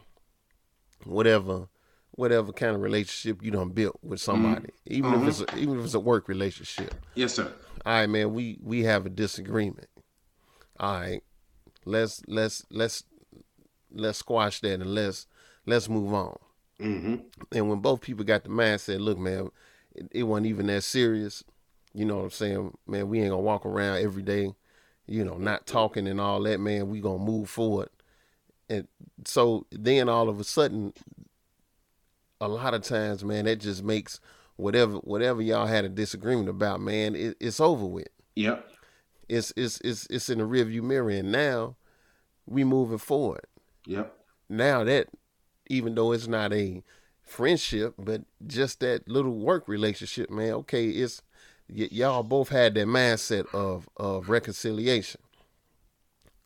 whatever 1.03 1.67
whatever 2.11 2.51
kind 2.51 2.75
of 2.75 2.81
relationship 2.81 3.43
you 3.43 3.51
done 3.51 3.69
built 3.69 3.97
with 4.03 4.19
somebody 4.19 4.69
even 4.85 5.13
if 5.13 5.27
it's 5.27 5.41
a, 5.41 5.57
even 5.57 5.79
if 5.79 5.85
it's 5.85 5.93
a 5.93 5.99
work 5.99 6.27
relationship. 6.27 6.93
Yes, 7.15 7.33
sir. 7.33 7.51
all 7.85 7.93
right 7.93 8.07
man 8.07 8.33
we 8.33 8.59
we 8.61 8.83
have 8.83 9.05
a 9.05 9.09
disagreement. 9.09 9.87
All 10.79 10.99
right 10.99 11.23
let's 11.85 12.21
let's 12.27 12.65
let's 12.69 13.03
let's 13.91 14.19
squash 14.19 14.59
that 14.61 14.81
and 14.81 14.93
let's 14.93 15.27
let's 15.65 15.89
move 15.89 16.13
on. 16.13 16.37
Mm-hmm. 16.79 17.15
and 17.51 17.69
when 17.69 17.79
both 17.79 18.01
people 18.01 18.25
got 18.25 18.43
the 18.43 18.49
mindset 18.49 18.99
look 18.99 19.19
man 19.19 19.51
it, 19.93 20.07
it 20.11 20.23
wasn't 20.23 20.47
even 20.47 20.67
that 20.67 20.83
serious. 20.83 21.43
You 21.93 22.05
know 22.05 22.17
what 22.17 22.23
i'm 22.23 22.29
saying? 22.31 22.77
Man 22.87 23.07
we 23.09 23.19
ain't 23.19 23.29
gonna 23.29 23.41
walk 23.41 23.65
around 23.65 23.97
every 23.97 24.23
day 24.23 24.49
you 25.07 25.25
know 25.25 25.37
not 25.37 25.67
talking 25.67 26.07
and 26.07 26.19
all 26.21 26.41
that 26.43 26.59
man. 26.59 26.89
We 26.89 27.01
gonna 27.01 27.23
move 27.23 27.49
forward. 27.49 27.89
And 28.69 28.87
so 29.25 29.65
then 29.71 30.07
all 30.07 30.29
of 30.29 30.39
a 30.39 30.43
sudden 30.43 30.93
a 32.41 32.47
lot 32.47 32.73
of 32.73 32.81
times 32.81 33.23
man 33.23 33.45
that 33.45 33.57
just 33.57 33.83
makes 33.83 34.19
whatever 34.57 34.95
whatever 34.97 35.41
y'all 35.41 35.67
had 35.67 35.85
a 35.85 35.89
disagreement 35.89 36.49
about 36.49 36.81
man 36.81 37.15
it, 37.15 37.37
it's 37.39 37.59
over 37.61 37.85
with 37.85 38.07
Yep. 38.35 38.67
it's 39.29 39.53
it's 39.55 39.79
it's 39.81 40.07
it's 40.09 40.29
in 40.29 40.39
the 40.39 40.43
rearview 40.43 40.81
mirror 40.81 41.09
and 41.11 41.31
now 41.31 41.75
we 42.45 42.63
moving 42.63 42.97
forward 42.97 43.45
Yep. 43.85 44.13
now 44.49 44.83
that 44.83 45.07
even 45.69 45.95
though 45.95 46.11
it's 46.11 46.27
not 46.27 46.51
a 46.51 46.83
friendship 47.21 47.93
but 47.97 48.23
just 48.45 48.79
that 48.81 49.07
little 49.07 49.37
work 49.39 49.67
relationship 49.67 50.29
man 50.29 50.51
okay 50.53 50.87
it's 50.89 51.21
y- 51.69 51.87
y'all 51.91 52.23
both 52.23 52.49
had 52.49 52.73
that 52.73 52.87
mindset 52.87 53.45
of 53.53 53.87
of 53.97 54.29
reconciliation 54.29 55.21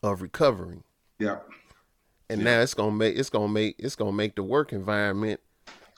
of 0.03 0.21
recovery 0.21 0.83
Yep. 1.19 1.49
and 2.29 2.43
now 2.43 2.59
it's 2.59 2.73
gonna 2.73 2.91
make 2.91 3.17
it's 3.17 3.29
gonna 3.29 3.47
make 3.47 3.75
it's 3.79 3.95
gonna 3.95 4.11
make 4.11 4.35
the 4.35 4.43
work 4.43 4.73
environment 4.73 5.39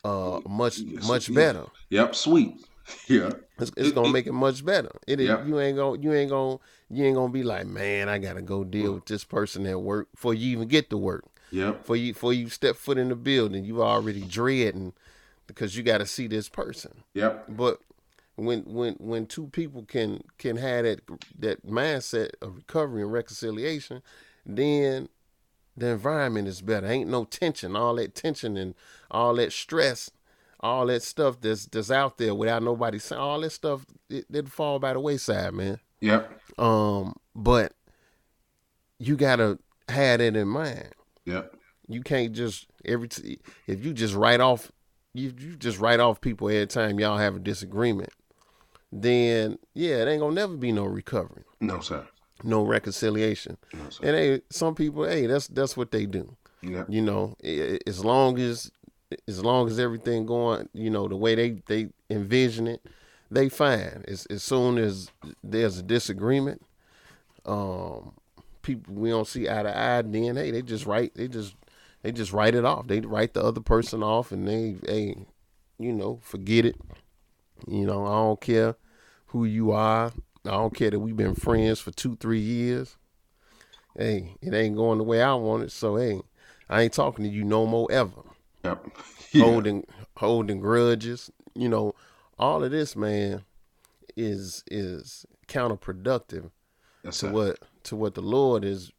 uh 0.08 0.39
much 0.47 0.80
much 1.08 1.34
better 1.34 1.66
Yep. 1.89 2.16
Sweet. 2.16 2.55
Yeah. 3.08 3.32
it's, 3.60 3.72
it's 3.76 3.89
It- 3.89 3.95
gonna 3.95 4.12
make 4.12 4.28
it 4.28 4.34
much 4.34 4.64
better. 4.64 4.91
It 5.08 5.20
is 5.20 5.28
you 5.47 5.60
ain't 5.60 5.76
gonna 5.78 5.99
you 6.01 6.14
ain't 6.14 6.30
gonna 6.30 6.58
you 6.89 7.03
ain't 7.05 7.16
gonna 7.16 7.34
be 7.34 7.43
like, 7.43 7.66
man, 7.68 8.08
I 8.08 8.18
gotta 8.18 8.41
go 8.41 8.64
deal 8.64 8.93
with 8.95 9.05
this 9.05 9.26
person 9.26 9.66
at 9.68 9.82
work 9.82 10.10
before 10.12 10.34
you 10.34 10.47
even 10.55 10.68
get 10.70 10.89
to 10.91 10.97
work. 10.97 11.26
Yep. 11.51 11.86
For 11.86 11.95
you 11.97 12.14
before 12.14 12.34
you 12.34 12.49
step 12.49 12.76
foot 12.78 12.97
in 12.97 13.10
the 13.10 13.16
building, 13.16 13.66
you 13.66 13.84
already 13.84 14.22
dreading 14.22 14.93
because 15.47 15.76
you 15.76 15.84
gotta 15.84 16.05
see 16.05 16.28
this 16.28 16.47
person. 16.49 17.03
Yep. 17.14 17.45
But 17.49 17.80
when 18.36 18.62
when 18.62 18.93
when 18.99 19.26
two 19.26 19.47
people 19.47 19.84
can 19.84 20.24
can 20.38 20.55
have 20.58 20.84
that 20.86 21.01
that 21.39 21.66
mindset 21.66 22.30
of 22.41 22.55
recovery 22.55 23.01
and 23.01 23.12
reconciliation, 23.12 24.01
then 24.45 25.10
the 25.78 25.88
environment 25.88 26.47
is 26.47 26.61
better. 26.61 26.88
Ain't 26.88 27.09
no 27.09 27.23
tension, 27.23 27.75
all 27.75 27.95
that 27.95 28.15
tension 28.15 28.57
and 28.57 28.73
all 29.11 29.36
that 29.36 29.53
stress, 29.53 30.09
all 30.59 30.88
that 30.88 31.03
stuff 31.03 31.39
that's 31.39 31.67
that's 31.67 31.91
out 31.91 32.17
there 32.17 32.34
without 32.34 32.63
nobody 32.63 32.97
saying 32.99 33.21
all 33.21 33.39
that 33.41 33.51
stuff 33.51 33.86
it 34.09 34.25
it 34.34 34.49
fall 34.49 34.80
by 34.80 34.93
the 34.93 34.99
wayside, 34.99 35.53
man. 35.53 35.80
Yep. 36.01 36.41
Um, 36.57 37.15
but 37.36 37.73
you 38.99 39.15
gotta 39.15 39.59
have 39.88 40.19
that 40.19 40.36
in 40.36 40.47
mind. 40.47 40.89
Yep. 41.25 41.55
You 41.88 42.01
can't 42.01 42.34
just 42.34 42.67
every 42.84 43.07
t- 43.07 43.39
if 43.67 43.86
you 43.86 43.93
just 43.93 44.15
write 44.15 44.39
off 44.41 44.71
you 45.13 45.34
you 45.38 45.55
just 45.55 45.80
write 45.80 45.99
off 45.99 46.19
people 46.21 46.49
every 46.49 46.67
time 46.67 46.99
y'all 46.99 47.17
have 47.17 47.36
a 47.36 47.39
disagreement, 47.39 48.09
then 48.91 49.59
yeah, 49.75 49.97
it 49.97 50.07
ain't 50.07 50.21
gonna 50.21 50.34
never 50.34 50.57
be 50.57 50.71
no 50.71 50.86
recovery, 50.86 51.43
No, 51.59 51.80
sir. 51.82 52.07
No 52.43 52.63
reconciliation. 52.63 53.57
And 54.01 54.15
hey, 54.15 54.41
some 54.49 54.75
people, 54.75 55.05
hey, 55.05 55.27
that's 55.27 55.47
that's 55.47 55.75
what 55.75 55.91
they 55.91 56.05
do. 56.05 56.35
Yep. 56.61 56.88
You 56.89 57.01
know, 57.01 57.35
as 57.85 58.03
long 58.03 58.39
as 58.39 58.71
as 59.27 59.43
long 59.43 59.67
as 59.67 59.79
everything 59.79 60.25
going, 60.25 60.69
you 60.73 60.89
know, 60.89 61.07
the 61.07 61.15
way 61.15 61.35
they 61.35 61.61
they 61.67 61.89
envision 62.09 62.67
it, 62.67 62.85
they 63.31 63.49
fine. 63.49 64.03
As 64.07 64.25
as 64.27 64.43
soon 64.43 64.77
as 64.77 65.11
there's 65.43 65.79
a 65.79 65.83
disagreement, 65.83 66.61
um, 67.45 68.13
people 68.61 68.93
we 68.93 69.09
don't 69.09 69.27
see 69.27 69.49
eye 69.49 69.63
to 69.63 69.77
eye, 69.77 70.01
then 70.01 70.35
hey, 70.35 70.51
they 70.51 70.61
just 70.61 70.85
write 70.85 71.13
they 71.15 71.27
just 71.27 71.55
they 72.03 72.11
just 72.11 72.33
write 72.33 72.55
it 72.55 72.65
off. 72.65 72.88
They 72.88 72.99
write 73.01 73.33
the 73.33 73.43
other 73.43 73.61
person 73.61 74.03
off, 74.03 74.31
and 74.31 74.47
they 74.47 74.75
hey, 74.85 75.15
you 75.79 75.93
know, 75.93 76.19
forget 76.21 76.65
it. 76.65 76.79
You 77.67 77.85
know, 77.85 78.05
I 78.05 78.11
don't 78.11 78.41
care 78.41 78.75
who 79.27 79.45
you 79.45 79.71
are. 79.71 80.11
I 80.48 80.52
don't 80.52 80.74
care 80.76 80.89
that 80.91 81.00
we've 81.00 81.16
been 81.18 81.36
friends 81.36 81.80
for 81.80 81.91
two, 81.91 82.16
three 82.16 82.39
years. 82.39 82.95
Hey, 83.98 84.36
it 84.41 84.54
ain't 84.54 84.76
going 84.76 84.98
the 85.00 85.04
way 85.04 85.22
I 85.22 85.34
want 85.34 85.64
it. 85.64 85.72
So 85.72 85.95
hey, 85.98 86.22
I 86.70 86.82
ain't 86.84 86.93
talking 86.93 87.26
to 87.26 87.32
you 87.32 87.43
no 87.43 87.66
more 87.66 87.88
ever. 87.91 88.22
Yep. 88.64 88.86
Yeah. 89.34 89.43
Holding 89.43 89.84
holding 90.16 90.62
grudges. 90.62 91.30
You 91.54 91.68
know, 91.68 91.93
all 92.39 92.64
of 92.64 92.72
this, 92.72 92.95
man, 92.95 93.43
is 94.16 94.64
is 94.72 95.26
counterproductive 95.50 96.50
Yes, 97.04 97.20
to 97.20 97.28
sir. 97.28 97.32
what 97.32 97.60
to 97.84 97.95
what 97.98 98.16
the 98.16 98.22
Lord 98.22 98.64
is 98.64 98.91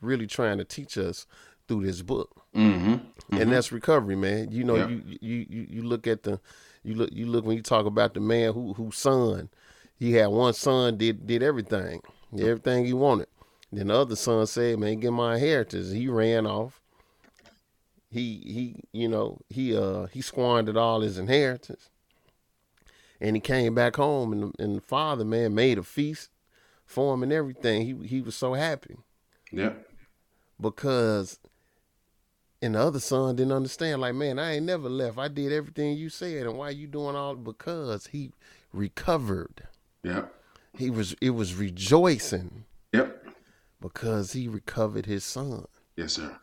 really 0.00 0.28
trying 0.28 0.58
to 0.58 0.64
teach 0.64 0.96
us 0.96 1.26
through 1.66 1.84
this 1.86 2.02
book. 2.02 2.30
Mm-hmm. 2.54 3.36
And 3.36 3.52
that's 3.52 3.72
recovery, 3.72 4.14
man. 4.16 4.52
You 4.52 4.62
know, 4.64 4.76
Yeah. 4.76 4.88
you, 4.88 5.02
you 5.20 5.46
you 5.48 5.66
you 5.68 5.82
look 5.82 6.06
at 6.06 6.22
the 6.22 6.40
you 6.84 6.94
look 6.94 7.10
you 7.12 7.26
look 7.26 7.44
when 7.44 7.56
you 7.56 7.62
talk 7.62 7.84
about 7.86 8.14
the 8.14 8.20
man 8.20 8.52
who 8.52 8.74
whose 8.74 8.96
son 8.96 9.48
he 9.98 10.12
had 10.12 10.26
one 10.28 10.52
son 10.54 10.96
did 10.96 11.26
did 11.26 11.42
everything, 11.42 12.00
did 12.34 12.46
everything 12.46 12.84
he 12.84 12.92
wanted. 12.92 13.28
Then 13.72 13.88
the 13.88 13.94
other 13.96 14.16
son 14.16 14.46
said, 14.46 14.78
"Man, 14.78 15.00
get 15.00 15.12
my 15.12 15.34
inheritance." 15.34 15.90
He 15.90 16.08
ran 16.08 16.46
off. 16.46 16.80
He 18.10 18.42
he 18.44 18.76
you 18.92 19.08
know 19.08 19.38
he 19.48 19.76
uh 19.76 20.06
he 20.06 20.20
squandered 20.20 20.76
all 20.76 21.00
his 21.00 21.18
inheritance, 21.18 21.90
and 23.20 23.34
he 23.36 23.40
came 23.40 23.74
back 23.74 23.96
home, 23.96 24.32
and 24.32 24.42
the, 24.42 24.62
and 24.62 24.76
the 24.76 24.80
father 24.80 25.24
man 25.24 25.54
made 25.54 25.78
a 25.78 25.82
feast 25.82 26.30
for 26.86 27.14
him 27.14 27.22
and 27.24 27.32
everything. 27.32 27.82
He 27.82 28.06
he 28.06 28.20
was 28.20 28.36
so 28.36 28.54
happy 28.54 28.96
Yep. 29.50 29.88
because 30.60 31.38
and 32.62 32.74
the 32.76 32.80
other 32.80 33.00
son 33.00 33.36
didn't 33.36 33.52
understand 33.52 34.00
like 34.00 34.14
man 34.14 34.38
i 34.38 34.54
ain't 34.54 34.64
never 34.66 34.88
left 34.88 35.18
i 35.18 35.28
did 35.28 35.52
everything 35.52 35.96
you 35.96 36.08
said 36.08 36.46
and 36.46 36.56
why 36.56 36.70
you 36.70 36.86
doing 36.86 37.14
all 37.14 37.34
because 37.34 38.06
he 38.08 38.30
recovered 38.72 39.64
Yep. 40.04 40.32
he 40.76 40.90
was 40.90 41.14
it 41.20 41.30
was 41.30 41.54
rejoicing 41.54 42.64
Yep. 42.92 43.26
because 43.80 44.32
he 44.32 44.48
recovered 44.48 45.06
his 45.06 45.24
son 45.24 45.64
Yes, 45.96 46.14
sir. 46.14 46.36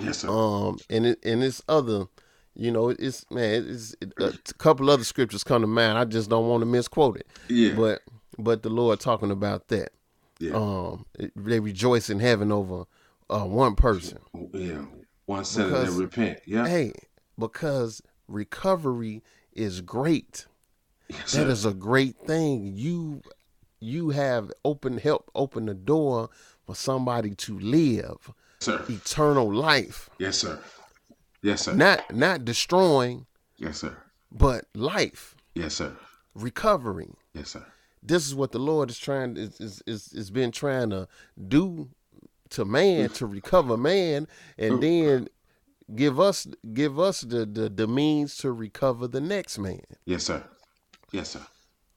Yes, 0.00 0.18
sir. 0.18 0.28
um 0.28 0.78
and 0.90 1.06
it 1.06 1.24
and 1.24 1.42
this 1.42 1.62
other 1.68 2.06
you 2.54 2.70
know 2.70 2.88
it's 2.90 3.24
man 3.30 3.66
it's 3.68 3.94
it, 4.00 4.12
a 4.18 4.54
couple 4.54 4.90
other 4.90 5.04
scriptures 5.04 5.44
come 5.44 5.60
to 5.62 5.66
mind 5.66 5.96
i 5.98 6.04
just 6.04 6.28
don't 6.30 6.48
want 6.48 6.60
to 6.62 6.66
misquote 6.66 7.16
it 7.16 7.26
yeah. 7.48 7.74
but 7.74 8.02
but 8.38 8.62
the 8.62 8.68
lord 8.70 8.98
talking 9.00 9.30
about 9.30 9.68
that 9.68 9.90
yeah. 10.38 10.52
um 10.54 11.06
they 11.36 11.60
rejoice 11.60 12.10
in 12.10 12.18
heaven 12.18 12.50
over 12.50 12.84
uh 13.30 13.44
one 13.44 13.74
person 13.74 14.18
yeah. 14.52 14.84
One 15.26 15.44
sinner 15.44 15.70
that 15.84 15.90
repent. 15.90 16.38
Yeah. 16.46 16.68
Hey, 16.68 16.92
because 17.38 18.00
recovery 18.28 19.22
is 19.52 19.80
great. 19.80 20.46
Yes, 21.08 21.32
That 21.32 21.48
is 21.48 21.64
a 21.64 21.72
great 21.74 22.16
thing. 22.26 22.72
You 22.74 23.22
you 23.80 24.10
have 24.10 24.50
opened 24.64 25.00
help 25.00 25.30
open 25.34 25.66
the 25.66 25.74
door 25.74 26.30
for 26.64 26.74
somebody 26.74 27.34
to 27.34 27.58
live 27.58 28.32
sir. 28.60 28.82
eternal 28.88 29.52
life. 29.52 30.08
Yes, 30.18 30.38
sir. 30.38 30.58
Yes, 31.42 31.62
sir. 31.62 31.74
Not 31.74 32.14
not 32.14 32.44
destroying, 32.44 33.26
Yes, 33.58 33.78
sir. 33.78 33.96
but 34.32 34.64
life, 34.74 35.36
Yes, 35.54 35.74
sir. 35.74 35.92
recovery. 36.34 37.10
Yes, 37.34 37.50
sir. 37.50 37.64
This 38.02 38.26
is 38.26 38.34
what 38.34 38.52
the 38.52 38.58
Lord 38.58 38.90
is 38.90 38.98
trying 38.98 39.36
is 39.36 39.60
is 39.60 39.82
is, 39.86 40.12
is 40.12 40.30
been 40.30 40.52
trying 40.52 40.90
to 40.90 41.06
do 41.48 41.88
to 42.50 42.64
man 42.64 43.08
to 43.10 43.26
recover 43.26 43.76
man 43.76 44.26
and 44.56 44.80
then 44.82 45.28
give 45.94 46.18
us 46.20 46.46
give 46.72 46.98
us 46.98 47.20
the, 47.22 47.44
the 47.44 47.68
the 47.68 47.86
means 47.86 48.36
to 48.38 48.52
recover 48.52 49.06
the 49.08 49.20
next 49.20 49.58
man. 49.58 49.82
Yes, 50.04 50.24
sir. 50.24 50.42
Yes, 51.12 51.30
sir. 51.30 51.40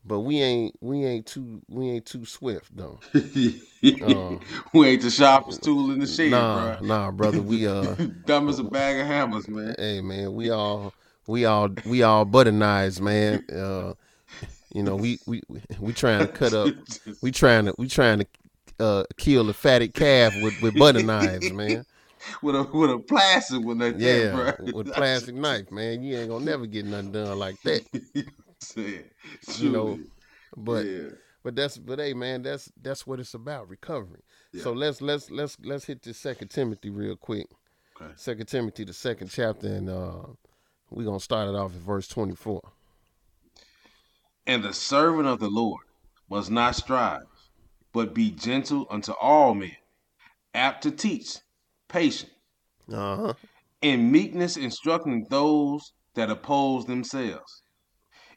but 0.06 0.20
we 0.22 0.42
ain't 0.42 0.76
we 0.82 1.06
ain't 1.06 1.26
too 1.26 1.62
we 1.68 1.90
ain't 1.90 2.06
too 2.06 2.26
swift 2.26 2.76
though. 2.76 3.00
we 3.14 4.88
ain't 4.88 5.02
the 5.02 5.10
sharpest 5.12 5.64
tool 5.64 5.92
in 5.92 6.00
the 6.00 6.08
shed, 6.08 6.32
Nah, 6.32 6.78
bro. 6.78 6.88
nah, 6.88 7.12
brother. 7.12 7.42
We 7.42 7.68
uh, 7.68 7.96
Dumb 8.26 8.50
as 8.50 8.60
a 8.60 8.64
bag 8.64 9.00
of 9.00 9.08
hammers, 9.08 9.48
man. 9.48 9.76
hey 9.78 10.02
man, 10.02 10.34
we 10.34 10.50
all 10.50 10.94
we 11.28 11.46
all 11.46 11.70
we 11.86 12.04
all 12.04 12.26
butter 12.26 12.52
knives, 12.52 13.02
man. 13.02 13.44
Uh, 13.50 13.94
you 14.74 14.84
know, 14.84 14.96
we 14.96 15.20
we 15.26 15.42
we 15.80 15.94
trying 15.94 16.28
to 16.28 16.34
cut 16.34 16.54
up. 16.54 16.70
We 17.22 17.32
trying 17.32 17.66
to 17.66 17.76
we 17.78 17.90
trying 17.90 18.20
to 18.20 18.28
uh 18.80 19.04
kill 19.18 19.44
the 19.44 19.54
fatted 19.54 19.94
calf 19.94 20.34
with 20.42 20.62
with 20.62 20.78
butter 20.80 21.04
knives, 21.04 21.52
man. 21.52 21.86
with 22.42 22.56
a 22.56 22.64
with 22.64 22.92
a 22.92 23.00
plastic 23.00 23.62
one 23.62 23.80
Yeah, 23.98 24.54
with 24.74 24.94
plastic 24.94 25.36
knife, 25.36 25.70
man. 25.72 26.02
You 26.02 26.18
ain't 26.18 26.30
gonna 26.30 26.46
never 26.46 26.66
get 26.66 26.86
nothing 26.86 27.12
done 27.12 27.38
like 27.38 27.62
that. 27.64 27.84
Said, 28.62 29.06
You 29.58 29.70
know. 29.70 30.00
But 30.58 30.86
yeah. 30.86 31.10
but 31.44 31.56
that's 31.56 31.78
but 31.78 32.00
hey 32.00 32.14
man, 32.14 32.42
that's 32.42 32.72
that's 32.82 33.06
what 33.08 33.20
it's 33.20 33.34
about, 33.34 33.70
recovery. 33.70 34.22
Yeah. 34.52 34.64
So 34.64 34.74
let's 34.74 35.02
let's 35.02 35.30
let's 35.32 35.58
let's 35.64 35.86
hit 35.86 36.02
this 36.02 36.18
second 36.18 36.50
Timothy 36.50 36.90
real 36.90 37.16
quick. 37.16 37.48
Okay. 38.02 38.12
Second 38.16 38.48
Timothy, 38.48 38.84
the 38.84 38.94
second 38.94 39.30
chapter, 39.30 39.68
and 39.68 39.90
uh 39.90 40.24
we're 40.90 41.06
gonna 41.06 41.20
start 41.20 41.48
it 41.50 41.56
off 41.56 41.74
at 41.76 41.82
verse 41.82 42.08
twenty 42.08 42.36
four. 42.36 42.62
And 44.48 44.64
the 44.64 44.74
servant 44.74 45.28
of 45.28 45.40
the 45.40 45.50
Lord 45.50 45.84
must 46.30 46.50
not 46.50 46.76
strive, 46.76 47.24
but 47.94 48.14
be 48.16 48.32
gentle 48.32 48.88
unto 48.90 49.12
all 49.14 49.54
men, 49.54 49.76
apt 50.56 50.84
to 50.84 50.92
teach, 50.92 51.38
patient, 51.88 52.32
Uh-huh. 52.92 53.34
in 53.82 54.12
meekness 54.12 54.58
instructing 54.58 55.28
those 55.30 55.94
that 56.16 56.32
oppose 56.32 56.86
themselves. 56.86 57.62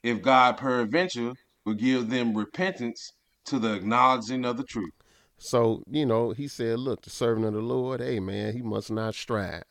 If 0.02 0.22
God 0.22 0.56
peradventure 0.56 1.32
will 1.64 1.74
give 1.74 2.10
them 2.10 2.36
repentance 2.36 3.12
to 3.46 3.58
the 3.58 3.74
acknowledging 3.74 4.44
of 4.44 4.56
the 4.56 4.64
truth. 4.64 4.92
So, 5.38 5.82
you 5.90 6.06
know, 6.06 6.30
he 6.30 6.46
said, 6.46 6.78
look, 6.78 7.02
the 7.02 7.10
servant 7.10 7.46
of 7.46 7.54
the 7.54 7.60
Lord, 7.60 8.00
hey 8.00 8.20
man, 8.20 8.52
he 8.52 8.62
must 8.62 8.90
not 8.90 9.14
strive. 9.14 9.64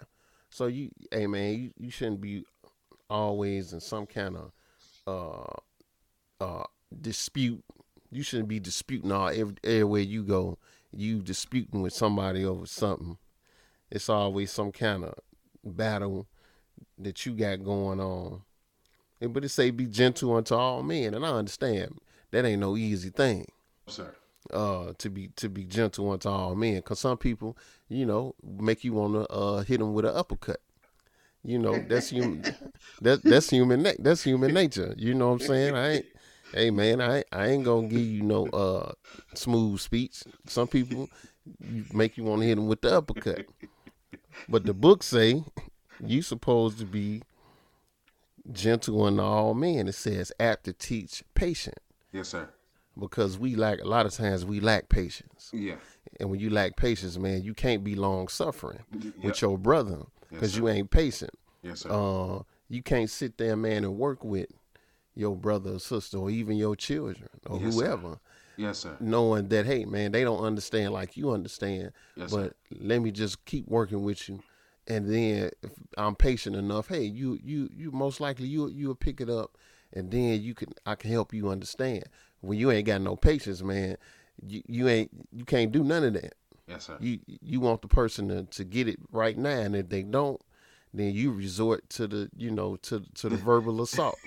So 0.50 0.68
you 0.68 0.90
hey 1.12 1.28
man, 1.28 1.54
you, 1.54 1.72
you 1.78 1.90
shouldn't 1.90 2.22
be 2.22 2.44
always 3.10 3.74
in 3.74 3.80
some 3.80 4.06
kind 4.06 4.38
of 4.38 4.52
uh 5.08 6.44
uh 6.44 6.64
dispute. 7.02 7.64
You 8.12 8.24
shouldn't 8.24 8.50
be 8.50 8.60
disputing 8.60 9.12
all 9.12 9.30
every 9.30 9.56
everywhere 9.64 10.02
you 10.02 10.24
go. 10.24 10.58
You 10.92 11.22
disputing 11.22 11.82
with 11.82 11.94
somebody 11.94 12.44
over 12.44 12.66
something. 12.66 13.18
It's 13.90 14.10
always 14.10 14.52
some 14.52 14.74
kind 14.74 15.06
of 15.06 15.14
battle 15.64 16.28
that 16.98 17.26
you 17.26 17.34
got 17.34 17.64
going 17.64 18.02
on. 18.02 18.42
But 19.22 19.46
it 19.46 19.50
say 19.50 19.70
be 19.72 19.86
gentle 19.86 20.36
unto 20.36 20.56
all 20.56 20.84
men, 20.84 21.14
and 21.14 21.26
I 21.26 21.30
understand. 21.30 22.00
That 22.32 22.46
ain't 22.46 22.62
no 22.62 22.78
easy 22.78 23.10
thing. 23.10 23.46
Sir. 23.88 24.16
uh 24.54 24.94
to 24.98 25.10
be 25.10 25.28
to 25.36 25.50
be 25.50 25.64
gentle 25.66 26.10
unto 26.12 26.30
all 26.30 26.56
men 26.56 26.76
because 26.76 27.00
some 27.00 27.18
people 27.18 27.58
you 27.90 28.06
know 28.06 28.34
make 28.44 28.84
you 28.84 28.94
want 28.94 29.14
to 29.14 29.28
uh 29.30 29.64
hit 29.64 29.80
them 29.80 29.94
with 29.94 30.06
an 30.06 30.16
uppercut. 30.16 30.62
You 31.44 31.60
know 31.60 31.78
that's 31.90 32.10
human 32.10 32.44
that 33.02 33.22
that's 33.24 33.50
human 33.50 33.84
na- 33.84 34.00
that's 34.00 34.24
human 34.24 34.54
nature. 34.54 34.94
You 34.98 35.14
know 35.14 35.28
what 35.28 35.42
i'm 35.42 35.48
saying? 35.48 35.76
I 35.76 35.90
ain't 35.96 36.06
hey 36.54 36.70
man 36.72 37.00
i 37.02 37.18
ain't, 37.18 37.28
i 37.32 37.48
ain't 37.48 37.64
gonna 37.66 37.88
give 37.88 38.00
you 38.00 38.22
no 38.24 38.46
uh 38.48 38.92
smooth 39.36 39.80
speech. 39.80 40.24
Some 40.48 40.68
people 40.68 41.10
you 41.60 41.84
make 41.94 42.18
you 42.18 42.24
want 42.24 42.42
to 42.42 42.48
hit 42.48 42.56
them 42.56 42.68
with 42.68 42.82
the 42.82 42.96
uppercut. 42.98 43.46
But 44.48 44.64
the 44.66 44.74
book 44.74 45.04
say 45.04 45.44
you 46.06 46.22
supposed 46.22 46.80
to 46.80 46.86
be 46.86 47.24
gentle 48.52 49.04
unto 49.04 49.22
all 49.22 49.54
men 49.54 49.88
it 49.88 49.94
says 49.96 50.32
apt 50.40 50.64
to 50.66 50.74
teach 50.74 51.24
patient 51.36 51.78
Yes, 52.12 52.30
sir. 52.30 52.50
because 52.98 53.38
we 53.38 53.56
lack 53.56 53.80
a 53.82 53.88
lot 53.88 54.06
of 54.06 54.14
times 54.14 54.46
we 54.46 54.60
lack 54.60 54.90
patience 54.90 55.50
Yeah. 55.54 55.76
and 56.20 56.30
when 56.30 56.40
you 56.40 56.50
lack 56.50 56.76
patience 56.76 57.18
man 57.18 57.44
you 57.44 57.54
can't 57.54 57.84
be 57.84 57.96
long 57.96 58.28
suffering 58.28 58.80
Yep. 58.92 59.14
with 59.24 59.42
your 59.42 59.58
brother 59.58 60.00
because 60.30 60.54
sir. 60.54 60.60
you 60.62 60.70
ain't 60.70 60.90
patient 60.92 61.32
Yes, 61.62 61.82
sir. 61.82 61.90
uh 61.92 62.44
you 62.68 62.82
can't 62.82 63.10
sit 63.10 63.38
there 63.38 63.56
man 63.56 63.84
and 63.84 63.98
work 63.98 64.24
with 64.24 64.48
your 65.14 65.36
brother 65.36 65.74
or 65.74 65.80
sister 65.80 66.18
or 66.18 66.30
even 66.30 66.58
your 66.58 66.76
children 66.76 67.30
or 67.46 67.60
Yes, 67.60 67.76
sir. 67.76 67.86
whoever 67.86 68.20
yes, 68.58 68.80
sir. 68.80 68.98
knowing 69.00 69.50
that 69.50 69.66
hey 69.66 69.86
man 69.86 70.12
they 70.14 70.24
don't 70.24 70.44
understand 70.44 70.94
like 70.94 71.16
you 71.16 71.32
understand 71.32 71.92
Yes, 72.16 72.32
but 72.32 72.56
let 72.80 73.02
me 73.02 73.12
just 73.12 73.46
keep 73.46 73.68
working 73.68 74.04
with 74.04 74.28
you 74.28 74.42
and 74.88 75.08
then 75.08 75.50
if 75.62 75.72
i'm 75.98 76.16
patient 76.16 76.56
enough 76.56 76.88
hey 76.88 77.04
you 77.04 77.40
you 77.44 77.70
you 77.76 77.92
most 77.92 78.20
likely 78.20 78.48
you 78.48 78.70
you'll 78.70 78.96
pick 78.96 79.22
it 79.22 79.30
up 79.30 79.58
and 79.94 80.12
then 80.12 80.42
you 80.42 80.54
can 80.54 80.70
i 80.86 80.96
can 80.96 81.12
help 81.12 81.34
you 81.34 81.50
understand. 81.50 82.04
When 82.42 82.58
you 82.58 82.72
ain't 82.72 82.88
got 82.88 83.02
no 83.02 83.16
patience 83.16 83.62
man 83.62 83.98
you, 84.46 84.64
you 84.68 84.88
ain't 84.90 85.12
you 85.32 85.46
can't 85.46 85.72
do 85.72 85.84
none 85.84 86.04
of 86.04 86.14
that. 86.14 86.34
Yes, 86.68 86.86
sir. 86.88 86.98
you 87.00 87.20
you 87.28 87.60
want 87.60 87.82
the 87.82 87.88
person 87.88 88.28
to, 88.30 88.44
to 88.44 88.64
get 88.64 88.88
it 88.88 88.98
right 89.12 89.38
now 89.38 89.50
and 89.50 89.76
if 89.76 89.90
they 89.90 90.04
don't 90.04 90.42
then 90.94 91.14
you 91.14 91.32
resort 91.32 91.88
to 91.92 92.08
the 92.08 92.30
you 92.36 92.50
know 92.52 92.76
to 92.78 93.04
to 93.16 93.30
the 93.30 93.38
verbal 93.38 93.82
assault. 93.82 94.18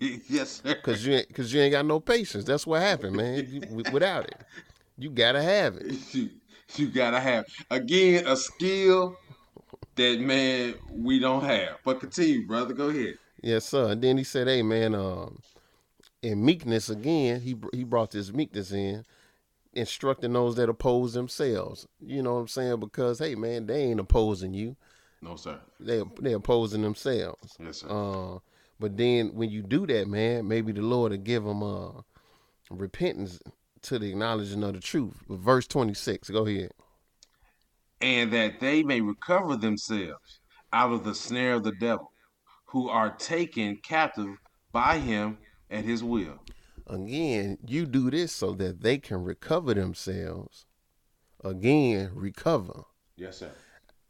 Yes, 0.00 0.62
sir. 0.62 0.76
because 0.76 1.04
you 1.04 1.14
ain't 1.14 1.26
because 1.26 1.52
you 1.52 1.60
ain't 1.60 1.72
got 1.72 1.84
no 1.84 1.98
patience. 1.98 2.44
That's 2.44 2.64
what 2.64 2.80
happened 2.80 3.16
man. 3.16 3.44
You, 3.50 3.82
without 3.92 4.26
it. 4.26 4.36
You 4.96 5.10
gotta 5.10 5.42
have 5.42 5.76
it. 5.76 5.96
You, 6.14 6.30
you 6.76 6.88
gotta 6.88 7.18
have 7.18 7.46
again 7.70 8.26
a 8.26 8.36
skill 8.36 9.16
that 9.96 10.20
man 10.20 10.74
we 10.90 11.18
don't 11.18 11.44
have. 11.44 11.78
But 11.84 12.00
continue, 12.00 12.46
brother. 12.46 12.74
Go 12.74 12.88
ahead. 12.88 13.18
Yes, 13.42 13.64
sir. 13.66 13.90
And 13.92 14.02
then 14.02 14.18
he 14.18 14.24
said, 14.24 14.46
"Hey, 14.48 14.62
man, 14.62 14.94
um, 14.94 15.40
in 16.22 16.44
meekness 16.44 16.88
again, 16.90 17.40
he 17.40 17.56
he 17.72 17.84
brought 17.84 18.10
this 18.10 18.32
meekness 18.32 18.72
in, 18.72 19.04
instructing 19.72 20.32
those 20.32 20.56
that 20.56 20.68
oppose 20.68 21.12
themselves. 21.12 21.86
You 22.00 22.22
know 22.22 22.34
what 22.34 22.40
I'm 22.40 22.48
saying? 22.48 22.80
Because 22.80 23.18
hey, 23.18 23.34
man, 23.34 23.66
they 23.66 23.82
ain't 23.84 24.00
opposing 24.00 24.54
you; 24.54 24.76
No, 25.22 25.36
sir. 25.36 25.60
they 25.78 26.02
they 26.20 26.32
opposing 26.32 26.82
themselves. 26.82 27.56
Yes, 27.60 27.78
sir. 27.78 27.88
Uh, 27.88 28.38
but 28.80 28.96
then 28.96 29.34
when 29.34 29.50
you 29.50 29.62
do 29.62 29.86
that, 29.86 30.08
man, 30.08 30.46
maybe 30.48 30.72
the 30.72 30.82
Lord 30.82 31.12
will 31.12 31.18
give 31.18 31.44
them 31.44 31.62
uh 31.62 31.90
repentance 32.70 33.40
to 33.82 33.98
the 33.98 34.10
acknowledging 34.10 34.62
of 34.64 34.74
the 34.74 34.80
truth. 34.80 35.14
Verse 35.28 35.66
26. 35.66 36.30
Go 36.30 36.46
ahead. 36.46 36.72
And 38.00 38.32
that 38.32 38.60
they 38.60 38.82
may 38.82 39.00
recover 39.00 39.56
themselves 39.56 40.40
out 40.72 40.92
of 40.92 41.04
the 41.04 41.14
snare 41.14 41.54
of 41.54 41.64
the 41.64 41.72
devil, 41.72 42.12
who 42.66 42.88
are 42.88 43.10
taken 43.10 43.76
captive 43.76 44.36
by 44.72 44.98
him 44.98 45.38
at 45.70 45.84
his 45.84 46.04
will. 46.04 46.38
Again, 46.86 47.58
you 47.66 47.86
do 47.86 48.10
this 48.10 48.32
so 48.32 48.52
that 48.54 48.82
they 48.82 48.98
can 48.98 49.22
recover 49.22 49.74
themselves. 49.74 50.66
Again, 51.44 52.10
recover. 52.14 52.84
Yes, 53.16 53.38
sir. 53.38 53.50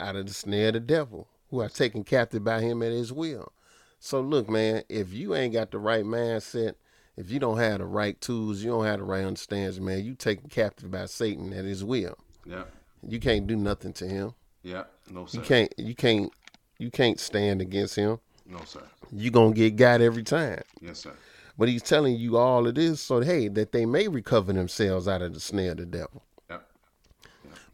out 0.00 0.16
of 0.16 0.26
the 0.26 0.34
snare 0.34 0.68
of 0.68 0.74
the 0.74 0.80
devil, 0.80 1.28
who 1.50 1.60
are 1.60 1.68
taken 1.68 2.04
captive 2.04 2.44
by 2.44 2.60
him 2.60 2.82
at 2.82 2.92
his 2.92 3.12
will. 3.12 3.52
So 3.98 4.20
look, 4.20 4.48
man, 4.48 4.84
if 4.88 5.12
you 5.12 5.34
ain't 5.34 5.54
got 5.54 5.70
the 5.70 5.78
right 5.78 6.04
mindset, 6.04 6.74
if 7.16 7.30
you 7.30 7.40
don't 7.40 7.58
have 7.58 7.78
the 7.78 7.86
right 7.86 8.20
tools, 8.20 8.62
you 8.62 8.70
don't 8.70 8.84
have 8.84 8.98
the 9.00 9.04
right 9.04 9.24
understanding, 9.24 9.84
man, 9.84 10.04
you 10.04 10.14
taken 10.14 10.48
captive 10.48 10.90
by 10.90 11.06
Satan 11.06 11.52
at 11.52 11.64
his 11.64 11.82
will. 11.82 12.16
Yeah. 12.46 12.64
You 13.06 13.18
can't 13.20 13.46
do 13.46 13.56
nothing 13.56 13.92
to 13.94 14.06
him. 14.06 14.34
Yeah. 14.62 14.84
No, 15.10 15.26
sir. 15.26 15.38
You 15.38 15.44
can't 15.44 15.74
you 15.76 15.94
can't 15.94 16.32
you 16.78 16.90
can't 16.90 17.18
stand 17.20 17.60
against 17.60 17.96
him. 17.96 18.18
No, 18.46 18.60
sir. 18.64 18.82
You 19.12 19.30
gonna 19.30 19.54
get 19.54 19.76
got 19.76 20.00
every 20.00 20.22
time. 20.22 20.62
Yes, 20.80 20.98
sir. 21.00 21.12
But 21.56 21.68
he's 21.68 21.82
telling 21.82 22.16
you 22.16 22.36
all 22.36 22.66
of 22.66 22.74
this 22.74 23.00
so 23.00 23.20
hey, 23.20 23.48
that 23.48 23.72
they 23.72 23.84
may 23.86 24.08
recover 24.08 24.52
themselves 24.52 25.08
out 25.08 25.22
of 25.22 25.34
the 25.34 25.40
snare 25.40 25.72
of 25.72 25.78
the 25.78 25.86
devil. 25.86 26.22
Yeah. 26.48 26.58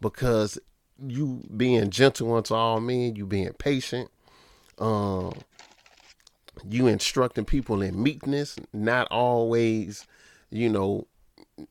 because 0.01 0.59
you 1.07 1.43
being 1.57 1.91
gentle 1.91 2.35
unto 2.35 2.55
all 2.55 2.81
men, 2.81 3.17
you 3.17 3.27
being 3.27 3.53
patient, 3.55 4.11
um, 4.79 5.33
you 6.69 6.87
instructing 6.87 7.45
people 7.45 7.83
in 7.83 8.01
meekness, 8.01 8.57
not 8.73 9.09
always, 9.11 10.07
you 10.51 10.69
know, 10.69 11.07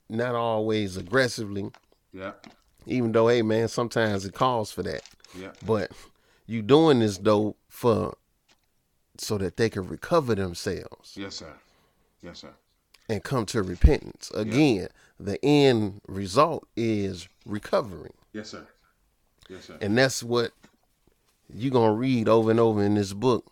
not 0.10 0.36
always 0.36 0.98
aggressively, 0.98 1.72
Yeah. 2.12 2.34
Even 2.86 3.12
though, 3.12 3.28
hey 3.28 3.42
man, 3.42 3.68
sometimes 3.68 4.26
it 4.26 4.34
calls 4.34 4.72
for 4.72 4.84
that. 4.84 5.04
Yeah. 5.38 5.52
But 5.66 5.92
you 6.46 6.62
doing 6.62 7.00
this 7.00 7.18
though 7.18 7.56
for 7.70 8.16
so 9.18 9.38
that 9.38 9.58
they 9.58 9.70
can 9.70 9.88
recover 9.88 10.34
themselves 10.36 11.14
Yes, 11.16 11.36
sir. 11.36 11.54
Yes, 12.22 12.40
sir. 12.40 12.54
and 13.10 13.24
come 13.24 13.46
to 13.48 13.62
repentance. 13.62 14.32
Again, 14.34 14.88
the 15.20 15.44
end 15.46 16.02
result 16.08 16.68
is 16.76 17.28
recovery. 17.46 18.12
Yes, 18.34 18.50
sir. 18.50 18.66
Yes, 19.50 19.66
sir. 19.66 19.78
and 19.82 19.98
that's 19.98 20.24
what 20.24 20.52
you're 21.54 21.72
gonna 21.72 21.94
read 21.94 22.28
over 22.30 22.50
and 22.50 22.60
over 22.60 22.82
in 22.84 22.96
this 22.96 23.14
book 23.14 23.46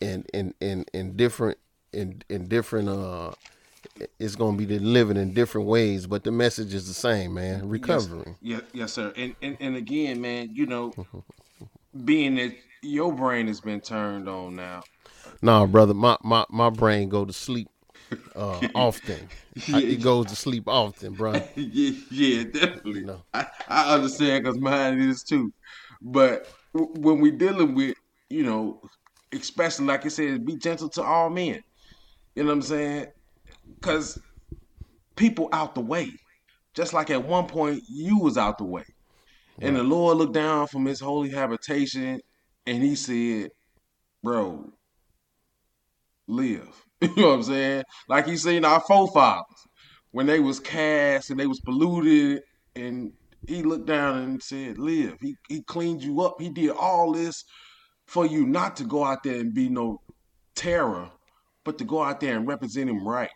and 0.00 0.26
in 0.32 0.54
in 0.60 0.84
in 0.92 1.16
different 1.16 1.58
in 1.92 2.22
in 2.28 2.46
different 2.48 2.88
uh 2.88 3.32
it's 4.18 4.36
gonna 4.36 4.56
be 4.56 4.66
delivered 4.66 5.16
in 5.16 5.32
different 5.32 5.66
ways 5.66 6.06
but 6.06 6.24
the 6.24 6.30
message 6.30 6.74
is 6.74 6.86
the 6.86 6.94
same 6.94 7.34
man 7.34 7.68
Recovering. 7.68 8.36
Yes, 8.40 8.62
yes, 8.72 8.92
sir. 8.92 9.12
And, 9.16 9.34
and 9.42 9.56
and 9.60 9.76
again, 9.76 10.20
man, 10.20 10.50
you 10.52 10.66
know, 10.66 10.92
being 12.04 12.36
that 12.36 12.54
your 12.82 13.12
brain 13.12 13.46
has 13.48 13.60
been 13.60 13.80
turned 13.80 14.28
on 14.28 14.56
now. 14.56 14.82
nah 15.42 15.66
brother 15.66 15.94
my, 15.94 16.16
my 16.22 16.44
my 16.50 16.70
brain 16.70 17.08
go 17.08 17.24
to 17.24 17.32
sleep 17.32 17.68
uh, 18.36 18.68
often. 18.74 19.28
yeah. 19.66 19.80
He 19.80 19.96
goes 19.96 20.26
to 20.26 20.36
sleep 20.36 20.64
often, 20.66 21.14
bro. 21.14 21.32
yeah, 21.56 21.90
yeah, 22.10 22.44
definitely. 22.44 23.00
You 23.00 23.06
know. 23.06 23.22
I, 23.34 23.46
I 23.68 23.94
understand 23.94 24.44
because 24.44 24.58
mine 24.60 25.00
is 25.00 25.22
too. 25.22 25.52
But 26.00 26.46
when 26.72 27.20
we 27.20 27.30
dealing 27.30 27.74
with, 27.74 27.94
you 28.28 28.44
know, 28.44 28.80
especially 29.32 29.86
like 29.86 30.04
I 30.04 30.08
said, 30.08 30.44
be 30.44 30.56
gentle 30.56 30.88
to 30.90 31.02
all 31.02 31.30
men. 31.30 31.62
You 32.34 32.42
know 32.42 32.48
what 32.48 32.54
I'm 32.54 32.62
saying? 32.62 33.06
Because 33.86 34.18
people 35.14 35.48
out 35.52 35.74
the 35.76 35.80
way. 35.80 36.10
Just 36.74 36.92
like 36.92 37.08
at 37.10 37.24
one 37.24 37.46
point 37.46 37.82
you 37.88 38.18
was 38.18 38.36
out 38.36 38.58
the 38.58 38.64
way. 38.64 38.84
Right. 39.58 39.68
And 39.68 39.76
the 39.76 39.84
Lord 39.84 40.18
looked 40.18 40.34
down 40.34 40.66
from 40.66 40.84
his 40.84 41.00
holy 41.00 41.30
habitation 41.30 42.20
and 42.66 42.82
he 42.82 42.96
said, 42.96 43.50
Bro, 44.22 44.72
live. 46.26 46.84
you 47.00 47.08
know 47.16 47.28
what 47.28 47.34
I'm 47.34 47.42
saying? 47.44 47.84
Like 48.08 48.26
he 48.26 48.36
seen 48.36 48.64
our 48.64 48.80
forefathers 48.80 49.44
when 50.10 50.26
they 50.26 50.40
was 50.40 50.58
cast 50.60 51.30
and 51.30 51.38
they 51.38 51.46
was 51.46 51.60
polluted 51.60 52.42
and 52.74 53.12
he 53.46 53.62
looked 53.62 53.86
down 53.86 54.18
and 54.18 54.42
said, 54.42 54.78
Live. 54.78 55.16
He 55.20 55.36
he 55.48 55.62
cleaned 55.62 56.02
you 56.02 56.20
up. 56.22 56.40
He 56.40 56.48
did 56.48 56.70
all 56.70 57.12
this 57.12 57.44
for 58.06 58.26
you 58.26 58.46
not 58.46 58.76
to 58.76 58.84
go 58.84 59.04
out 59.04 59.22
there 59.22 59.40
and 59.40 59.54
be 59.54 59.68
no 59.68 60.00
terror, 60.54 61.08
but 61.64 61.78
to 61.78 61.84
go 61.84 62.02
out 62.02 62.20
there 62.20 62.36
and 62.36 62.46
represent 62.48 62.90
him 62.90 63.06
right. 63.06 63.30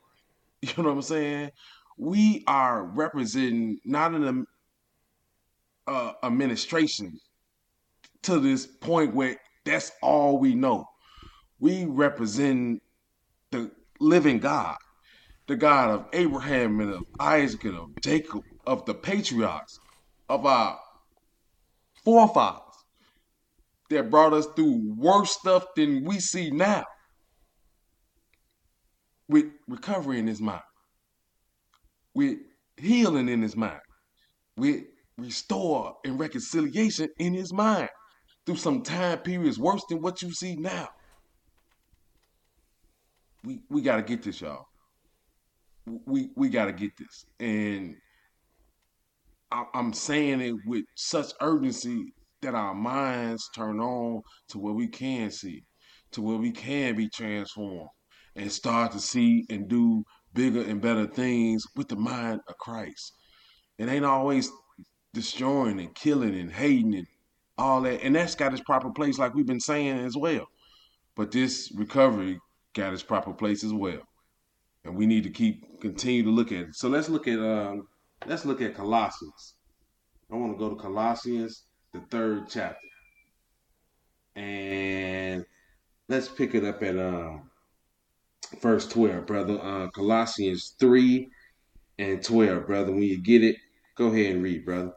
You 0.77 0.83
know 0.83 0.91
what 0.91 0.97
I'm 0.97 1.03
saying? 1.03 1.51
We 1.97 2.45
are 2.47 2.85
representing 2.85 3.79
not 3.85 4.13
an 4.13 4.45
uh, 5.87 6.13
administration 6.23 7.19
to 8.23 8.39
this 8.39 8.67
point 8.67 9.15
where 9.15 9.37
that's 9.65 9.91
all 10.03 10.39
we 10.39 10.55
know. 10.55 10.85
We 11.59 11.85
represent 11.85 12.83
the 13.51 13.71
living 14.01 14.39
God, 14.39 14.77
the 15.47 15.57
God 15.57 15.91
of 15.91 16.07
Abraham 16.13 16.81
and 16.81 16.93
of 16.93 17.03
Isaac 17.19 17.65
and 17.65 17.77
of 17.77 17.89
Jacob, 18.03 18.43
of 18.67 18.85
the 18.87 18.95
patriarchs, 18.95 19.79
of 20.29 20.47
our 20.47 20.79
forefathers 22.05 22.63
that 23.91 24.11
brought 24.11 24.33
us 24.33 24.47
through 24.57 24.95
worse 24.97 25.33
stuff 25.33 25.65
than 25.75 26.05
we 26.05 26.21
see 26.21 26.51
now 26.51 26.85
with 29.31 29.47
recovery 29.69 30.19
in 30.19 30.27
his 30.27 30.41
mind, 30.41 30.63
with 32.15 32.39
healing 32.77 33.29
in 33.29 33.41
his 33.41 33.57
mind, 33.57 33.81
with 34.57 34.83
restore 35.17 35.95
and 36.05 36.19
reconciliation 36.19 37.09
in 37.19 37.33
his 37.33 37.53
mind 37.53 37.89
through 38.45 38.57
some 38.57 38.83
time 38.83 39.19
periods 39.19 39.59
worse 39.59 39.83
than 39.89 40.01
what 40.01 40.21
you 40.21 40.33
see 40.33 40.57
now. 40.57 40.89
We 43.45 43.61
we 43.71 43.83
gotta 43.83 44.03
get 44.03 44.23
this, 44.23 44.41
y'all. 44.41 44.67
We 45.87 46.31
we 46.37 46.49
gotta 46.49 46.73
get 46.73 46.91
this, 46.99 47.25
and 47.39 47.95
I, 49.53 49.65
I'm 49.75 49.93
saying 49.93 50.41
it 50.41 50.55
with 50.67 50.85
such 50.97 51.33
urgency 51.41 52.13
that 52.43 52.55
our 52.55 52.75
minds 52.75 53.49
turn 53.55 53.81
on 53.81 54.23
to 54.49 54.59
where 54.59 54.75
we 54.75 54.89
can 54.89 55.31
see, 55.31 55.63
to 56.13 56.21
where 56.21 56.37
we 56.37 56.51
can 56.51 56.97
be 56.97 57.09
transformed 57.09 57.89
and 58.37 58.51
start 58.51 58.93
to 58.93 59.01
see 59.01 59.45
and 59.51 59.69
do 59.69 60.05
bigger 60.35 60.63
and 60.63 60.81
better 60.81 61.07
things 61.07 61.65
with 61.77 61.89
the 61.89 61.97
mind 61.97 62.41
of 62.49 62.57
Christ. 62.59 63.13
It 63.79 63.89
ain't 63.89 64.05
always 64.05 64.51
destroying 65.13 65.81
and 65.81 65.95
killing 65.95 66.39
and 66.39 66.53
hating 66.53 66.95
and 66.95 67.07
all 67.59 67.83
that. 67.83 68.03
And 68.03 68.15
that's 68.15 68.35
got 68.35 68.53
its 68.53 68.63
proper 68.63 68.91
place, 68.91 69.19
like 69.19 69.35
we've 69.35 69.47
been 69.47 69.61
saying 69.61 69.99
as 69.99 70.17
well. 70.17 70.47
But 71.17 71.33
this 71.33 71.73
recovery 71.75 72.39
got 72.75 72.93
its 72.93 73.03
proper 73.03 73.33
place 73.33 73.65
as 73.65 73.73
well. 73.73 74.01
And 74.85 74.97
we 74.97 75.07
need 75.07 75.25
to 75.25 75.31
keep 75.31 75.81
continue 75.81 76.23
to 76.23 76.31
look 76.31 76.53
at 76.53 76.61
it. 76.61 76.75
So 76.75 76.89
let's 76.89 77.09
look 77.09 77.29
at 77.29 77.39
um 77.39 77.89
let's 78.27 78.45
look 78.45 78.63
at 78.63 78.75
Colossians. 78.75 79.55
I 80.33 80.37
want 80.37 80.53
to 80.53 80.59
go 80.59 80.71
to 80.71 80.77
Colossians, 80.81 81.65
the 81.93 82.01
third 82.11 82.49
chapter. 82.49 82.79
And 84.37 85.45
let's 86.09 86.29
pick 86.29 86.55
it 86.55 86.65
up 86.65 86.83
at 86.83 86.99
um 86.99 87.50
verse 88.61 88.87
12, 88.89 89.27
brother. 89.27 89.61
Uh, 89.63 89.89
Colossians 89.91 90.75
3 90.79 91.29
and 91.99 92.23
12, 92.23 92.67
brother. 92.67 92.93
When 92.93 93.03
you 93.03 93.21
get 93.23 93.45
it, 93.45 93.57
go 93.97 94.07
ahead 94.07 94.35
and 94.35 94.43
read, 94.43 94.65
brother. 94.65 94.93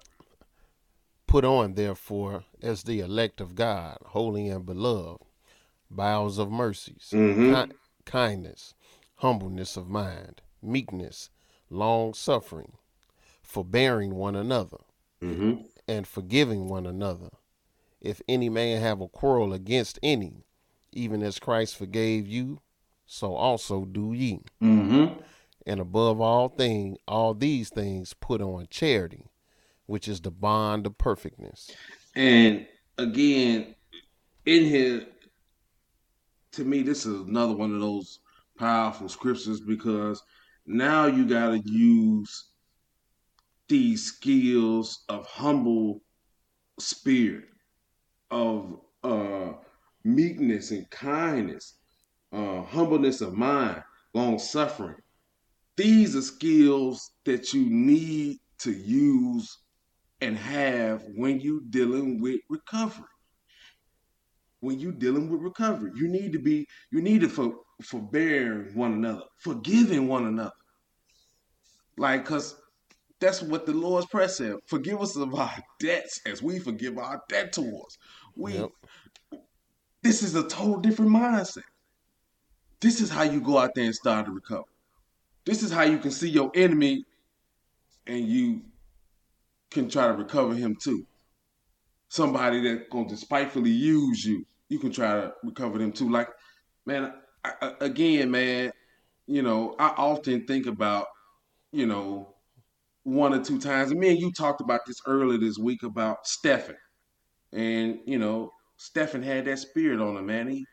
Put 1.28 1.45
on, 1.45 1.74
therefore, 1.74 2.45
as 2.62 2.84
the 2.84 2.99
elect 2.99 3.41
of 3.41 3.56
God, 3.56 3.97
holy 4.06 4.47
and 4.49 4.66
beloved, 4.66 5.22
bowels 5.89 6.38
of 6.38 6.51
mercies, 6.51 7.10
mm-hmm. 7.12 7.72
ki- 7.72 7.76
kindness, 8.06 8.74
humbleness 9.16 9.78
of 9.78 9.89
mind, 9.89 10.41
meekness, 10.62 11.30
long 11.70 12.14
suffering, 12.14 12.74
forbearing 13.41 14.16
one 14.16 14.36
another, 14.36 14.78
mm-hmm. 15.22 15.62
and 15.88 16.08
forgiving 16.08 16.68
one 16.68 16.86
another. 16.86 17.30
If 17.99 18.22
any 18.28 18.49
man 18.49 18.82
have 18.82 19.01
a 19.01 19.08
quarrel 19.08 19.54
against 19.54 19.97
any, 20.04 20.45
even 20.91 21.24
as 21.24 21.39
Christ 21.39 21.78
forgave 21.78 22.28
you, 22.28 22.60
so 23.06 23.36
also 23.36 23.86
do 23.86 24.14
ye. 24.14 24.39
Mm-hmm. 24.62 25.20
And 25.66 25.80
above 25.80 26.20
all 26.20 26.49
things, 26.49 26.97
all 27.08 27.34
these 27.34 27.70
things 27.70 28.14
put 28.14 28.41
on 28.41 28.68
charity, 28.70 29.28
which 29.86 30.08
is 30.08 30.22
the 30.22 30.32
bond 30.32 30.86
of 30.86 30.97
perfectness. 30.97 31.72
And 32.16 32.68
again, 32.97 33.76
in 34.45 34.66
here, 34.66 35.06
to 36.54 36.64
me, 36.64 36.82
this 36.82 37.06
is 37.06 37.22
another 37.22 37.56
one 37.56 37.74
of 37.74 37.82
those 37.82 38.20
powerful 38.58 39.10
scriptures 39.10 39.62
because 39.62 40.22
now 40.66 41.06
you 41.08 41.26
got 41.26 41.49
to 41.49 41.62
use 41.66 42.49
these 43.68 44.06
skills 44.06 45.04
of 45.10 45.26
humble 45.26 46.01
spirit, 46.80 47.45
of 48.30 48.80
uh, 49.04 49.54
meekness 50.04 50.72
and 50.72 50.89
kindness, 50.89 51.76
uh, 52.34 52.63
humbleness 52.63 53.21
of 53.21 53.34
mind, 53.34 53.84
long 54.13 54.39
suffering. 54.39 54.95
These 55.77 56.15
are 56.15 56.21
skills 56.21 57.11
that 57.25 57.53
you 57.53 57.65
need 57.69 58.38
to 58.59 58.71
use 58.71 59.59
and 60.21 60.38
have 60.38 61.03
when 61.15 61.39
you're 61.39 61.61
dealing 61.69 62.21
with 62.21 62.39
recovery. 62.49 63.05
When 64.61 64.79
you're 64.79 64.93
dealing 64.93 65.29
with 65.29 65.41
recovery, 65.41 65.91
you 65.95 66.07
need 66.07 66.31
to 66.34 66.39
be 66.39 66.65
you 66.91 67.01
need 67.01 67.21
to 67.21 67.29
for, 67.29 67.53
forbear 67.84 68.69
one 68.73 68.93
another, 68.93 69.23
forgiving 69.38 70.07
one 70.07 70.25
another. 70.25 70.51
Like, 71.97 72.23
cause 72.25 72.55
that's 73.19 73.41
what 73.41 73.65
the 73.65 73.73
Lord's 73.73 74.07
prayer 74.07 74.27
said. 74.27 74.55
Forgive 74.67 75.01
us 75.01 75.15
of 75.17 75.36
our 75.36 75.53
debts 75.79 76.21
as 76.25 76.41
we 76.41 76.59
forgive 76.59 76.97
our 76.97 77.21
debtors. 77.27 77.97
We 78.36 78.53
yep. 78.53 78.69
this 80.01 80.23
is 80.23 80.36
a 80.36 80.47
total 80.47 80.79
different 80.79 81.11
mindset. 81.11 81.63
This 82.84 82.99
is 82.99 83.09
how 83.09 83.23
you 83.23 83.39
go 83.39 83.57
out 83.57 83.75
there 83.75 83.86
and 83.86 83.95
start 83.95 84.25
to 84.25 84.34
recover. 84.34 84.67
This 85.45 85.63
is 85.63 85.71
how 85.71 85.84
you 85.84 85.97
can 85.99 86.11
see 86.11 86.27
your 86.27 86.51
enemy 86.53 87.05
and 88.05 88.27
you 88.27 88.61
can 89.71 89.89
try 89.89 90.07
to 90.07 90.13
recover 90.13 90.53
him 90.53 90.75
too. 90.75 91.07
Somebody 92.09 92.59
that's 92.59 92.89
going 92.91 93.07
to 93.07 93.15
despitefully 93.15 93.71
use 93.71 94.25
you, 94.25 94.45
you 94.67 94.79
can 94.79 94.91
try 94.91 95.13
to 95.13 95.34
recover 95.45 95.77
them 95.77 95.93
too. 95.93 96.11
Like, 96.11 96.27
man, 96.86 97.13
I, 97.45 97.71
again, 97.79 98.29
man, 98.29 98.73
you 99.27 99.43
know, 99.43 99.77
I 99.79 99.93
often 99.95 100.45
think 100.45 100.65
about, 100.65 101.07
you 101.71 101.86
know, 101.86 102.36
one 103.03 103.34
or 103.34 103.41
two 103.41 103.59
times. 103.59 103.91
And 103.91 103.99
me 104.01 104.09
and 104.09 104.19
you 104.19 104.34
talked 104.34 104.59
about 104.59 104.81
this 104.86 104.99
earlier 105.07 105.38
this 105.38 105.57
week 105.57 105.84
about 105.84 106.27
Stefan. 106.27 106.75
And, 107.53 107.99
you 108.05 108.17
know, 108.17 108.51
Stefan 108.75 109.23
had 109.23 109.45
that 109.45 109.59
spirit 109.59 110.01
on 110.01 110.17
him, 110.17 110.25
man. 110.25 110.49
He 110.49 110.65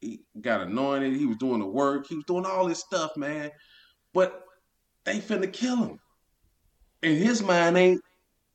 he 0.00 0.24
got 0.40 0.60
anointed. 0.60 1.14
He 1.14 1.26
was 1.26 1.36
doing 1.36 1.60
the 1.60 1.66
work. 1.66 2.06
He 2.08 2.16
was 2.16 2.24
doing 2.24 2.46
all 2.46 2.68
this 2.68 2.80
stuff, 2.80 3.16
man. 3.16 3.50
But 4.12 4.42
they 5.04 5.18
finna 5.18 5.52
kill 5.52 5.76
him. 5.76 5.98
And 7.02 7.16
his 7.16 7.42
mind 7.42 7.76
ain't 7.76 8.00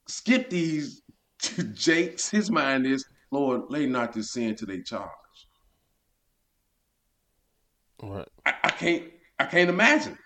skip 0.08 0.50
these 0.50 1.02
jakes. 1.74 2.30
His 2.30 2.52
mind 2.52 2.86
is, 2.86 3.06
Lord, 3.32 3.64
lay 3.70 3.86
not 3.86 4.14
this 4.14 4.32
sin 4.32 4.56
to 4.56 4.66
their 4.66 4.82
charge. 4.82 5.10
Right. 8.02 8.28
I, 8.46 8.54
I 8.64 8.70
can't 8.72 9.04
I 9.40 9.46
can't 9.46 9.70
imagine. 9.70 10.18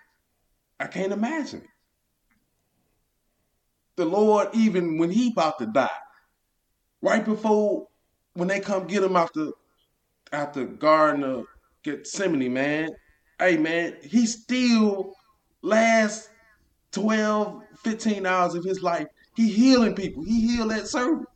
I 0.80 0.86
can't 0.86 1.12
imagine 1.12 1.60
it. 1.60 1.68
The 3.96 4.04
Lord, 4.04 4.48
even 4.54 4.98
when 4.98 5.10
he 5.10 5.30
about 5.30 5.58
to 5.58 5.66
die, 5.66 5.88
right 7.00 7.24
before 7.24 7.86
when 8.34 8.48
they 8.48 8.60
come 8.60 8.86
get 8.86 9.02
him 9.02 9.16
after 9.16 9.50
at 10.32 10.52
the 10.52 10.64
Garden 10.64 11.24
of 11.24 11.46
Gethsemane, 11.82 12.52
man. 12.52 12.90
Hey, 13.38 13.56
man, 13.56 13.96
he 14.02 14.26
still 14.26 15.14
last 15.62 16.30
12, 16.92 17.62
15 17.82 18.26
hours 18.26 18.54
of 18.54 18.64
his 18.64 18.82
life. 18.82 19.06
He 19.36 19.50
healing 19.50 19.94
people. 19.94 20.24
He 20.24 20.40
healed 20.40 20.70
that 20.70 20.88
servant. 20.88 21.28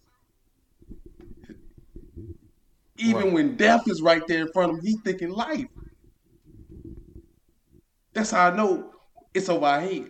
Even 2.96 3.24
right. 3.24 3.32
when 3.32 3.56
death 3.56 3.82
is 3.86 4.02
right 4.02 4.26
there 4.26 4.42
in 4.42 4.52
front 4.52 4.72
of 4.72 4.78
him, 4.78 4.84
he 4.84 4.96
thinking 5.04 5.30
life. 5.30 5.66
That's 8.12 8.30
how 8.30 8.50
I 8.50 8.56
know 8.56 8.90
it's 9.34 9.48
over 9.48 9.66
our 9.66 9.80
head. 9.80 10.08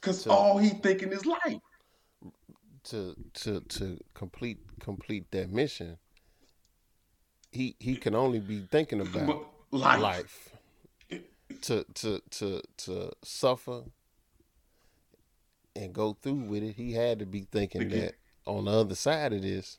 Cause 0.00 0.26
all 0.26 0.58
he 0.58 0.70
thinking 0.70 1.12
is 1.12 1.24
life. 1.24 1.60
To 2.84 3.14
to 3.34 3.60
to 3.60 3.98
complete 4.12 4.58
complete 4.78 5.30
that 5.30 5.50
mission, 5.50 5.96
he 7.54 7.76
he 7.78 7.96
can 7.96 8.14
only 8.14 8.40
be 8.40 8.60
thinking 8.70 9.00
about 9.00 9.46
life. 9.70 10.00
life. 10.00 10.50
To 11.62 11.84
to 11.94 12.20
to 12.30 12.62
to 12.78 13.12
suffer 13.22 13.84
and 15.76 15.92
go 15.92 16.16
through 16.20 16.34
with 16.34 16.62
it, 16.62 16.76
he 16.76 16.92
had 16.92 17.18
to 17.20 17.26
be 17.26 17.46
thinking 17.50 17.82
Thinking- 17.82 18.00
that 18.00 18.14
on 18.46 18.66
the 18.66 18.70
other 18.72 18.94
side 18.94 19.32
of 19.32 19.42
this 19.42 19.78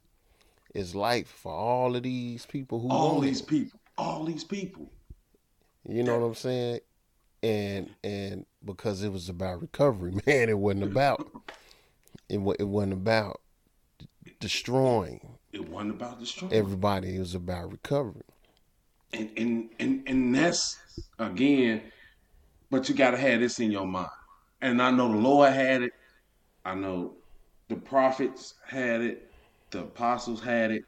is 0.73 0.95
life 0.95 1.27
for 1.29 1.51
all 1.53 1.95
of 1.95 2.03
these 2.03 2.45
people 2.45 2.79
who 2.79 2.89
All 2.89 3.19
these 3.21 3.41
it. 3.41 3.47
people. 3.47 3.79
All 3.97 4.25
these 4.25 4.43
people. 4.43 4.89
You 5.87 6.03
know 6.03 6.17
what 6.19 6.25
I'm 6.25 6.35
saying? 6.35 6.79
And 7.43 7.93
and 8.03 8.45
because 8.63 9.03
it 9.03 9.11
was 9.11 9.29
about 9.29 9.61
recovery, 9.61 10.11
man, 10.25 10.49
it 10.49 10.57
wasn't 10.57 10.83
about 10.83 11.29
it. 12.29 12.37
It 12.59 12.67
wasn't 12.67 12.93
about 12.93 13.39
destroying 14.39 15.37
It 15.55 15.69
wasn't 15.69 15.91
about 15.91 16.19
destroying. 16.19 16.53
everybody. 16.53 17.15
It 17.15 17.19
was 17.19 17.33
about 17.33 17.71
recovery. 17.71 18.23
and 19.13 19.29
and 19.37 19.69
and 19.79 20.03
and 20.05 20.35
that's 20.35 20.77
again 21.19 21.81
but 22.69 22.89
you 22.89 22.95
got 22.95 23.11
to 23.11 23.17
have 23.17 23.39
this 23.39 23.59
in 23.59 23.71
your 23.71 23.85
mind 23.87 24.09
and 24.61 24.81
i 24.81 24.91
know 24.91 25.07
the 25.09 25.17
lord 25.17 25.53
had 25.53 25.83
it 25.83 25.93
i 26.65 26.73
know 26.75 27.13
the 27.69 27.75
prophets 27.75 28.55
had 28.67 28.99
it 29.01 29.31
the 29.71 29.81
apostles 29.81 30.41
had 30.41 30.71
it 30.71 30.83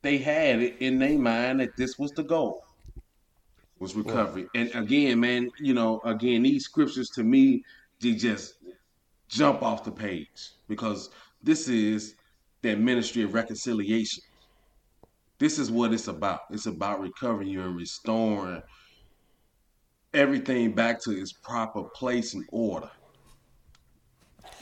they 0.00 0.18
had 0.18 0.60
it 0.60 0.76
in 0.80 0.98
their 0.98 1.18
mind 1.18 1.60
that 1.60 1.76
this 1.76 1.98
was 1.98 2.10
the 2.12 2.22
goal 2.24 2.64
was 3.78 3.94
recovery 3.94 4.46
and 4.56 4.74
again 4.74 5.20
man 5.20 5.48
you 5.60 5.74
know 5.74 6.00
again 6.04 6.42
these 6.42 6.64
scriptures 6.64 7.10
to 7.10 7.22
me 7.22 7.62
they 8.00 8.12
just 8.12 8.54
jump 9.28 9.62
off 9.62 9.84
the 9.84 9.92
page 9.92 10.50
because 10.68 11.10
this 11.42 11.68
is 11.68 12.16
that 12.62 12.78
ministry 12.78 13.22
of 13.22 13.34
reconciliation 13.34 14.22
this 15.38 15.58
is 15.58 15.72
what 15.72 15.92
it's 15.92 16.06
about. 16.06 16.38
It's 16.50 16.66
about 16.66 17.00
recovering 17.00 17.48
you 17.48 17.62
and 17.62 17.74
restoring 17.76 18.62
everything 20.14 20.74
back 20.74 21.02
to 21.02 21.10
its 21.10 21.32
proper 21.32 21.82
place 21.96 22.34
and 22.34 22.44
order. 22.52 22.90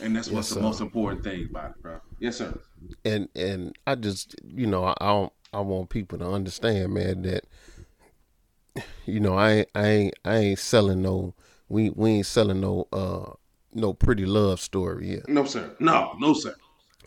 And 0.01 0.17
that's 0.17 0.31
what's 0.31 0.49
Yes, 0.49 0.57
the 0.57 0.61
most 0.63 0.81
important 0.81 1.23
thing 1.23 1.47
about 1.51 1.71
it, 1.73 1.83
bro. 1.83 1.99
Yes, 2.19 2.39
sir. 2.39 2.55
and 3.05 3.29
and 3.35 3.77
I 3.87 3.95
just 3.95 4.35
you 4.45 4.67
know 4.67 4.85
I 4.85 4.95
I, 5.01 5.07
don't, 5.09 5.33
I 5.53 5.61
want 5.61 5.91
people 5.91 6.19
to 6.19 6.27
understand, 6.27 6.95
man, 6.95 7.23
that 7.23 7.45
you 9.07 9.21
know 9.21 9.35
I 9.35 9.51
ain't, 9.53 9.69
I 9.75 9.87
ain't 9.89 10.15
I 10.25 10.37
ain't 10.37 10.59
selling 10.59 11.03
no 11.03 11.35
we 11.69 11.91
we 11.91 12.11
ain't 12.11 12.27
selling 12.27 12.61
no 12.61 12.87
uh 12.93 13.33
no 13.73 13.93
pretty 13.93 14.27
love 14.27 14.61
story 14.61 15.07
here 15.07 15.25
No, 15.29 15.45
sir. 15.45 15.77
No, 15.81 16.15
no, 16.19 16.35
sir. 16.35 16.55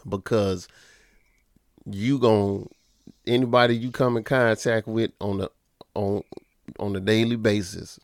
Because 0.07 0.67
you 1.85 2.19
gon' 2.19 2.67
anybody 3.25 3.75
you 3.75 3.91
come 3.91 4.17
in 4.17 4.23
contact 4.23 4.87
with 4.87 5.11
on 5.19 5.39
the 5.39 5.51
on 5.95 6.23
on 6.79 6.95
a 6.95 6.99
daily 6.99 7.35
basis, 7.35 7.99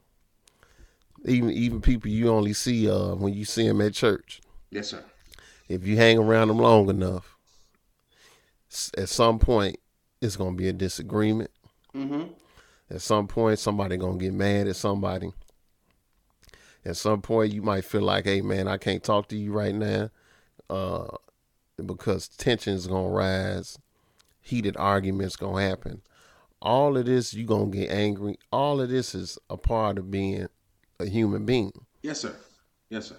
even 1.26 1.50
even 1.52 1.82
people 1.82 2.10
you 2.10 2.30
only 2.30 2.54
see 2.54 2.90
uh 2.90 3.16
when 3.16 3.34
you 3.34 3.46
see 3.46 3.68
them 3.68 3.82
at 3.82 3.94
church. 3.94 4.42
Yes, 4.72 4.90
sir. 4.90 5.04
if 5.68 5.86
you 5.86 5.98
hang 5.98 6.20
around 6.20 6.50
them 6.50 6.60
long 6.60 6.90
enough, 6.90 7.36
at 8.98 9.10
some 9.10 9.40
point 9.40 9.78
it's 10.22 10.36
gonna 10.36 10.56
be 10.56 10.68
a 10.68 10.74
disagreement. 10.74 11.52
Mm-hmm. 11.96 12.24
At 12.92 13.02
some 13.02 13.28
point, 13.28 13.60
somebody 13.60 13.98
gonna 13.98 14.18
get 14.18 14.34
mad 14.34 14.68
at 14.68 14.76
somebody. 14.76 15.32
At 16.86 16.98
some 16.98 17.22
point, 17.22 17.54
you 17.54 17.62
might 17.62 17.86
feel 17.86 18.02
like, 18.02 18.26
"Hey, 18.26 18.42
man, 18.42 18.68
I 18.68 18.78
can't 18.78 19.04
talk 19.04 19.28
to 19.30 19.38
you 19.38 19.52
right 19.52 19.76
now," 19.76 20.10
uh, 20.70 21.08
because 21.88 22.28
tension's 22.28 22.88
gonna 22.88 23.10
rise, 23.10 23.78
heated 24.42 24.76
arguments 24.78 25.36
gonna 25.36 25.62
happen. 25.62 26.02
All 26.62 26.98
of 26.98 27.06
this, 27.06 27.34
you 27.34 27.46
gonna 27.46 27.68
get 27.68 27.90
angry. 27.90 28.38
All 28.52 28.82
of 28.82 28.90
this 28.90 29.16
is 29.16 29.38
a 29.50 29.58
part 29.58 29.98
of 29.98 30.12
being 30.12 30.48
a 31.00 31.06
human 31.06 31.46
being 31.46 31.72
Yes, 32.02 32.20
sir. 32.22 32.36
Yes, 32.90 33.08
sir. 33.08 33.18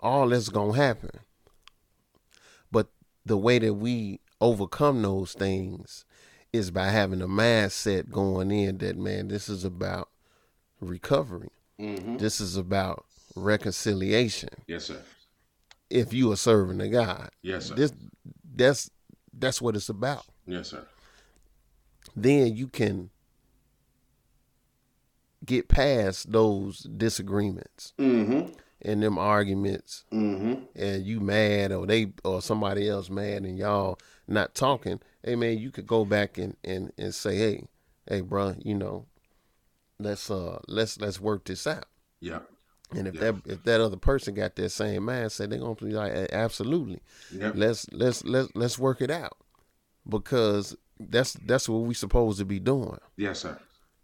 all 0.00 0.28
that's 0.28 0.48
gonna 0.48 0.74
happen. 0.74 1.10
But 2.70 2.88
the 3.24 3.36
way 3.36 3.58
that 3.58 3.74
we 3.74 4.20
overcome 4.40 5.02
those 5.02 5.32
things 5.32 6.04
is 6.52 6.70
by 6.70 6.88
having 6.88 7.22
a 7.22 7.28
mindset 7.28 8.10
going 8.10 8.50
in 8.50 8.78
that 8.78 8.96
man, 8.96 9.28
this 9.28 9.48
is 9.48 9.64
about 9.64 10.08
recovery. 10.80 11.50
Mm-hmm. 11.80 12.18
This 12.18 12.40
is 12.40 12.56
about 12.56 13.04
reconciliation. 13.34 14.50
Yes, 14.66 14.84
sir. 14.84 15.02
If 15.90 16.12
you 16.12 16.32
are 16.32 16.36
serving 16.36 16.80
a 16.80 16.88
God, 16.88 17.30
Yes, 17.42 17.66
sir. 17.66 17.74
this 17.74 17.92
that's 18.54 18.90
that's 19.32 19.60
what 19.62 19.76
it's 19.76 19.88
about. 19.88 20.24
Yes, 20.46 20.68
sir. 20.68 20.86
Then 22.16 22.56
you 22.56 22.66
can 22.68 23.10
get 25.44 25.68
past 25.68 26.32
those 26.32 26.80
disagreements 26.80 27.92
Mm-hmm. 27.98 28.52
and 28.82 29.02
them 29.02 29.18
arguments 29.18 30.04
Mm-hmm. 30.12 30.64
and 30.74 31.04
you 31.06 31.20
mad 31.20 31.72
or 31.72 31.86
they 31.86 32.12
or 32.24 32.42
somebody 32.42 32.88
else 32.88 33.10
mad 33.10 33.44
and 33.44 33.58
y'all 33.58 33.98
not 34.26 34.54
talking, 34.54 35.00
hey 35.22 35.36
man, 35.36 35.58
you 35.58 35.70
could 35.70 35.86
go 35.86 36.04
back 36.04 36.38
and 36.38 36.56
and 36.64 36.92
and 36.98 37.14
say, 37.14 37.36
hey, 37.36 37.66
hey, 38.08 38.20
bro, 38.22 38.54
you 38.64 38.74
know, 38.74 39.06
let's 39.98 40.30
uh 40.30 40.58
let's 40.66 40.98
let's 41.00 41.20
work 41.20 41.44
this 41.44 41.66
out. 41.66 41.86
Yeah. 42.20 42.40
And 42.94 43.08
if 43.08 43.14
Yeah. 43.14 43.32
that 43.32 43.42
if 43.46 43.62
that 43.64 43.80
other 43.80 43.96
person 43.96 44.34
got 44.34 44.54
that 44.56 44.70
same 44.70 45.02
mindset, 45.02 45.50
they're 45.50 45.58
gonna 45.58 45.74
be 45.74 45.90
like, 45.92 46.12
absolutely, 46.32 47.00
let's 47.32 47.86
let's 47.92 48.24
let's 48.24 48.48
let's 48.54 48.78
work 48.78 49.00
it 49.00 49.10
out 49.10 49.36
because 50.08 50.76
that's 51.00 51.32
that's 51.44 51.68
what 51.68 51.78
we 51.82 51.94
supposed 51.94 52.38
to 52.38 52.44
be 52.44 52.60
doing, 52.60 52.98
Yes, 53.16 53.40
sir. 53.40 53.58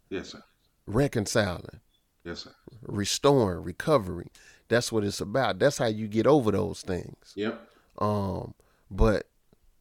Yes, 0.09 0.29
sir. 0.29 0.43
reconciling, 0.85 1.79
Yes, 2.25 2.41
sir. 2.41 2.51
restoring, 2.85 3.63
recovery. 3.63 4.27
That's 4.67 4.91
what 4.91 5.03
it's 5.03 5.21
about. 5.21 5.59
That's 5.59 5.77
how 5.77 5.85
you 5.87 6.07
get 6.07 6.27
over 6.27 6.51
those 6.51 6.81
things. 6.81 7.33
Yep. 7.35 7.69
Um, 7.99 8.53
but 8.91 9.27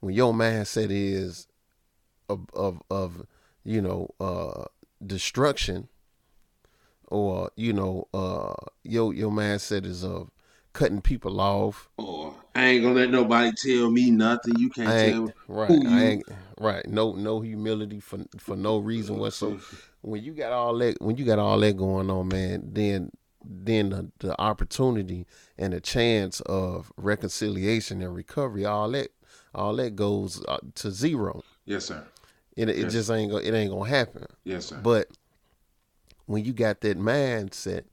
when 0.01 0.15
your 0.15 0.33
mindset 0.33 0.89
is 0.91 1.49
of 2.29 2.47
of, 2.55 2.83
of 2.91 3.27
you 3.65 3.81
know 3.83 4.11
uh, 4.21 4.65
destruction, 5.05 5.89
or 7.13 7.51
you 7.57 7.73
know 7.73 8.09
uh, 8.15 8.55
your 8.83 9.13
your 9.15 9.31
mindset 9.31 9.85
is 9.85 10.03
of 10.03 10.31
cutting 10.73 11.03
people 11.03 11.41
off. 11.41 11.91
Or 11.99 12.35
I 12.55 12.67
ain't 12.67 12.83
gonna 12.83 12.95
let 12.95 13.11
nobody 13.11 13.53
tell 13.57 13.91
me 13.91 14.11
nothing. 14.11 14.57
You 14.57 14.71
can't 14.71 14.89
I 14.89 15.11
tell 15.13 15.33
right. 15.47 15.69
who. 15.69 15.89
I 15.89 16.03
ain't 16.05 16.29
right. 16.59 16.87
No 16.89 17.13
no 17.13 17.41
humility 17.41 18.01
for 18.01 18.21
for 18.39 18.57
no 18.57 18.79
reason 18.79 19.19
whatsoever. 19.19 19.61
When 20.01 20.23
you 20.25 20.33
got 20.33 20.53
all 20.53 20.77
that 20.79 21.01
when 21.01 21.17
you 21.17 21.25
got 21.25 21.39
all 21.39 21.59
that 21.61 21.77
going 21.77 22.11
on, 22.11 22.29
man, 22.29 22.71
then 22.73 23.11
then 23.45 23.91
the, 23.91 24.11
the 24.21 24.41
opportunity 24.41 25.27
and 25.59 25.73
the 25.73 25.81
chance 25.81 26.41
of 26.43 26.93
reconciliation 26.97 28.01
and 28.01 28.15
recovery, 28.15 28.65
all 28.65 28.91
that 28.93 29.09
all 29.55 29.77
that 29.77 29.97
goes 29.97 30.43
uh, 30.47 30.59
to 30.77 30.91
zero. 30.91 31.43
Yes, 31.67 31.85
sir. 31.87 32.05
It 32.57 32.69
it 32.69 32.79
Yes. 32.79 32.93
just 32.93 33.11
ain't 33.11 33.31
go, 33.31 33.37
it 33.37 33.53
ain't 33.53 33.71
gonna 33.71 33.89
happen. 33.89 34.27
Yes, 34.45 34.67
sir. 34.67 34.81
But 34.83 35.09
when 36.33 36.45
you 36.45 36.53
got 36.55 36.81
that 36.81 36.99
mindset, 36.99 37.85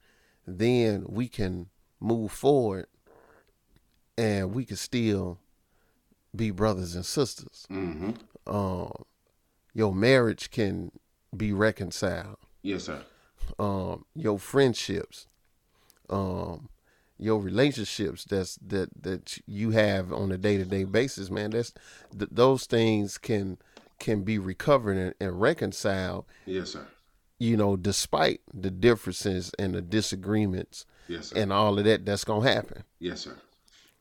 then 0.47 1.05
we 1.07 1.27
can 1.27 1.67
move 1.99 2.31
forward 2.31 2.87
and 4.17 4.55
we 4.55 4.63
can 4.63 4.77
still 4.77 5.39
be 6.33 6.49
brothers 6.49 6.95
and 6.95 7.05
sisters. 7.05 7.67
mm-hmm. 7.69 8.11
Um, 8.47 9.03
your 9.73 9.93
marriage 9.93 10.49
can 10.51 10.91
be 11.35 11.51
reconciled. 11.53 12.37
Yes, 12.63 12.85
sir. 12.85 13.01
Um, 13.59 14.05
your 14.15 14.39
friendships, 14.39 15.27
um, 16.09 16.69
your 17.17 17.39
relationships 17.39 18.23
that's 18.23 18.55
that 18.65 18.89
that 19.03 19.37
you 19.45 19.71
have 19.71 20.13
on 20.13 20.31
a 20.31 20.37
day 20.37 20.57
to 20.57 20.65
day 20.65 20.85
basis, 20.85 21.29
man. 21.29 21.51
That's 21.51 21.73
th- 22.17 22.31
those 22.31 22.65
things 22.65 23.17
can 23.17 23.57
can 23.99 24.23
be 24.23 24.39
recovered 24.39 24.97
and, 24.97 25.13
and 25.19 25.41
reconciled 25.41 26.25
Yes, 26.45 26.71
sir. 26.71 26.87
You 27.39 27.55
know, 27.57 27.75
despite 27.77 28.41
the 28.53 28.69
differences 28.69 29.51
and 29.57 29.73
the 29.73 29.81
disagreements 29.81 30.85
Yes, 31.07 31.31
and 31.31 31.51
all 31.51 31.79
of 31.79 31.85
that 31.85 32.05
that's 32.05 32.23
gonna 32.23 32.49
happen. 32.51 32.83
yes, 32.99 33.21
sir. 33.21 33.35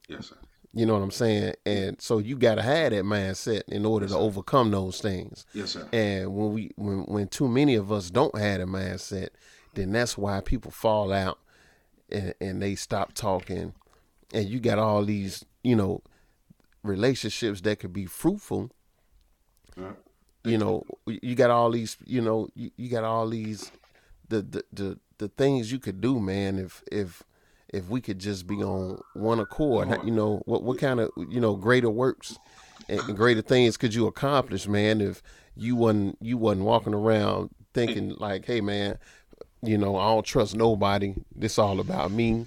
Yes, 0.09 0.29
sir. 0.29 0.37
You 0.75 0.85
know 0.85 0.93
what 0.93 1.03
I'm 1.03 1.11
saying? 1.11 1.55
And 1.65 2.01
so 2.01 2.19
you 2.19 2.37
gotta 2.37 2.63
have 2.63 2.91
that 2.91 3.05
mindset 3.05 3.63
in 3.69 3.87
order 3.87 4.07
to 4.07 4.17
overcome 4.17 4.71
those 4.71 5.01
things. 5.01 5.47
Yes, 5.55 5.71
sir. 5.71 5.89
And 5.93 6.35
when 6.35 6.53
we 6.53 6.73
when 6.77 7.05
when 7.05 7.29
too 7.29 7.49
many 7.49 7.75
of 7.77 7.91
us 7.91 8.11
don't 8.11 8.37
have 8.37 8.61
a 8.61 8.67
mindset, 8.67 9.29
then 9.75 9.93
that's 9.93 10.19
why 10.19 10.41
people 10.41 10.71
fall 10.71 11.13
out 11.13 11.39
and, 12.11 12.35
and 12.41 12.61
they 12.61 12.75
stop 12.75 13.15
talking. 13.15 13.73
And 14.35 14.49
you 14.49 14.61
got 14.61 14.79
all 14.79 15.05
these, 15.05 15.45
you 15.63 15.75
know, 15.75 16.03
relationships 16.83 17.63
that 17.63 17.79
could 17.79 17.93
be 17.95 18.05
fruitful 18.05 18.71
you 20.49 20.59
know 20.59 20.85
you 21.07 21.35
got 21.35 21.51
all 21.51 21.71
these 21.71 21.97
you 22.05 22.21
know 22.21 22.49
you, 22.55 22.71
you 22.77 22.89
got 22.89 23.05
all 23.05 23.29
these 23.29 23.71
the, 24.29 24.43
the 24.43 24.65
the 24.73 24.99
the 25.19 25.29
things 25.29 25.71
you 25.73 25.79
could 25.79 26.01
do, 26.01 26.21
man, 26.21 26.59
if 26.59 26.83
if 26.91 27.23
if 27.69 27.89
we 27.89 28.01
could 28.01 28.19
just 28.19 28.47
be 28.47 28.57
on 28.57 29.01
one 29.15 29.41
accord. 29.41 29.89
You 30.05 30.13
know, 30.13 30.43
what 30.47 30.63
what 30.63 30.79
kind 30.79 31.01
of 31.01 31.11
you 31.17 31.41
know 31.41 31.55
greater 31.55 31.91
works 31.91 32.39
and, 32.89 33.01
greater 33.17 33.43
things 33.43 33.77
could 33.77 33.95
you 33.95 34.07
accomplish, 34.07 34.67
man, 34.67 35.01
if 35.01 35.23
you 35.57 35.77
wasn't 35.77 36.19
you 36.21 36.37
wasn't 36.37 36.67
walking 36.67 36.95
around 36.95 37.51
thinking 37.75 38.15
like, 38.19 38.47
hey 38.47 38.61
man, 38.61 38.99
you 39.63 39.77
know, 39.77 39.97
I 39.97 40.07
don't 40.07 40.25
trust 40.25 40.55
nobody. 40.57 41.15
This 41.35 41.59
all 41.59 41.81
about 41.81 42.11
me. 42.11 42.47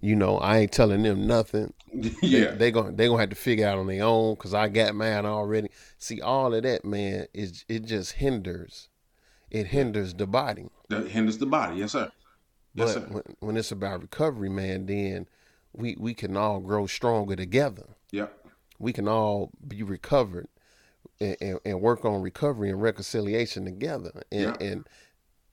You 0.00 0.16
know, 0.16 0.38
I 0.38 0.58
ain't 0.58 0.72
telling 0.72 1.02
them 1.02 1.26
nothing. 1.26 1.72
yeah. 1.92 2.50
They, 2.52 2.56
they 2.56 2.70
gonna 2.70 2.92
they 2.92 3.06
gonna 3.06 3.20
have 3.20 3.30
to 3.30 3.36
figure 3.36 3.66
out 3.66 3.78
on 3.78 3.86
their 3.86 4.04
own 4.04 4.34
because 4.34 4.54
I 4.54 4.68
got 4.68 4.94
mine 4.94 5.26
already. 5.26 5.68
See, 5.98 6.20
all 6.20 6.54
of 6.54 6.62
that, 6.62 6.84
man, 6.84 7.26
is 7.34 7.64
it 7.68 7.84
just 7.84 8.12
hinders. 8.12 8.88
It 9.50 9.66
hinders 9.68 10.14
the 10.14 10.26
body. 10.26 10.68
that 10.88 11.08
hinders 11.08 11.36
the 11.38 11.46
body. 11.46 11.76
Yes, 11.76 11.92
sir. 11.92 12.10
Yes, 12.74 12.94
But 12.94 13.02
sir. 13.02 13.08
when, 13.10 13.22
when 13.40 13.56
it's 13.58 13.70
about 13.70 14.00
recovery, 14.00 14.48
man, 14.48 14.86
then 14.86 15.28
we 15.74 15.96
we 15.98 16.14
can 16.14 16.36
all 16.36 16.60
grow 16.60 16.86
stronger 16.86 17.36
together. 17.36 17.84
Yep. 18.12 18.46
We 18.78 18.92
can 18.92 19.06
all 19.08 19.50
be 19.68 19.82
recovered 19.82 20.48
and, 21.20 21.36
and, 21.40 21.58
and 21.64 21.80
work 21.80 22.04
on 22.04 22.22
recovery 22.22 22.70
and 22.70 22.80
reconciliation 22.80 23.64
together. 23.66 24.22
And 24.32 24.40
Yeah. 24.40 24.56
and 24.60 24.86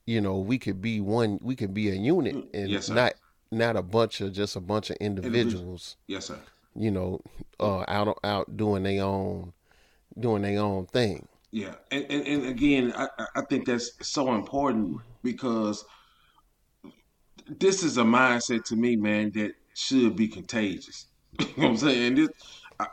you 0.05 0.21
know, 0.21 0.39
we 0.39 0.57
could 0.57 0.81
be 0.81 0.99
one. 1.01 1.37
We 1.41 1.55
could 1.55 1.73
be 1.73 1.89
a 1.89 1.93
unit 1.93 2.35
mm, 2.35 2.47
and 2.53 2.69
Yes, 2.69 2.89
not 2.89 3.13
not 3.51 3.75
a 3.75 3.81
bunch 3.81 4.21
of 4.21 4.33
just 4.33 4.55
a 4.55 4.59
bunch 4.59 4.89
of 4.89 4.97
individuals. 4.97 5.95
Yes, 6.07 6.25
sir. 6.27 6.39
You 6.75 6.91
know, 6.91 7.21
uh, 7.59 7.83
out 7.87 8.17
out 8.23 8.55
doing 8.57 8.83
their 8.83 9.03
own 9.03 9.53
doing 10.19 10.41
their 10.43 10.59
own 10.59 10.85
thing. 10.87 11.27
Yeah, 11.51 11.75
and 11.91 12.05
and, 12.09 12.27
and 12.27 12.45
again, 12.45 12.93
I, 12.95 13.07
I- 13.17 13.27
I 13.37 13.41
think 13.49 13.65
that's 13.65 13.91
so 14.07 14.33
important 14.35 15.01
because 15.23 15.83
this 17.59 17.83
is 17.83 17.97
a 17.97 18.03
mindset 18.03 18.63
to 18.65 18.75
me, 18.75 18.95
man, 18.95 19.31
that 19.33 19.53
should 19.73 20.15
be 20.15 20.27
contagious. 20.27 21.07
you 21.39 21.45
know 21.47 21.53
what 21.55 21.65
I'm 21.69 21.77
saying? 21.77 22.15
This, 22.15 22.29
I, 22.79 22.85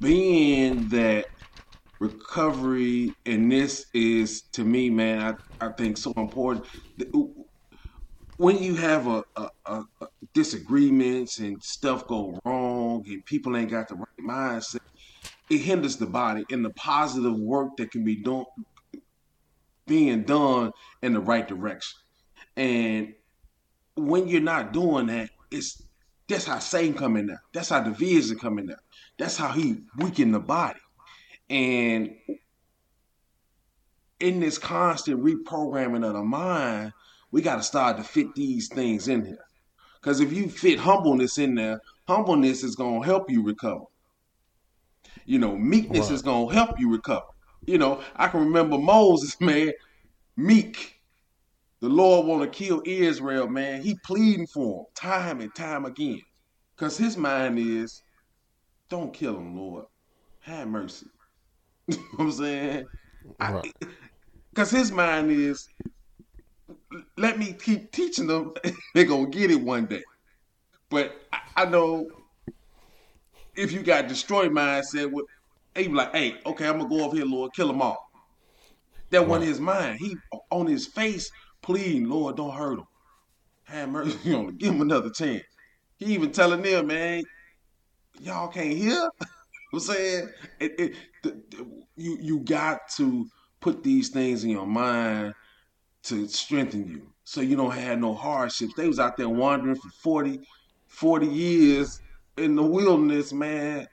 being 0.00 0.88
that 0.88 1.26
recovery 2.00 3.12
and 3.26 3.52
this 3.52 3.86
is 3.94 4.42
to 4.52 4.64
me, 4.64 4.90
man, 4.90 5.36
I, 5.60 5.66
I 5.66 5.72
think 5.72 5.96
so 5.98 6.12
important. 6.16 6.66
When 8.40 8.62
you 8.62 8.74
have 8.76 9.06
a, 9.06 9.22
a, 9.36 9.50
a, 9.66 9.84
disagreements 10.32 11.40
and 11.40 11.62
stuff 11.62 12.06
go 12.06 12.40
wrong 12.42 13.04
and 13.06 13.22
people 13.26 13.54
ain't 13.54 13.70
got 13.70 13.86
the 13.88 13.96
right 13.96 14.06
mindset 14.26 14.80
it 15.50 15.58
hinders 15.58 15.96
the 15.96 16.06
body 16.06 16.46
in 16.48 16.62
the 16.62 16.70
positive 16.70 17.38
work 17.38 17.76
that 17.76 17.90
can 17.90 18.02
be 18.02 18.22
done 18.22 18.46
being 19.86 20.22
done 20.22 20.70
in 21.02 21.12
the 21.12 21.20
right 21.20 21.46
direction. 21.46 22.00
And 22.56 23.12
when 23.96 24.26
you're 24.26 24.40
not 24.40 24.72
doing 24.72 25.08
that, 25.08 25.28
it's 25.50 25.82
that's 26.26 26.46
how 26.46 26.60
Satan 26.60 27.16
in 27.16 27.26
there. 27.26 27.42
That's 27.52 27.68
how 27.68 27.82
division 27.82 28.38
come 28.38 28.58
in 28.58 28.66
there. 28.66 28.80
That's 29.18 29.36
how 29.36 29.48
he 29.48 29.82
weaken 29.98 30.32
the 30.32 30.40
body. 30.40 30.80
And 31.50 32.14
in 34.20 34.40
this 34.40 34.56
constant 34.56 35.22
reprogramming 35.22 36.06
of 36.06 36.14
the 36.14 36.22
mind, 36.22 36.92
we 37.32 37.42
got 37.42 37.56
to 37.56 37.62
start 37.62 37.96
to 37.96 38.04
fit 38.04 38.34
these 38.34 38.68
things 38.68 39.08
in 39.08 39.24
here. 39.24 39.44
Because 40.00 40.20
if 40.20 40.32
you 40.32 40.48
fit 40.48 40.78
humbleness 40.78 41.38
in 41.38 41.54
there, 41.54 41.80
humbleness 42.08 42.64
is 42.64 42.74
going 42.76 43.02
to 43.02 43.06
help 43.06 43.30
you 43.30 43.42
recover. 43.44 43.84
You 45.26 45.38
know, 45.38 45.56
meekness 45.56 46.10
is 46.10 46.22
gonna 46.22 46.52
help 46.52 46.70
you 46.78 46.90
recover. 46.90 47.26
You 47.66 47.78
know, 47.78 48.02
I 48.16 48.28
can 48.28 48.40
remember 48.40 48.78
Moses, 48.78 49.36
man, 49.40 49.72
meek. 50.36 50.94
The 51.80 51.88
Lord 51.88 52.26
want 52.26 52.42
to 52.42 52.48
kill 52.64 52.82
Israel, 52.84 53.48
man. 53.48 53.82
He 53.82 53.96
pleading 54.04 54.46
for 54.48 54.80
him 54.80 54.84
time 54.94 55.40
and 55.40 55.54
time 55.54 55.84
again. 55.86 56.20
Cause 56.76 56.98
his 56.98 57.16
mind 57.16 57.58
is, 57.58 58.02
don't 58.88 59.14
kill 59.14 59.36
him, 59.38 59.56
Lord. 59.56 59.84
Have 60.40 60.68
mercy. 60.68 61.06
you 61.88 61.96
know 61.96 62.02
what 62.16 62.24
I'm 62.24 62.32
saying? 62.32 62.84
I- 63.38 63.52
Right. 63.52 63.72
Cause 64.54 64.70
his 64.70 64.90
mind 64.90 65.30
is, 65.30 65.68
let 67.16 67.38
me 67.38 67.52
keep 67.54 67.92
teaching 67.92 68.26
them. 68.26 68.54
They're 68.94 69.04
gonna 69.04 69.28
get 69.28 69.50
it 69.50 69.60
one 69.62 69.86
day. 69.86 70.02
But 70.90 71.14
I, 71.32 71.38
I 71.56 71.64
know 71.66 72.06
if 73.56 73.72
you 73.72 73.82
got 73.82 74.08
destroyed 74.08 74.52
mindset, 74.52 75.10
with 75.12 75.26
he 75.76 75.88
be 75.88 75.94
like, 75.94 76.14
hey, 76.14 76.36
okay, 76.46 76.66
I'm 76.68 76.78
gonna 76.78 76.88
go 76.88 77.04
over 77.04 77.16
here, 77.16 77.24
Lord, 77.26 77.52
kill 77.54 77.68
them 77.68 77.82
all. 77.82 77.98
That 79.10 79.26
wasn't 79.26 79.48
his 79.48 79.60
mind. 79.60 79.98
He 80.00 80.16
on 80.50 80.66
his 80.66 80.86
face 80.88 81.30
pleading, 81.62 82.08
Lord, 82.08 82.36
don't 82.36 82.54
hurt 82.54 82.78
him. 82.78 82.84
Have 83.64 83.88
mercy 83.90 84.34
on 84.34 84.48
him. 84.50 84.56
Give 84.58 84.74
him 84.74 84.82
another 84.82 85.10
chance. 85.10 85.44
He 85.98 86.06
even 86.14 86.32
telling 86.32 86.62
them, 86.62 86.86
man, 86.88 87.22
y'all 88.20 88.48
can't 88.48 88.76
hear. 88.76 89.10
I'm 89.72 89.80
saying 89.80 90.28
it, 90.60 90.72
it, 90.80 90.96
the, 91.22 91.30
the- 91.50 91.82
you 91.96 92.18
you 92.20 92.40
got 92.40 92.80
to 92.96 93.26
put 93.60 93.82
these 93.82 94.08
things 94.10 94.44
in 94.44 94.50
your 94.50 94.66
mind 94.66 95.34
to 96.04 96.26
strengthen 96.28 96.88
you, 96.88 97.06
so 97.24 97.40
you 97.40 97.56
don't 97.56 97.72
have 97.72 97.98
no 97.98 98.14
hardships. 98.14 98.74
They 98.76 98.88
was 98.88 98.98
out 98.98 99.16
there 99.16 99.28
wandering 99.28 99.76
for 99.76 99.90
40, 100.02 100.40
40 100.88 101.26
years 101.26 102.00
in 102.36 102.54
the 102.56 102.62
wilderness, 102.62 103.32
man, 103.32 103.86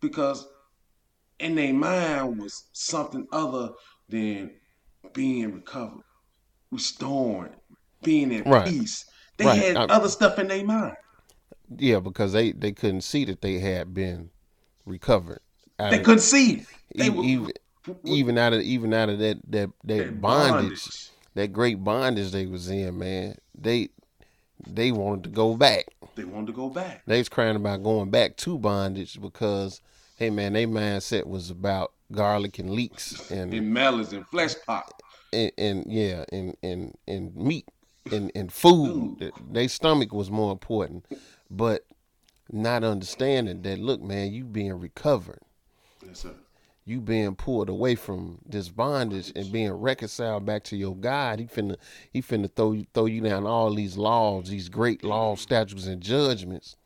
because 0.00 0.46
in 1.38 1.54
their 1.54 1.72
mind 1.74 2.38
was 2.38 2.64
something 2.72 3.26
other 3.32 3.70
than 4.08 4.50
being 5.12 5.52
recovered, 5.52 6.04
restoring, 6.70 7.54
being 8.02 8.34
at 8.34 8.46
Right. 8.46 8.66
peace. 8.66 9.04
They 9.38 9.46
Right. 9.46 9.58
had 9.58 9.76
I- 9.76 9.84
other 9.84 10.08
stuff 10.08 10.38
in 10.38 10.48
their 10.48 10.64
mind. 10.64 10.96
Yeah, 11.76 11.98
because 12.00 12.32
they 12.32 12.52
they 12.52 12.72
couldn't 12.72 13.00
see 13.00 13.24
that 13.24 13.40
they 13.40 13.58
had 13.58 13.94
been 13.94 14.30
recovered. 14.84 15.40
They 15.78 15.98
couldn't 16.00 16.20
see. 16.20 16.64
They 16.94 17.06
e- 17.06 17.10
were 17.10 17.24
even 17.24 17.52
even 18.04 18.38
out 18.38 18.52
of 18.52 18.60
even 18.60 18.94
out 18.94 19.08
of 19.08 19.18
that 19.18 19.38
that 19.50 19.70
that, 19.84 19.96
that 19.96 20.20
bondage, 20.20 21.10
that 21.34 21.52
great 21.52 21.82
bondage 21.84 22.30
they 22.30 22.46
was 22.46 22.68
in, 22.68 22.98
man. 22.98 23.36
They 23.54 23.88
they 24.66 24.92
wanted 24.92 25.24
to 25.24 25.30
go 25.30 25.56
back. 25.56 25.86
They 26.14 26.24
wanted 26.24 26.46
to 26.48 26.52
go 26.52 26.68
back. 26.70 27.02
They 27.06 27.18
was 27.18 27.28
crying 27.28 27.56
about 27.56 27.82
going 27.82 28.10
back 28.10 28.36
to 28.38 28.58
bondage 28.58 29.20
because 29.20 29.80
hey 30.16 30.30
man, 30.30 30.52
their 30.52 30.66
mindset 30.68 31.26
was 31.26 31.50
about 31.50 31.92
garlic 32.12 32.58
and 32.58 32.70
leeks 32.70 33.30
and 33.30 33.52
And 33.52 33.72
melons 33.72 34.12
and 34.12 34.26
flesh 34.28 34.54
pop. 34.66 35.02
and, 35.32 35.50
and 35.58 35.84
yeah, 35.88 36.24
and 36.32 36.56
and 36.62 36.96
and 37.08 37.34
meat 37.36 37.66
and 38.12 38.30
and 38.34 38.52
food. 38.52 39.32
Their 39.50 39.68
stomach 39.68 40.12
was 40.12 40.30
more 40.30 40.52
important, 40.52 41.04
but 41.50 41.84
not 42.52 42.84
understanding 42.84 43.62
that 43.62 43.78
look, 43.80 44.00
man, 44.02 44.32
you 44.32 44.44
being 44.44 44.78
recovered, 44.78 45.40
Yes, 46.06 46.20
sir. 46.20 46.34
You 46.86 47.00
being 47.00 47.34
pulled 47.34 47.68
away 47.70 47.94
from 47.94 48.38
this 48.46 48.68
bondage 48.68 49.32
and 49.34 49.50
being 49.50 49.72
reconciled 49.72 50.44
back 50.44 50.64
to 50.64 50.76
your 50.76 50.94
God. 50.94 51.38
He 51.38 51.46
finna 51.46 51.76
he 52.12 52.20
finna 52.20 52.50
throw 52.54 52.72
you 52.72 52.86
throw 52.92 53.06
you 53.06 53.20
down 53.22 53.46
all 53.46 53.72
these 53.74 53.96
laws, 53.96 54.48
these 54.50 54.68
great 54.68 55.02
laws, 55.02 55.40
statutes, 55.40 55.86
and 55.86 56.02
judgments, 56.02 56.76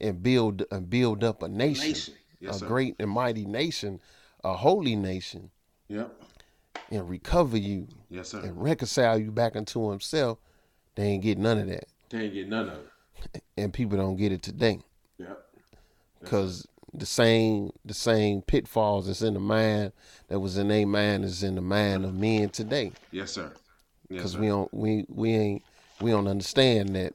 and 0.00 0.22
build 0.22 0.64
and 0.70 0.88
build 0.88 1.22
up 1.22 1.42
a 1.42 1.48
nation, 1.48 1.88
Nation. 1.92 2.14
Yes, 2.40 2.56
a 2.56 2.58
sir. 2.60 2.66
great 2.66 2.96
and 2.98 3.10
mighty 3.10 3.44
nation, 3.44 4.00
a 4.42 4.54
holy 4.54 4.96
nation, 4.96 5.50
Yep. 5.88 6.22
and 6.90 7.08
recover 7.08 7.56
you 7.58 7.88
Yes, 8.10 8.28
sir. 8.30 8.40
and 8.40 8.60
reconcile 8.62 9.18
you 9.18 9.30
back 9.30 9.56
into 9.56 9.90
himself, 9.90 10.38
they 10.94 11.04
ain't 11.04 11.22
get 11.22 11.38
none 11.38 11.58
of 11.58 11.68
that. 11.68 11.84
They 12.10 12.22
ain't 12.24 12.34
get 12.34 12.48
none 12.48 12.68
of 12.70 12.78
it. 13.34 13.42
And 13.56 13.72
people 13.72 13.96
don't 13.98 14.16
get 14.16 14.32
it 14.32 14.42
today 14.42 14.80
Yep. 15.18 15.44
because 16.20 16.66
the 16.96 17.06
same 17.06 17.70
the 17.84 17.94
same 17.94 18.40
pitfalls 18.42 19.06
that's 19.06 19.22
in 19.22 19.34
the 19.34 19.40
mind 19.40 19.92
that 20.28 20.38
was 20.40 20.56
in 20.56 20.68
their 20.68 20.86
mind 20.86 21.24
is 21.24 21.42
in 21.42 21.56
the 21.56 21.60
mind 21.60 22.04
of 22.04 22.14
men 22.14 22.48
today. 22.50 22.92
Yes, 23.10 23.32
sir. 23.32 23.52
Yes, 24.08 24.08
Because 24.08 24.32
sir. 24.32 24.40
we 24.40 24.46
don't 24.48 24.72
we 24.72 25.04
we 25.08 25.32
ain't 25.32 25.62
we 26.00 26.10
don't 26.10 26.28
understand 26.28 26.94
that 26.96 27.14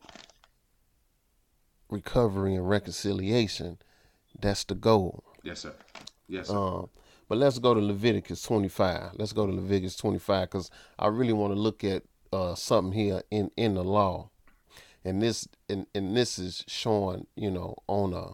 recovery 1.90 2.56
and 2.56 2.70
reconciliation 2.70 3.78
that's 4.40 4.64
the 4.64 4.76
goal. 4.76 5.24
Yes, 5.44 5.60
sir. 5.62 5.74
Yes, 6.28 6.48
sir. 6.48 6.56
Um, 6.56 6.90
but 7.28 7.38
let's 7.38 7.60
go 7.60 7.74
to 7.74 7.80
Leviticus 7.80 8.42
25. 8.42 9.12
Let's 9.16 9.34
go 9.34 9.46
to 9.46 9.52
Leviticus 9.52 9.96
25 9.96 10.50
because 10.50 10.72
I 10.98 11.08
really 11.08 11.34
want 11.34 11.54
to 11.54 11.60
look 11.60 11.84
at 11.84 12.04
uh, 12.32 12.56
something 12.56 12.94
here 12.94 13.22
in, 13.32 13.52
in 13.58 13.74
the 13.76 13.84
law, 13.84 14.30
and 15.04 15.22
this 15.22 15.48
and, 15.68 15.88
and 15.96 16.16
this 16.16 16.38
is 16.38 16.64
showing 16.68 17.28
you 17.36 17.50
know 17.50 17.76
on 17.88 18.14
a 18.14 18.34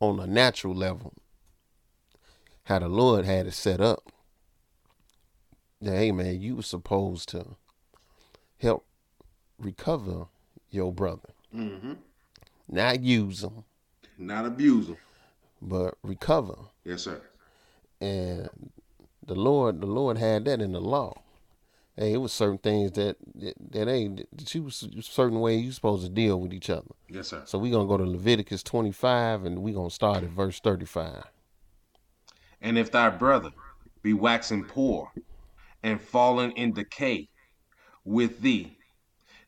on 0.00 0.20
a 0.20 0.26
natural 0.26 0.74
level 0.74 1.12
how 2.64 2.78
the 2.78 2.88
Lord 2.88 3.24
had 3.24 3.46
it 3.46 3.54
set 3.54 3.80
up. 3.80 4.12
That 5.80 5.96
hey 5.96 6.12
man, 6.12 6.40
you 6.40 6.56
were 6.56 6.62
supposed 6.62 7.28
to 7.30 7.56
help 8.58 8.84
recover 9.58 10.26
your 10.70 10.92
brother, 10.92 11.30
mm-hmm. 11.54 11.92
not 12.68 13.00
use 13.00 13.42
him, 13.42 13.64
Not 14.18 14.44
abuse 14.44 14.88
them. 14.88 14.96
but 15.62 15.94
recover. 16.02 16.56
Yes, 16.84 17.02
sir. 17.02 17.20
and 18.00 18.48
the 19.24 19.34
Lord, 19.34 19.80
the 19.80 19.86
Lord 19.86 20.18
had 20.18 20.44
that 20.46 20.60
in 20.60 20.72
the 20.72 20.80
law, 20.80 21.14
hey, 21.98 22.12
it 22.12 22.18
was 22.18 22.32
certain 22.32 22.58
things 22.58 22.92
that 22.92 23.16
that, 23.34 23.54
that 23.72 23.88
ain't 23.88 24.24
that 24.36 24.54
you 24.54 24.62
was 24.62 24.88
certain 25.00 25.40
way 25.40 25.56
you 25.56 25.72
supposed 25.72 26.04
to 26.04 26.08
deal 26.08 26.40
with 26.40 26.52
each 26.52 26.70
other. 26.70 26.90
Yes, 27.08 27.28
sir. 27.28 27.42
So 27.44 27.58
we're 27.58 27.72
gonna 27.72 27.88
go 27.88 27.96
to 27.96 28.04
Leviticus 28.04 28.62
25 28.62 29.44
and 29.44 29.58
we're 29.58 29.74
gonna 29.74 29.90
start 29.90 30.22
at 30.22 30.30
verse 30.30 30.60
35. 30.60 31.24
And 32.60 32.78
if 32.78 32.90
thy 32.92 33.10
brother 33.10 33.50
be 34.02 34.12
waxing 34.12 34.64
poor 34.64 35.12
and 35.82 36.00
fallen 36.00 36.52
in 36.52 36.72
decay 36.72 37.28
with 38.04 38.40
thee, 38.40 38.76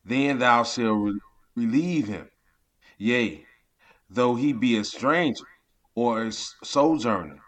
then 0.05 0.39
thou 0.39 0.65
shalt 0.65 0.99
re- 0.99 1.21
relieve 1.57 2.09
him. 2.09 2.29
Yea, 2.99 3.47
though 4.09 4.35
he 4.35 4.53
be 4.53 4.77
a 4.77 4.85
stranger 4.85 5.45
or 5.95 6.25
a 6.25 6.33
sojourner, 6.33 7.41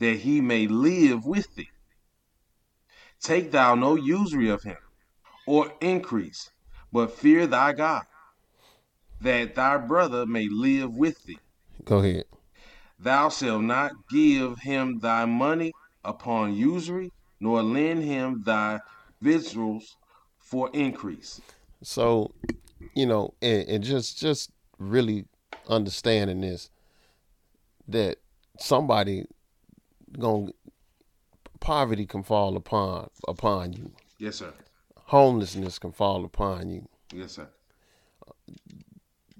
that 0.00 0.16
he 0.16 0.40
may 0.40 0.66
live 0.66 1.24
with 1.24 1.54
thee. 1.54 1.68
Take 3.20 3.50
thou 3.50 3.74
no 3.74 3.96
usury 3.96 4.48
of 4.48 4.62
him, 4.62 4.78
or 5.46 5.72
increase, 5.80 6.50
but 6.92 7.12
fear 7.12 7.46
thy 7.46 7.72
God, 7.72 8.04
that 9.20 9.54
thy 9.54 9.76
brother 9.76 10.24
may 10.26 10.48
live 10.48 10.94
with 10.96 11.22
thee. 11.24 11.38
Go 11.84 11.98
ahead. 11.98 12.24
Thou 12.98 13.28
shalt 13.28 13.62
not 13.62 13.92
give 14.10 14.58
him 14.58 14.98
thy 15.00 15.24
money 15.24 15.72
upon 16.04 16.54
usury, 16.54 17.12
nor 17.40 17.62
lend 17.62 18.04
him 18.04 18.42
thy 18.44 18.80
victuals 19.20 19.96
for 20.38 20.70
increase. 20.72 21.40
So, 21.82 22.32
you 22.94 23.06
know, 23.06 23.34
and, 23.40 23.68
and 23.68 23.84
just 23.84 24.18
just 24.18 24.50
really 24.78 25.26
understanding 25.68 26.40
this 26.40 26.70
that 27.88 28.18
somebody 28.58 29.24
going 30.18 30.52
poverty 31.60 32.06
can 32.06 32.22
fall 32.22 32.56
upon 32.56 33.10
upon 33.28 33.72
you. 33.72 33.92
Yes, 34.18 34.36
sir. 34.36 34.52
Homelessness 34.96 35.78
can 35.78 35.92
fall 35.92 36.24
upon 36.24 36.70
you. 36.70 36.88
Yes, 37.12 37.32
sir. 37.32 37.48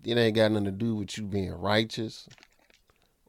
It 0.04 0.16
ain't 0.16 0.36
got 0.36 0.52
nothing 0.52 0.64
to 0.64 0.70
do 0.70 0.96
with 0.96 1.16
you 1.18 1.24
being 1.24 1.52
righteous 1.52 2.28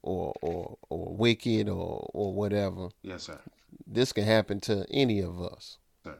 or 0.01 0.33
or 0.41 0.77
or 0.89 1.13
wicked 1.15 1.69
or 1.69 2.09
or 2.13 2.33
whatever. 2.33 2.89
Yes, 3.01 3.23
sir. 3.23 3.39
This 3.87 4.13
can 4.13 4.23
happen 4.23 4.59
to 4.61 4.85
any 4.89 5.19
of 5.21 5.41
us. 5.41 5.77
Sir. 6.03 6.17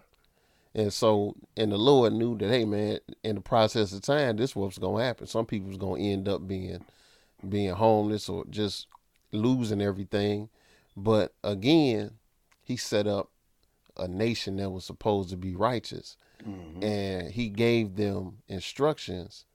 And 0.75 0.93
so, 0.93 1.35
and 1.57 1.71
the 1.71 1.77
Lord 1.77 2.13
knew 2.13 2.37
that, 2.37 2.49
hey 2.49 2.65
man, 2.65 2.99
in 3.23 3.35
the 3.35 3.41
process 3.41 3.93
of 3.93 4.01
time, 4.01 4.37
this 4.37 4.55
was 4.55 4.77
gonna 4.77 5.03
happen. 5.03 5.27
Some 5.27 5.45
people's 5.45 5.77
gonna 5.77 6.01
end 6.01 6.27
up 6.27 6.47
being 6.47 6.83
being 7.47 7.73
homeless 7.73 8.29
or 8.29 8.45
just 8.49 8.87
losing 9.31 9.81
everything. 9.81 10.49
But 10.95 11.33
again, 11.43 12.11
he 12.71 12.77
set 12.77 13.05
up 13.05 13.29
a 13.97 14.07
nation 14.07 14.55
that 14.57 14.69
was 14.69 14.85
supposed 14.85 15.29
to 15.29 15.37
be 15.37 15.55
righteous. 15.55 16.17
And 16.81 17.29
he 17.29 17.49
gave 17.49 17.95
them 17.97 18.37
instructions 18.47 19.45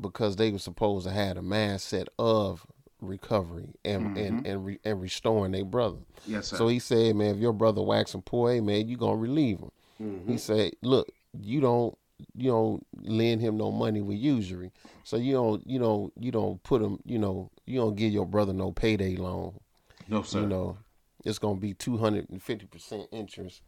because 0.00 0.36
they 0.36 0.50
were 0.50 0.58
supposed 0.58 1.06
to 1.06 1.12
have 1.12 1.36
a 1.36 1.42
mindset 1.42 2.06
of 2.18 2.66
recovery 3.02 3.74
and 3.84 4.16
and 4.16 4.46
and, 4.46 4.64
re, 4.64 4.78
and 4.84 5.02
restoring 5.02 5.52
their 5.52 5.66
brother. 5.66 5.98
Yes, 6.26 6.46
sir. 6.48 6.56
So 6.56 6.68
he 6.68 6.78
said, 6.78 7.14
man, 7.14 7.34
if 7.34 7.40
your 7.40 7.52
brother 7.52 7.82
waxing 7.82 8.22
poor, 8.22 8.52
hey 8.52 8.60
man, 8.60 8.88
you 8.88 8.96
gonna 8.96 9.16
relieve 9.16 9.58
him. 9.58 9.70
Mm-hmm. 10.00 10.32
He 10.32 10.38
said, 10.38 10.72
look, 10.82 11.12
you 11.38 11.60
don't 11.60 11.98
you 12.34 12.50
don't 12.50 12.86
lend 13.02 13.42
him 13.42 13.58
no 13.58 13.70
money 13.70 14.00
with 14.00 14.16
usury. 14.16 14.72
So 15.04 15.18
you 15.18 15.34
don't 15.34 15.66
you 15.66 15.78
don't 15.78 16.10
you 16.18 16.32
don't 16.32 16.62
put 16.62 16.80
him, 16.80 17.00
you 17.04 17.18
know, 17.18 17.50
you 17.66 17.78
don't 17.78 17.96
give 17.96 18.12
your 18.12 18.26
brother 18.26 18.54
no 18.54 18.72
payday 18.72 19.16
loan. 19.16 19.60
no, 20.08 20.22
sir. 20.22 20.40
You 20.40 20.46
know, 20.46 20.78
it's 21.26 21.38
gonna 21.38 21.58
be 21.58 21.74
two 21.74 21.98
hundred 21.98 22.30
and 22.30 22.42
fifty 22.42 22.66
percent 22.66 23.08
interest. 23.12 23.62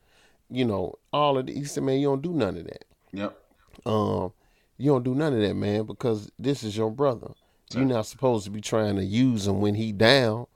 You 0.49 0.65
know, 0.65 0.95
all 1.13 1.37
of 1.37 1.47
the, 1.47 1.53
he 1.53 1.65
said, 1.65 1.83
man, 1.83 1.99
you 1.99 2.07
don't 2.07 2.23
do 2.23 2.33
none 2.33 2.57
of 2.57 2.65
that. 2.65 2.85
Yep. 3.13 3.39
Um, 3.85 4.33
you 4.79 4.91
don't 4.91 5.05
do 5.05 5.15
none 5.15 5.35
of 5.35 5.41
that, 5.41 5.55
man, 5.55 5.85
because 5.85 6.31
this 6.39 6.63
is 6.63 6.77
your 6.77 6.91
brother. 6.91 7.33
You're 7.75 7.85
not 7.85 8.07
supposed 8.07 8.47
to 8.47 8.51
be 8.51 8.63
trying 8.63 8.97
to 8.97 9.05
use 9.05 9.47
him 9.47 9.61
when 9.61 9.75
he 9.75 9.93
down 9.93 10.47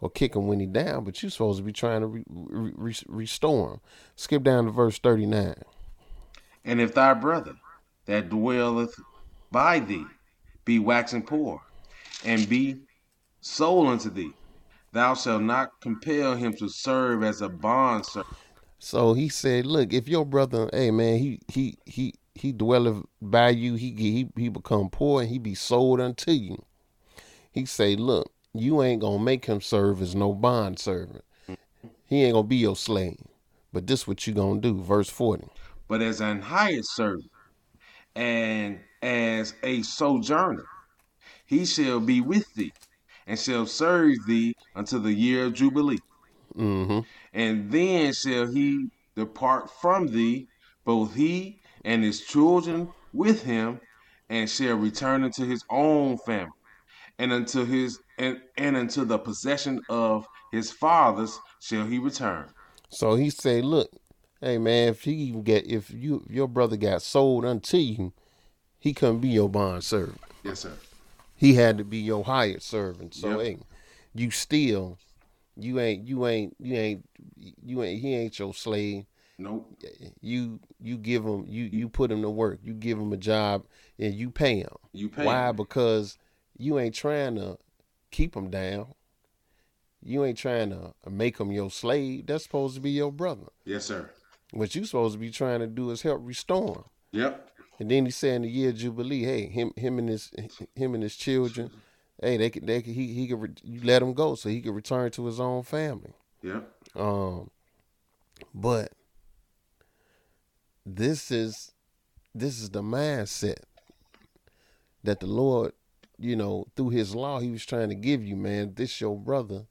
or 0.00 0.08
kick 0.08 0.34
him 0.34 0.46
when 0.46 0.58
he 0.58 0.64
down, 0.64 1.04
but 1.04 1.22
you're 1.22 1.30
supposed 1.30 1.58
to 1.58 1.64
be 1.64 1.72
trying 1.72 2.00
to 2.00 2.06
re- 2.06 2.24
re- 2.26 2.96
restore 3.08 3.72
him. 3.72 3.80
Skip 4.16 4.42
down 4.42 4.64
to 4.64 4.70
verse 4.70 4.98
39. 4.98 5.54
And 6.64 6.80
if 6.80 6.94
thy 6.94 7.12
brother 7.12 7.56
that 8.06 8.30
dwelleth 8.30 8.98
by 9.50 9.80
thee 9.80 10.06
be 10.64 10.78
waxing 10.78 11.22
poor, 11.22 11.60
and 12.24 12.48
be 12.48 12.80
sold 13.40 13.88
unto 13.88 14.08
thee, 14.08 14.32
thou 14.92 15.14
shalt 15.14 15.42
not 15.42 15.80
compel 15.80 16.34
him 16.36 16.54
to 16.54 16.68
serve 16.68 17.22
as 17.22 17.40
a 17.40 17.48
bond 17.48 18.06
servant. 18.06 18.36
So 18.78 19.14
he 19.14 19.28
said, 19.28 19.66
"Look, 19.66 19.92
if 19.92 20.08
your 20.08 20.26
brother, 20.26 20.68
hey 20.72 20.90
man, 20.90 21.18
he 21.18 21.40
he 21.48 21.78
he 21.86 22.14
he 22.34 22.52
dwelleth 22.52 23.04
by 23.20 23.50
you, 23.50 23.74
he 23.74 23.92
he 23.92 24.28
he 24.36 24.48
become 24.48 24.90
poor 24.90 25.22
and 25.22 25.30
he 25.30 25.38
be 25.38 25.54
sold 25.54 26.00
unto 26.00 26.32
you." 26.32 26.64
He 27.50 27.64
say, 27.66 27.96
"Look, 27.96 28.32
you 28.52 28.82
ain't 28.82 29.00
gonna 29.02 29.22
make 29.22 29.46
him 29.46 29.60
serve 29.60 30.02
as 30.02 30.14
no 30.14 30.32
bond 30.34 30.78
servant. 30.78 31.24
He 32.06 32.24
ain't 32.24 32.34
gonna 32.34 32.46
be 32.46 32.56
your 32.56 32.76
slave. 32.76 33.18
But 33.72 33.86
this 33.86 34.06
what 34.06 34.26
you 34.26 34.34
gonna 34.34 34.60
do?" 34.60 34.80
Verse 34.82 35.08
forty. 35.08 35.46
but 35.88 36.02
as 36.02 36.20
an 36.20 36.40
hired 36.42 36.84
servant, 36.84 37.30
and 38.16 38.80
as 39.02 39.54
a 39.62 39.82
sojourner, 39.82 40.66
he 41.46 41.64
shall 41.64 42.00
be 42.00 42.20
with 42.20 42.52
thee, 42.54 42.72
and 43.32 43.40
shall 43.40 43.64
serve 43.64 44.14
thee 44.26 44.54
until 44.74 45.00
the 45.00 45.10
year 45.10 45.46
of 45.46 45.54
Jubilee. 45.54 46.00
Mm-hmm. 46.54 46.98
And 47.32 47.72
then 47.72 48.12
shall 48.12 48.46
he 48.46 48.90
depart 49.16 49.70
from 49.80 50.08
thee, 50.08 50.48
both 50.84 51.14
he 51.14 51.58
and 51.82 52.04
his 52.04 52.20
children 52.20 52.90
with 53.14 53.42
him, 53.42 53.80
and 54.28 54.50
shall 54.50 54.76
return 54.76 55.24
unto 55.24 55.46
his 55.46 55.64
own 55.70 56.18
family, 56.18 56.52
and 57.18 57.32
unto 57.32 57.64
his 57.64 58.00
and, 58.18 58.38
and 58.58 58.76
unto 58.76 59.06
the 59.06 59.18
possession 59.18 59.80
of 59.88 60.26
his 60.50 60.70
fathers 60.70 61.38
shall 61.58 61.86
he 61.86 61.98
return. 61.98 62.50
So 62.90 63.14
he 63.14 63.30
say, 63.30 63.62
"Look, 63.62 63.92
hey 64.42 64.58
man, 64.58 64.88
if 64.88 65.04
he 65.04 65.12
even 65.12 65.42
get 65.42 65.66
if 65.66 65.90
you 65.90 66.22
if 66.26 66.30
your 66.30 66.48
brother 66.48 66.76
got 66.76 67.00
sold 67.00 67.46
unto 67.46 67.78
you, 67.78 68.12
he 68.78 68.92
couldn't 68.92 69.20
be 69.20 69.28
your 69.28 69.48
bond 69.48 69.84
servant. 69.84 70.20
Yes, 70.44 70.60
sir. 70.60 70.72
He 71.42 71.54
had 71.54 71.76
to 71.78 71.84
be 71.84 71.98
your 71.98 72.22
hired 72.22 72.62
servant. 72.62 73.14
So 73.14 73.30
Yep. 73.30 73.40
hey, 73.40 73.58
you 74.14 74.30
still, 74.30 74.96
you 75.56 75.80
ain't 75.80 76.06
you 76.06 76.24
ain't 76.24 76.54
you 76.60 76.76
ain't 76.76 77.08
you 77.64 77.82
ain't 77.82 78.00
he 78.00 78.14
ain't 78.14 78.38
your 78.38 78.54
slave. 78.54 79.06
Nope. 79.38 79.76
You 80.20 80.60
you 80.80 80.96
give 80.96 81.24
him 81.24 81.44
you 81.48 81.64
you 81.64 81.88
put 81.88 82.12
him 82.12 82.22
to 82.22 82.30
work. 82.30 82.60
You 82.62 82.74
give 82.74 82.96
him 82.96 83.12
a 83.12 83.16
job 83.16 83.64
and 83.98 84.14
you 84.14 84.30
pay 84.30 84.58
him. 84.58 84.76
You 84.92 85.08
pay. 85.08 85.24
Why? 85.24 85.48
him. 85.48 85.56
Because 85.56 86.16
you 86.56 86.78
ain't 86.78 86.94
trying 86.94 87.34
to 87.34 87.58
keep 88.12 88.36
him 88.36 88.48
down. 88.48 88.94
You 90.00 90.24
ain't 90.24 90.38
trying 90.38 90.70
to 90.70 90.94
make 91.10 91.38
him 91.38 91.50
your 91.50 91.72
slave. 91.72 92.26
That's 92.26 92.44
supposed 92.44 92.76
to 92.76 92.80
be 92.80 92.90
your 92.90 93.10
brother. 93.10 93.48
Yes, 93.64 93.86
sir. 93.86 94.08
What 94.52 94.76
you 94.76 94.84
supposed 94.84 95.14
to 95.14 95.18
be 95.18 95.32
trying 95.32 95.58
to 95.58 95.66
do 95.66 95.90
is 95.90 96.02
help 96.02 96.20
restore 96.22 96.76
him. 96.76 96.84
Yep. 97.10 97.50
And 97.78 97.90
then 97.90 98.04
he 98.04 98.10
said 98.10 98.36
in 98.36 98.42
the 98.42 98.48
year 98.48 98.70
of 98.70 98.76
jubilee, 98.76 99.24
hey, 99.24 99.46
him 99.46 99.72
him 99.76 99.98
and 99.98 100.08
his 100.08 100.30
him 100.74 100.94
and 100.94 101.02
his 101.02 101.16
children, 101.16 101.70
hey, 102.20 102.36
they 102.36 102.50
could 102.50 102.66
they 102.66 102.82
could 102.82 102.94
he 102.94 103.12
he 103.12 103.26
could 103.26 103.40
re- 103.40 103.54
you 103.62 103.80
let 103.82 104.02
him 104.02 104.14
go 104.14 104.34
so 104.34 104.48
he 104.48 104.60
could 104.60 104.74
return 104.74 105.10
to 105.12 105.26
his 105.26 105.40
own 105.40 105.62
family. 105.62 106.12
Yeah. 106.42 106.60
Um, 106.94 107.50
but 108.54 108.92
this 110.84 111.30
is 111.30 111.72
this 112.34 112.60
is 112.60 112.70
the 112.70 112.82
mindset 112.82 113.60
that 115.04 115.20
the 115.20 115.26
Lord, 115.26 115.72
you 116.18 116.36
know, 116.36 116.66
through 116.76 116.90
His 116.90 117.14
law, 117.14 117.40
He 117.40 117.50
was 117.50 117.64
trying 117.64 117.88
to 117.88 117.94
give 117.94 118.24
you, 118.24 118.36
man. 118.36 118.74
This 118.74 119.00
your 119.00 119.16
brother. 119.16 119.66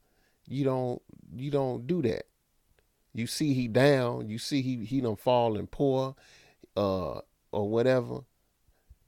You 0.46 0.64
don't 0.64 1.02
you 1.34 1.50
don't 1.50 1.86
do 1.86 2.02
that. 2.02 2.24
You 3.14 3.26
see 3.26 3.54
he 3.54 3.68
down. 3.68 4.28
You 4.28 4.38
see 4.38 4.62
he 4.62 4.84
he 4.84 5.00
done 5.00 5.16
falling 5.16 5.66
poor, 5.66 6.14
uh, 6.76 7.20
or 7.52 7.68
whatever. 7.68 8.20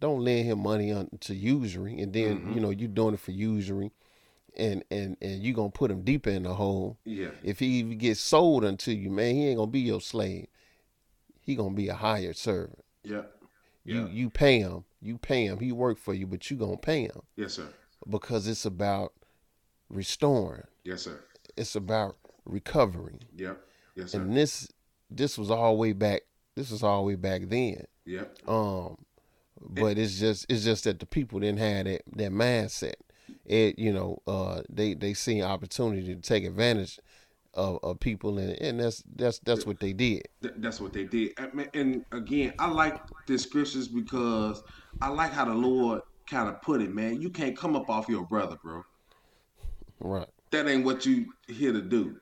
Don't 0.00 0.20
lend 0.20 0.46
him 0.46 0.60
money 0.60 0.92
on 0.92 1.08
to 1.20 1.34
usury, 1.34 1.98
and 2.00 2.12
then 2.12 2.38
mm-hmm. 2.38 2.52
you 2.52 2.60
know 2.60 2.70
you 2.70 2.88
doing 2.88 3.14
it 3.14 3.20
for 3.20 3.30
usury, 3.30 3.92
and 4.56 4.84
and 4.90 5.16
and 5.20 5.42
you 5.42 5.54
gonna 5.54 5.70
put 5.70 5.90
him 5.90 6.02
deeper 6.02 6.30
in 6.30 6.42
the 6.42 6.54
hole. 6.54 6.98
Yeah. 7.04 7.30
If 7.42 7.58
he 7.58 7.66
even 7.78 7.98
gets 7.98 8.20
sold 8.20 8.64
unto 8.64 8.90
you, 8.90 9.10
man, 9.10 9.34
he 9.34 9.48
ain't 9.48 9.58
gonna 9.58 9.70
be 9.70 9.80
your 9.80 10.00
slave. 10.00 10.46
He 11.40 11.56
gonna 11.56 11.74
be 11.74 11.88
a 11.88 11.94
hired 11.94 12.36
servant. 12.36 12.84
You 13.02 13.24
Yeah. 13.84 14.08
you 14.08 14.30
pay 14.30 14.60
him, 14.60 14.84
you 15.00 15.18
pay 15.18 15.46
him. 15.46 15.60
He 15.60 15.72
work 15.72 15.98
for 15.98 16.14
you, 16.14 16.26
but 16.26 16.50
you 16.50 16.56
gonna 16.56 16.76
pay 16.76 17.02
him 17.02 17.22
Yes, 17.36 17.54
sir. 17.54 17.68
because 18.08 18.46
it's 18.46 18.64
about 18.64 19.12
restoring. 19.88 20.64
Yes, 20.84 21.02
sir. 21.02 21.20
It's 21.56 21.76
about 21.76 22.16
recovering. 22.44 23.20
Yep. 23.36 23.60
Yes, 23.94 24.12
sir. 24.12 24.20
And 24.20 24.36
this 24.36 24.68
this 25.10 25.38
was 25.38 25.50
all 25.50 25.76
way 25.76 25.92
back. 25.92 26.22
This 26.56 26.70
was 26.70 26.82
all 26.82 27.04
way 27.04 27.14
back 27.14 27.42
then. 27.48 27.84
Yep. 28.06 28.48
Um, 28.48 28.96
but 29.60 29.98
it's 29.98 30.18
just 30.18 30.46
it's 30.48 30.64
just 30.64 30.84
that 30.84 31.00
the 31.00 31.06
people 31.06 31.40
didn't 31.40 31.58
have 31.58 31.86
that 31.86 32.02
that 32.16 32.32
mindset. 32.32 32.94
It 33.46 33.78
you 33.78 33.92
know 33.92 34.18
uh 34.26 34.62
they 34.68 34.94
they 34.94 35.14
see 35.14 35.42
opportunity 35.42 36.14
to 36.14 36.20
take 36.20 36.44
advantage 36.44 36.98
of, 37.54 37.78
of 37.82 38.00
people, 38.00 38.38
and, 38.38 38.50
and 38.60 38.80
that's 38.80 39.02
that's 39.14 39.38
that's 39.40 39.66
what 39.66 39.80
they 39.80 39.92
did. 39.92 40.28
That's 40.40 40.80
what 40.80 40.92
they 40.92 41.04
did. 41.04 41.32
And 41.72 42.04
again, 42.12 42.52
I 42.58 42.68
like 42.68 43.00
the 43.26 43.38
scriptures 43.38 43.88
because 43.88 44.62
I 45.00 45.08
like 45.08 45.32
how 45.32 45.44
the 45.44 45.54
Lord 45.54 46.02
kind 46.28 46.48
of 46.48 46.60
put 46.62 46.80
it, 46.80 46.94
man. 46.94 47.20
You 47.20 47.30
can't 47.30 47.56
come 47.56 47.76
up 47.76 47.88
off 47.88 48.08
your 48.08 48.24
brother, 48.24 48.56
bro. 48.62 48.82
Right. 50.00 50.28
That 50.50 50.68
ain't 50.68 50.84
what 50.84 51.06
you 51.06 51.26
here 51.48 51.72
to 51.72 51.82
do. 51.82 52.16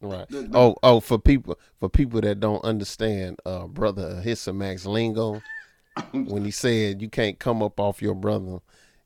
Right. 0.00 0.28
The- 0.28 0.42
the- 0.42 0.56
Oh, 0.58 0.76
oh, 0.82 1.00
for 1.00 1.18
people 1.18 1.58
for 1.78 1.88
people 1.88 2.20
that 2.22 2.40
don't 2.40 2.64
understand, 2.64 3.38
uh, 3.44 3.66
brother 3.66 4.22
Hissa 4.24 4.54
Max 4.54 4.86
lingo, 4.86 5.42
when 6.12 6.44
he 6.44 6.50
said 6.50 7.02
you 7.02 7.08
can't 7.08 7.38
come 7.38 7.62
up 7.62 7.78
off 7.78 8.00
your 8.00 8.14
brother, 8.14 8.60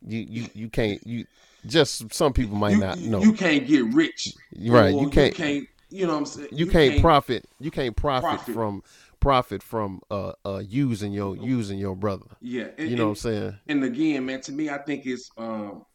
you 0.07 0.21
you 0.29 0.49
you 0.55 0.69
can't 0.69 1.05
you 1.07 1.27
just 1.67 2.13
some 2.15 2.33
people 2.33 2.57
might 2.57 2.73
You, 2.73 2.79
not 2.79 2.99
know. 2.99 3.23
you 3.23 3.33
can't 3.33 3.67
get 3.67 3.85
rich. 3.95 4.35
Right, 4.61 4.95
Or 4.95 5.03
you 5.05 5.11
can't- 5.11 5.67
You 5.91 6.07
know 6.07 6.13
what 6.13 6.19
I'm 6.19 6.27
saying? 6.27 6.49
you, 6.53 6.67
can't, 6.67 7.01
profit. 7.01 7.45
You 7.61 7.71
can't 7.71 7.97
profit, 7.97 8.29
profit. 8.31 8.55
from 8.55 8.83
profit 9.21 9.63
from 9.63 10.03
uh 10.11 10.33
uh 10.45 10.59
using 10.69 11.13
your 11.13 11.37
using 11.37 11.79
your 11.79 11.97
brother. 11.97 12.27
Yeah. 12.43 12.69
and- 12.79 12.91
You 12.91 12.97
know 12.97 13.05
what 13.05 13.11
I'm 13.11 13.17
saying? 13.17 13.55
and 13.69 13.83
again, 13.85 14.27
man, 14.27 14.41
to 14.43 14.53
me, 14.53 14.69
I 14.69 14.79
think 14.79 15.07
it's 15.07 15.31
um, 15.39 15.87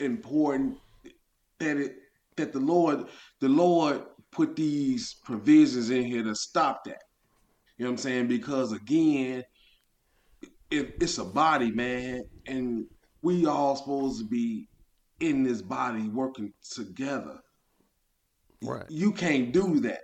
important 0.00 0.78
that 1.58 1.76
it 1.76 1.96
that 2.36 2.52
the 2.52 2.60
Lord 2.60 3.06
the 3.40 3.48
Lord 3.48 4.02
put 4.32 4.56
these 4.56 5.14
provisions 5.24 5.90
in 5.90 6.04
here 6.04 6.24
to 6.24 6.34
stop 6.34 6.84
that. 6.84 7.02
You 7.76 7.84
know 7.84 7.90
what 7.90 7.92
I'm 7.92 7.98
saying? 7.98 8.28
Because 8.28 8.72
again, 8.72 9.44
it, 10.70 10.94
it's 11.00 11.18
a 11.18 11.24
body, 11.24 11.70
man, 11.70 12.22
and 12.46 12.86
we 13.22 13.46
all 13.46 13.76
supposed 13.76 14.20
to 14.20 14.26
be 14.26 14.68
in 15.20 15.44
this 15.44 15.62
body 15.62 16.08
working 16.08 16.52
together. 16.74 17.38
Right. 18.62 18.84
You 18.88 19.12
can't 19.12 19.52
do 19.52 19.80
that. 19.80 20.00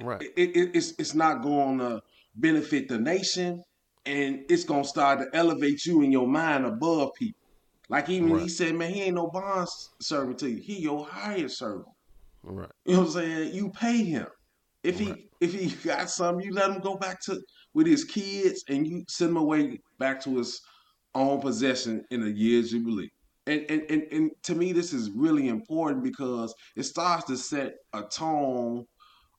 Right. 0.00 0.22
It, 0.22 0.56
it, 0.56 0.70
it's 0.74 0.94
it's 0.98 1.14
not 1.14 1.42
going 1.42 1.78
to 1.78 2.02
benefit 2.36 2.88
the 2.88 2.98
nation, 2.98 3.62
and 4.06 4.44
it's 4.48 4.64
gonna 4.64 4.84
start 4.84 5.20
to 5.20 5.36
elevate 5.36 5.84
you 5.86 6.02
in 6.02 6.10
your 6.10 6.26
mind 6.26 6.66
above 6.66 7.14
people. 7.14 7.40
Like 7.88 8.08
even 8.08 8.38
he 8.38 8.48
said, 8.48 8.74
man, 8.74 8.92
he 8.92 9.02
ain't 9.02 9.16
no 9.16 9.28
bond 9.28 9.68
servant 10.00 10.38
to 10.38 10.48
you. 10.50 10.60
He 10.60 10.80
your 10.80 11.06
hired 11.06 11.50
servant. 11.50 11.93
Right. 12.44 12.70
You 12.84 12.94
know 12.94 13.00
what 13.00 13.06
I'm 13.08 13.12
saying? 13.14 13.54
You 13.54 13.70
pay 13.70 14.04
him. 14.04 14.26
If 14.82 14.98
he 14.98 15.06
Right. 15.08 15.18
if 15.40 15.52
he 15.54 15.68
got 15.88 16.10
something, 16.10 16.44
you 16.44 16.52
let 16.52 16.70
him 16.70 16.80
go 16.80 16.96
back 16.96 17.20
to 17.22 17.40
with 17.74 17.86
his 17.86 18.04
kids, 18.04 18.64
and 18.68 18.86
you 18.86 19.04
send 19.08 19.30
him 19.30 19.36
away 19.38 19.78
back 19.98 20.22
to 20.24 20.36
his 20.38 20.60
own 21.14 21.40
possession 21.40 22.04
in 22.10 22.24
a 22.24 22.28
year's 22.28 22.70
jubilee. 22.70 23.10
And, 23.46 23.64
and 23.70 23.82
and 23.90 24.02
and 24.12 24.30
to 24.44 24.54
me, 24.54 24.72
this 24.72 24.92
is 24.92 25.10
really 25.10 25.48
important 25.48 26.04
because 26.04 26.54
it 26.76 26.84
starts 26.84 27.26
to 27.26 27.36
set 27.36 27.74
a 27.92 28.02
tone 28.02 28.84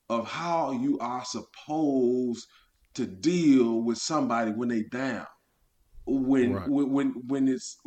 of 0.09 0.27
how 0.27 0.71
you 0.71 0.97
are 0.99 1.25
supposed 1.25 2.45
to 2.95 3.05
deal 3.05 3.81
with 3.81 3.97
somebody 3.97 4.51
when 4.51 4.69
they 4.69 4.83
down, 4.83 5.25
when 6.05 6.53
Right. 6.53 6.69
when 6.69 6.91
when 6.91 7.13
when 7.27 7.47
it's 7.47 7.77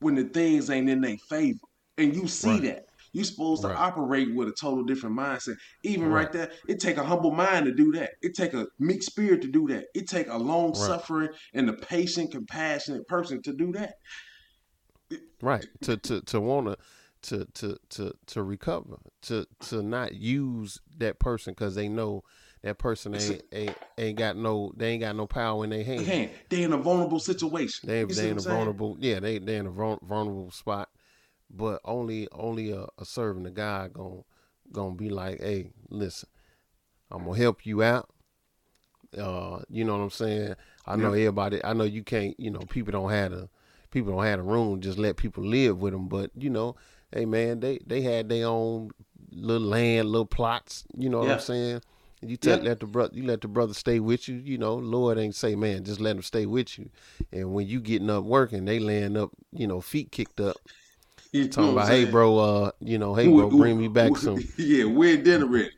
when 0.00 0.14
the 0.16 0.24
things 0.24 0.70
ain't 0.70 0.90
in 0.90 1.00
their 1.00 1.16
favor, 1.28 1.58
and 1.96 2.14
you 2.14 2.28
see 2.28 2.60
Right. 2.60 2.62
that. 2.62 2.84
You're 3.12 3.24
supposed 3.24 3.62
to 3.62 3.68
operate 3.74 4.34
with 4.34 4.48
a 4.48 4.52
total 4.52 4.84
different 4.84 5.16
mindset. 5.16 5.56
Even 5.82 6.08
right, 6.08 6.24
Right. 6.24 6.32
there, 6.32 6.50
it 6.68 6.80
take 6.80 6.96
a 6.96 7.04
humble 7.04 7.30
mind 7.30 7.66
to 7.66 7.74
do 7.74 7.92
that. 7.92 8.10
It 8.22 8.34
take 8.34 8.54
a 8.54 8.66
meek 8.78 9.02
spirit 9.02 9.42
to 9.42 9.48
do 9.50 9.66
that. 9.68 9.86
It 9.94 10.08
take 10.08 10.28
a 10.28 10.36
long 10.36 10.74
suffering 10.74 11.30
and 11.54 11.68
a 11.70 11.72
patient, 11.74 12.32
compassionate 12.32 13.06
person 13.06 13.42
to 13.42 13.52
do 13.52 13.72
that. 13.72 13.94
Right. 15.40 15.66
To 15.82 15.96
to 15.96 16.20
to 16.22 16.40
wanna 16.40 16.76
to 17.22 17.46
to 17.54 17.78
to 17.90 18.12
to 18.26 18.42
recover. 18.42 18.98
To 19.22 19.46
to 19.68 19.82
not 19.82 20.14
use 20.14 20.80
that 20.98 21.18
person 21.18 21.52
because 21.52 21.74
they 21.74 21.88
know 21.88 22.24
that 22.62 22.78
person 22.78 23.14
ain't, 23.14 23.42
ain't 23.52 23.76
ain't 23.96 24.18
got 24.18 24.36
no 24.36 24.72
they 24.76 24.90
ain't 24.90 25.00
got 25.00 25.16
no 25.16 25.26
power 25.26 25.64
in 25.64 25.70
their 25.70 25.84
hand. 25.84 26.30
They 26.48 26.62
in 26.62 26.72
a 26.72 26.76
vulnerable 26.78 27.20
situation. 27.20 27.88
They 27.88 28.04
they 28.04 28.30
in 28.30 28.38
a 28.38 28.40
saying? 28.40 28.56
vulnerable 28.56 28.96
yeah 29.00 29.20
they 29.20 29.38
they 29.38 29.56
in 29.56 29.66
a 29.66 29.70
vulnerable 29.70 30.50
spot, 30.50 30.88
but 31.50 31.80
only 31.84 32.28
only 32.32 32.70
a, 32.70 32.86
a 32.98 33.04
servant 33.04 33.46
of 33.46 33.54
God 33.54 33.92
gon' 33.92 34.24
gonna 34.72 34.94
be 34.94 35.08
like, 35.10 35.40
hey, 35.40 35.70
listen, 35.90 36.28
I'm 37.10 37.24
gonna 37.24 37.36
help 37.38 37.64
you 37.66 37.82
out. 37.82 38.08
Uh, 39.16 39.60
you 39.70 39.84
know 39.84 39.96
what 39.96 40.04
I'm 40.04 40.10
saying? 40.10 40.54
I 40.86 40.96
know 40.96 41.12
Yeah. 41.12 41.20
everybody. 41.20 41.64
I 41.64 41.72
know 41.72 41.84
you 41.84 42.02
can't. 42.02 42.38
You 42.38 42.50
know, 42.50 42.60
people 42.60 42.92
don't 42.92 43.10
have 43.10 43.32
a 43.32 43.48
people 43.90 44.12
don't 44.12 44.24
have 44.24 44.40
a 44.40 44.42
room. 44.42 44.80
Just 44.80 44.98
let 44.98 45.16
people 45.16 45.44
live 45.44 45.80
with 45.80 45.92
them. 45.92 46.08
But 46.08 46.30
you 46.36 46.50
know, 46.50 46.76
hey 47.12 47.24
man, 47.24 47.60
they 47.60 47.78
they 47.86 48.02
had 48.02 48.28
their 48.28 48.46
own 48.46 48.90
little 49.30 49.66
land, 49.66 50.10
little 50.10 50.26
plots. 50.26 50.84
You 50.96 51.08
know 51.08 51.18
what 51.20 51.28
Yeah. 51.28 51.32
I'm 51.34 51.38
saying? 51.40 51.82
You 52.20 52.36
tell, 52.36 52.58
Yeah. 52.58 52.64
let 52.64 52.80
the 52.80 52.86
brother, 52.86 53.14
you 53.14 53.22
let 53.24 53.40
the 53.42 53.48
brother 53.48 53.74
stay 53.74 54.00
with 54.00 54.26
you. 54.28 54.34
You 54.36 54.58
know, 54.58 54.74
Lord 54.74 55.18
ain't 55.18 55.36
say, 55.36 55.54
man, 55.54 55.84
just 55.84 56.00
let 56.00 56.16
him 56.16 56.22
stay 56.22 56.46
with 56.46 56.76
you. 56.76 56.90
And 57.32 57.54
when 57.54 57.68
you 57.68 57.80
getting 57.80 58.10
up 58.10 58.24
working, 58.24 58.64
they 58.64 58.80
laying 58.80 59.16
up, 59.16 59.30
you 59.52 59.68
know, 59.68 59.80
feet 59.80 60.10
kicked 60.10 60.40
up, 60.40 60.56
You 61.32 61.48
talking 61.48 61.72
about, 61.72 61.88
hey 61.88 62.04
bro, 62.04 62.38
uh, 62.38 62.70
you 62.80 62.98
know, 62.98 63.14
hey 63.14 63.26
bro, 63.28 63.50
bring 63.50 63.78
me 63.78 63.88
back 63.88 64.16
some, 64.16 64.42
Yeah, 64.56 64.84
we're 64.84 65.16
dinner 65.22 65.46
ready. 65.46 65.70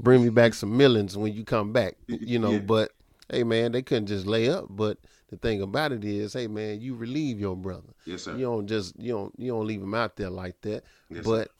bring 0.00 0.22
me 0.22 0.30
back 0.30 0.54
some 0.54 0.76
millions 0.76 1.16
when 1.16 1.32
you 1.32 1.44
come 1.44 1.72
back. 1.72 1.96
You 2.08 2.38
know, 2.38 2.52
Yeah. 2.52 2.58
but 2.60 2.92
hey 3.30 3.44
man, 3.44 3.72
they 3.72 3.82
couldn't 3.82 4.06
just 4.06 4.26
lay 4.26 4.48
up. 4.48 4.66
But 4.68 4.98
the 5.28 5.36
thing 5.36 5.62
about 5.62 5.92
it 5.92 6.04
is, 6.04 6.32
hey 6.32 6.48
man, 6.48 6.80
you 6.80 6.94
relieve 6.96 7.38
your 7.38 7.56
brother. 7.56 7.92
Yes, 8.04 8.22
sir. 8.22 8.34
You 8.34 8.46
don't 8.46 8.66
just 8.66 8.98
you 8.98 9.12
don't 9.12 9.32
you 9.38 9.52
don't 9.52 9.66
leave 9.66 9.82
him 9.82 9.94
out 9.94 10.16
there 10.16 10.30
like 10.30 10.60
that. 10.62 10.82
Yes, 11.10 11.24
sir. 11.24 11.30
but 11.30 11.50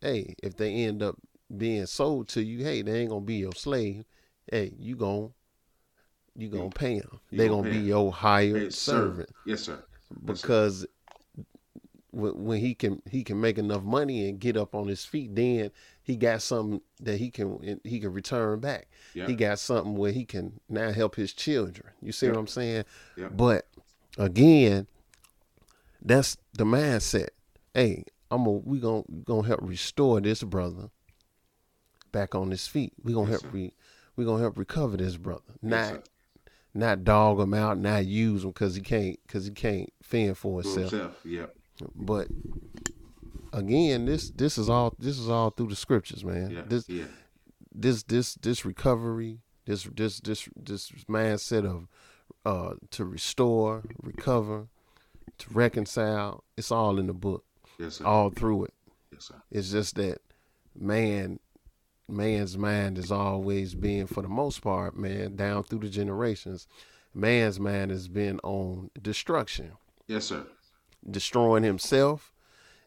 hey, 0.00 0.34
if 0.42 0.56
they 0.56 0.72
end 0.84 1.02
up 1.02 1.16
being 1.56 1.86
sold 1.86 2.28
to 2.28 2.42
you, 2.42 2.64
hey, 2.64 2.82
they 2.82 3.00
ain't 3.00 3.10
gonna 3.10 3.20
be 3.20 3.36
your 3.36 3.52
slave. 3.52 4.04
Hey, 4.50 4.74
you 4.78 4.96
gon' 4.96 5.32
you 6.36 6.48
gonna 6.48 6.70
pay 6.70 7.00
them. 7.00 7.20
You 7.30 7.38
They 7.38 7.48
gonna 7.48 7.62
gonna 7.62 7.70
be 7.70 7.78
'em. 7.78 7.86
your 7.86 8.12
hired 8.12 8.62
Hey, 8.62 8.70
servant 8.70 9.30
Yes, 9.44 9.62
sir. 9.62 9.84
Yes, 10.26 10.40
sir. 10.40 10.86
When, 12.18 12.44
when 12.44 12.60
he 12.60 12.74
can 12.74 13.00
he 13.10 13.22
can 13.24 13.40
make 13.40 13.58
enough 13.58 13.82
money 13.82 14.28
and 14.28 14.38
get 14.40 14.56
up 14.56 14.74
on 14.74 14.88
his 14.88 15.04
feet, 15.04 15.34
then 15.34 15.70
he 16.02 16.16
got 16.16 16.42
something 16.42 16.80
that 17.00 17.18
he 17.18 17.30
can 17.30 17.80
he 17.84 18.00
can 18.00 18.12
return 18.12 18.60
back. 18.60 18.88
Yeah. 19.14 19.26
He 19.26 19.34
got 19.34 19.58
something 19.58 19.94
where 19.96 20.12
he 20.12 20.24
can 20.24 20.60
now 20.68 20.90
help 20.92 21.14
his 21.16 21.32
children. 21.32 21.90
You 22.02 22.12
see 22.12 22.26
Yeah. 22.26 22.32
what 22.32 22.38
I'm 22.40 22.46
saying? 22.46 22.84
Yeah. 23.16 23.28
But 23.28 23.66
again, 24.18 24.86
that's 26.02 26.36
the 26.54 26.64
mindset. 26.64 27.28
Hey, 27.74 28.04
I'm 28.30 28.44
gonna 28.44 28.58
we 28.58 28.80
gonna 28.80 29.04
gonna 29.24 29.46
help 29.46 29.60
restore 29.62 30.20
this 30.20 30.42
brother 30.42 30.90
back 32.12 32.34
on 32.34 32.50
his 32.50 32.66
feet. 32.66 32.92
We 33.02 33.12
gonna 33.12 33.30
Yes, 33.30 33.42
help 33.42 33.52
re, 33.54 33.72
we 34.16 34.24
gonna 34.24 34.40
help 34.42 34.58
recover 34.58 34.96
this 34.96 35.16
brother. 35.16 35.42
Not 35.62 35.88
sir. 35.88 36.02
not 36.74 37.04
dog 37.04 37.40
him 37.40 37.54
out, 37.54 37.78
not 37.78 38.06
use 38.06 38.44
him 38.44 38.50
because 38.50 38.74
he 38.74 38.80
can't 38.80 39.18
because 39.26 39.44
he 39.46 39.52
can't 39.52 39.92
fend 40.02 40.36
for 40.38 40.62
himself. 40.62 40.90
himself. 40.90 41.16
Yeah. 41.24 41.46
But 41.94 42.28
again, 43.52 44.06
this 44.06 44.30
this 44.30 44.58
is 44.58 44.68
all 44.68 44.94
this 44.98 45.18
is 45.18 45.28
all 45.28 45.50
through 45.50 45.68
the 45.68 45.76
scriptures, 45.76 46.24
man. 46.24 46.50
Yeah. 46.50 46.62
This 46.66 46.88
yeah. 46.88 47.04
this 47.74 48.02
this 48.04 48.34
this 48.34 48.64
recovery, 48.64 49.40
this 49.66 49.84
this 49.94 50.20
this 50.20 50.48
this 50.56 50.90
mindset 51.08 51.64
of 51.64 51.88
uh 52.44 52.74
to 52.90 53.04
restore, 53.04 53.82
recover, 54.02 54.68
to 55.38 55.46
reconcile, 55.52 56.44
it's 56.56 56.70
all 56.70 56.98
in 56.98 57.06
the 57.06 57.14
book, 57.14 57.44
Yes, 57.78 57.96
sir. 57.96 58.04
all 58.04 58.30
through 58.30 58.64
it. 58.64 58.74
Yes, 59.12 59.24
sir. 59.26 59.42
It's 59.50 59.70
just 59.70 59.96
that 59.96 60.20
man 60.78 61.40
man's 62.08 62.56
mind 62.56 62.96
is 62.98 63.12
always 63.12 63.74
being 63.74 64.06
for 64.06 64.22
the 64.22 64.28
most 64.28 64.62
part, 64.62 64.96
man, 64.96 65.36
down 65.36 65.62
through 65.62 65.80
the 65.80 65.88
generations, 65.90 66.66
man's 67.14 67.60
mind 67.60 67.90
has 67.90 68.08
been 68.08 68.40
on 68.42 68.90
destruction. 69.00 69.72
Yes, 70.06 70.24
sir. 70.24 70.46
Destroying 71.08 71.62
himself 71.62 72.32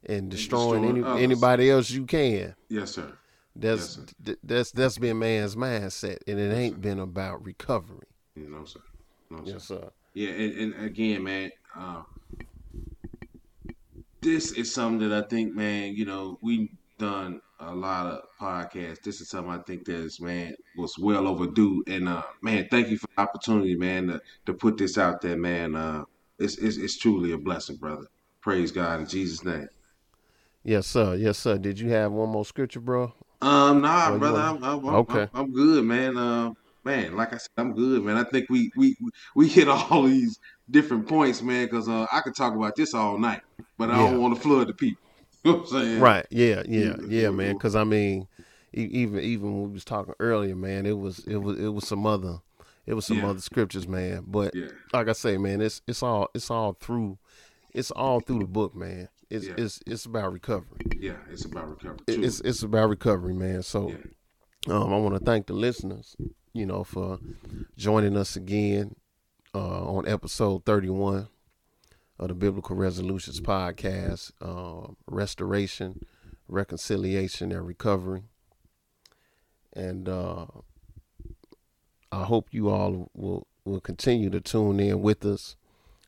and 0.05 0.29
destroying, 0.29 0.81
destroying 0.81 1.05
any, 1.05 1.23
anybody 1.23 1.69
else 1.69 1.89
you 1.89 2.05
can. 2.05 2.55
Yes, 2.69 2.91
sir. 2.91 3.13
That's 3.55 3.97
Yes, 3.97 4.13
th- 4.25 4.37
that's 4.43 4.71
that's 4.71 4.97
been 4.97 5.19
man's 5.19 5.55
mindset, 5.55 6.19
and 6.25 6.39
it 6.39 6.53
ain't 6.53 6.81
been 6.81 6.99
about 6.99 7.45
recovery. 7.45 8.07
You 8.35 8.49
know, 8.49 8.63
sir. 8.63 8.79
No, 9.29 9.43
sir. 9.43 9.51
Yes, 9.51 9.63
sir. 9.63 9.89
Yeah, 10.13 10.29
and, 10.29 10.73
and 10.73 10.85
again, 10.85 11.23
man, 11.23 11.51
uh, 11.75 12.03
this 14.21 14.51
is 14.51 14.73
something 14.73 15.09
that 15.09 15.25
I 15.25 15.27
think, 15.27 15.53
man, 15.53 15.95
you 15.95 16.05
know, 16.05 16.37
we 16.41 16.71
done 16.97 17.41
a 17.59 17.73
lot 17.73 18.05
of 18.05 18.21
podcasts. 18.39 19.01
This 19.01 19.21
is 19.21 19.29
something 19.29 19.51
I 19.51 19.59
think 19.59 19.85
that 19.85 19.95
is, 19.95 20.21
man, 20.21 20.55
was 20.77 20.97
well 20.97 21.27
overdue. 21.27 21.83
And 21.87 22.07
uh, 22.07 22.23
man, 22.41 22.67
thank 22.69 22.89
you 22.89 22.97
for 22.97 23.07
the 23.15 23.21
opportunity, 23.21 23.75
man, 23.75 24.07
to, 24.07 24.21
to 24.45 24.53
put 24.53 24.77
this 24.77 24.97
out 24.97 25.21
there, 25.21 25.37
man. 25.37 25.75
Uh, 25.75 26.03
it's, 26.41 26.57
it's 26.57 26.77
it's 26.77 26.97
truly 26.97 27.31
a 27.31 27.37
blessing, 27.37 27.77
brother. 27.77 28.05
Praise 28.41 28.71
God 28.71 28.99
in 29.01 29.07
Jesus' 29.07 29.43
name. 29.43 29.67
Yes, 30.63 30.87
sir. 30.87 31.15
Yes, 31.15 31.37
sir. 31.37 31.57
Did 31.57 31.79
you 31.79 31.89
have 31.89 32.11
one 32.11 32.29
more 32.29 32.45
scripture, 32.45 32.79
bro? 32.79 33.13
Um, 33.41 33.81
nah, 33.81 34.17
brother, 34.17 34.39
I'm, 34.39 34.63
I'm, 34.63 34.85
I'm, 34.87 34.95
Okay. 34.95 35.27
I'm, 35.33 35.51
good, 35.51 35.83
man. 35.83 36.15
Uh, 36.17 36.51
man, 36.85 37.15
like 37.15 37.33
I 37.33 37.37
said, 37.37 37.49
I'm 37.57 37.73
good, 37.73 38.03
man. 38.03 38.17
I 38.17 38.23
think 38.23 38.47
we 38.49 38.71
we 38.77 38.95
we 39.35 39.47
hit 39.47 39.67
all 39.67 40.03
these 40.07 40.37
different 40.69 41.07
points, 41.07 41.41
man, 41.41 41.65
because 41.65 41.89
uh, 41.89 42.05
I 42.11 42.21
could 42.21 42.35
talk 42.35 42.55
about 42.55 42.75
this 42.75 42.93
all 42.93 43.17
night, 43.17 43.41
but 43.77 43.89
I 43.89 43.97
Yeah. 43.97 44.11
don't 44.11 44.21
want 44.21 44.35
to 44.35 44.41
flood 44.41 44.67
the 44.67 44.73
people. 44.73 44.97
You 45.43 45.53
know 45.53 45.57
what 45.57 45.73
I'm 45.73 45.81
saying? 45.81 45.99
Right. 46.01 46.25
Yeah. 46.29 46.61
Yeah. 46.67 46.95
Yeah. 46.99 47.07
Yeah, 47.07 47.29
man. 47.31 47.53
Because 47.53 47.75
I 47.75 47.83
mean, 47.83 48.27
even 48.73 49.19
even 49.19 49.53
when 49.53 49.63
we 49.69 49.73
was 49.73 49.83
talking 49.83 50.13
earlier, 50.19 50.55
man, 50.55 50.85
it 50.85 50.99
was 50.99 51.17
it 51.25 51.37
was 51.37 51.59
it 51.59 51.69
was 51.69 51.87
some 51.87 52.05
other 52.05 52.37
it 52.85 52.93
was 52.93 53.05
some 53.05 53.17
Yeah. 53.19 53.29
other 53.29 53.39
scriptures, 53.41 53.87
man. 53.87 54.23
But 54.27 54.55
Yeah. 54.55 54.67
like 54.93 55.07
I 55.07 55.13
say, 55.13 55.37
man, 55.37 55.61
it's 55.61 55.81
it's 55.87 56.01
all 56.03 56.29
it's 56.33 56.49
all 56.51 56.73
through 56.73 57.17
it's 57.73 57.91
all 57.91 58.19
through 58.19 58.39
the 58.39 58.47
book, 58.47 58.75
man. 58.75 59.07
It's 59.29 59.47
Yeah. 59.47 59.53
it's 59.57 59.79
it's 59.85 60.05
about 60.05 60.33
recovery. 60.33 60.79
Yeah, 60.99 61.17
it's 61.29 61.45
about 61.45 61.69
recovery. 61.69 61.99
Too. 62.07 62.23
It's 62.23 62.41
it's 62.41 62.63
about 62.63 62.89
recovery, 62.89 63.33
man. 63.33 63.63
So 63.63 63.95
um, 64.67 64.93
I 64.93 64.97
want 64.97 65.15
to 65.17 65.23
thank 65.23 65.47
the 65.47 65.53
listeners, 65.53 66.15
you 66.53 66.65
know, 66.65 66.83
for 66.83 67.19
joining 67.77 68.15
us 68.17 68.35
again 68.35 68.95
uh, 69.55 69.83
on 69.85 70.07
episode 70.07 70.65
31 70.65 71.27
of 72.19 72.27
the 72.27 72.35
Biblical 72.35 72.75
Resolutions 72.75 73.41
podcast, 73.41 74.31
uh, 74.41 74.93
restoration, 75.07 76.05
reconciliation, 76.47 77.51
and 77.51 77.65
recovery. 77.65 78.23
And 79.73 80.07
uh, 80.07 80.45
I 82.11 82.23
hope 82.23 82.47
you 82.51 82.69
all 82.69 83.09
will 83.13 83.47
will 83.63 83.79
continue 83.79 84.29
to 84.29 84.41
tune 84.41 84.79
in 84.79 85.01
with 85.01 85.25
us. 85.25 85.55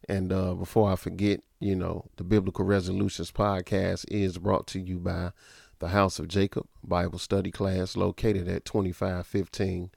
And 0.10 0.34
uh, 0.34 0.54
before 0.54 0.92
I 0.92 0.96
forget, 0.96 1.42
you 1.60 1.76
know, 1.76 2.06
the 2.18 2.24
Biblical 2.24 2.66
Resolutions 2.66 3.32
podcast 3.32 4.06
is 4.10 4.38
brought 4.38 4.68
to 4.68 4.80
you 4.80 5.00
by 5.00 5.32
the 5.80 5.90
House 5.90 6.20
of 6.20 6.28
Jacob 6.28 6.68
Bible 6.84 7.20
Study 7.20 7.52
Class, 7.52 7.96
located 7.96 8.48
at 8.48 8.66
2515 8.66 9.92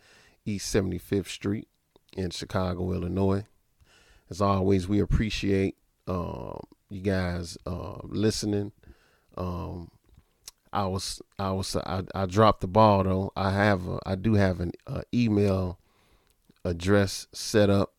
East 0.44 0.74
75th 0.74 1.28
Street 1.28 1.68
in 2.16 2.30
Chicago, 2.30 2.92
Illinois. 2.92 3.44
As 4.30 4.40
always, 4.40 4.86
we 4.86 5.00
appreciate 5.00 5.76
um, 6.06 6.60
you 6.88 7.00
guys 7.00 7.58
uh, 7.66 7.98
listening. 8.04 8.72
Um, 9.36 9.90
I 10.72 10.86
was, 10.86 11.20
I 11.38 11.50
was, 11.52 11.74
I, 11.76 12.02
I 12.14 12.26
dropped 12.26 12.60
the 12.60 12.68
ball 12.68 13.04
though. 13.04 13.32
I 13.36 13.50
have, 13.52 13.88
a, 13.88 13.98
I 14.06 14.14
do 14.14 14.34
have 14.34 14.60
an 14.60 14.72
uh, 14.86 15.02
email 15.12 15.78
address 16.68 17.26
set 17.32 17.70
up 17.70 17.94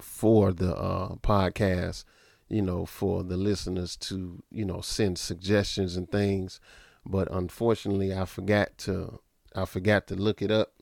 for 0.00 0.52
the 0.52 0.74
uh, 0.74 1.14
podcast. 1.16 2.04
You 2.50 2.62
know, 2.62 2.86
for 2.86 3.22
the 3.22 3.36
listeners 3.36 3.94
to, 3.96 4.42
you 4.50 4.64
know, 4.64 4.80
send 4.80 5.18
suggestions 5.18 5.96
and 5.96 6.10
things. 6.10 6.60
But 7.04 7.30
unfortunately, 7.30 8.14
I 8.14 8.24
forgot 8.24 8.78
to, 8.78 9.20
I 9.54 9.66
forgot 9.66 10.06
to 10.06 10.14
look 10.14 10.40
it 10.40 10.50
up. 10.50 10.72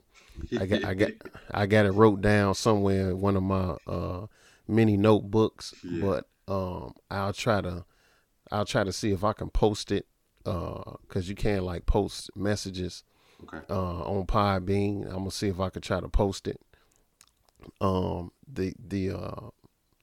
I 0.60 0.66
got, 0.66 0.84
I 0.84 0.94
got, 0.94 1.10
I 1.50 1.66
got 1.66 1.86
it 1.86 1.90
wrote 1.90 2.20
down 2.20 2.54
somewhere 2.54 3.10
in 3.10 3.20
one 3.20 3.36
of 3.36 3.42
my 3.42 3.76
uh, 3.88 4.26
mini 4.68 4.96
notebooks. 4.96 5.74
Yeah. 5.82 6.02
But 6.02 6.28
um, 6.46 6.94
I'll 7.10 7.32
try 7.32 7.60
to, 7.62 7.84
I'll 8.52 8.64
try 8.64 8.84
to 8.84 8.92
see 8.92 9.10
if 9.10 9.24
I 9.24 9.32
can 9.32 9.50
post 9.50 9.90
it, 9.90 10.06
uh, 10.44 10.92
cause 11.08 11.28
you 11.28 11.34
can 11.34 11.64
like 11.64 11.86
post 11.86 12.30
messages 12.36 13.02
okay. 13.42 13.64
uh, 13.68 14.02
on 14.02 14.24
Podbean. 14.26 15.04
I'm 15.06 15.18
gonna 15.18 15.32
see 15.32 15.48
if 15.48 15.58
I 15.58 15.70
can 15.70 15.82
try 15.82 15.98
to 15.98 16.08
post 16.08 16.46
it. 16.46 16.60
Um, 17.80 18.32
the 18.52 18.72
the 18.88 19.10
uh, 19.10 19.50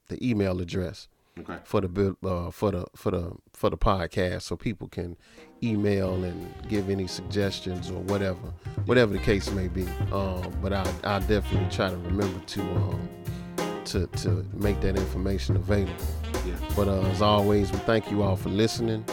the 0.09 0.17
email 0.29 0.59
address 0.61 1.07
Okay. 1.39 1.57
for 1.63 1.81
the 1.81 2.15
uh, 2.23 2.51
for 2.51 2.69
the 2.71 2.85
for 2.95 3.09
the 3.11 3.31
for 3.53 3.69
the 3.71 3.77
podcast, 3.77 4.43
so 4.43 4.55
people 4.55 4.87
can 4.87 5.17
email 5.63 6.23
and 6.23 6.53
give 6.69 6.89
any 6.91 7.07
suggestions 7.07 7.89
or 7.89 7.99
whatever, 8.03 8.53
whatever 8.85 9.13
the 9.13 9.19
case 9.19 9.49
may 9.51 9.67
be. 9.67 9.87
Um, 10.11 10.53
but 10.61 10.73
I 10.73 10.83
I 11.03 11.19
definitely 11.19 11.69
try 11.71 11.89
to 11.89 11.97
remember 11.97 12.39
to 12.39 12.61
um 12.61 13.09
to 13.85 14.05
to 14.07 14.45
make 14.53 14.79
that 14.81 14.95
information 14.95 15.55
available. 15.55 16.05
Yeah. 16.45 16.55
But 16.75 16.87
uh, 16.87 17.01
as 17.07 17.21
always, 17.21 17.71
we 17.71 17.79
thank 17.79 18.11
you 18.11 18.21
all 18.21 18.35
for 18.35 18.49
listening, 18.49 19.03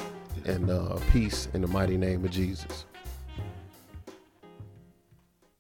and 0.44 0.68
uh, 0.70 0.98
peace 1.12 1.48
in 1.54 1.62
the 1.62 1.68
mighty 1.68 1.96
name 1.96 2.24
of 2.24 2.30
Jesus. 2.32 2.84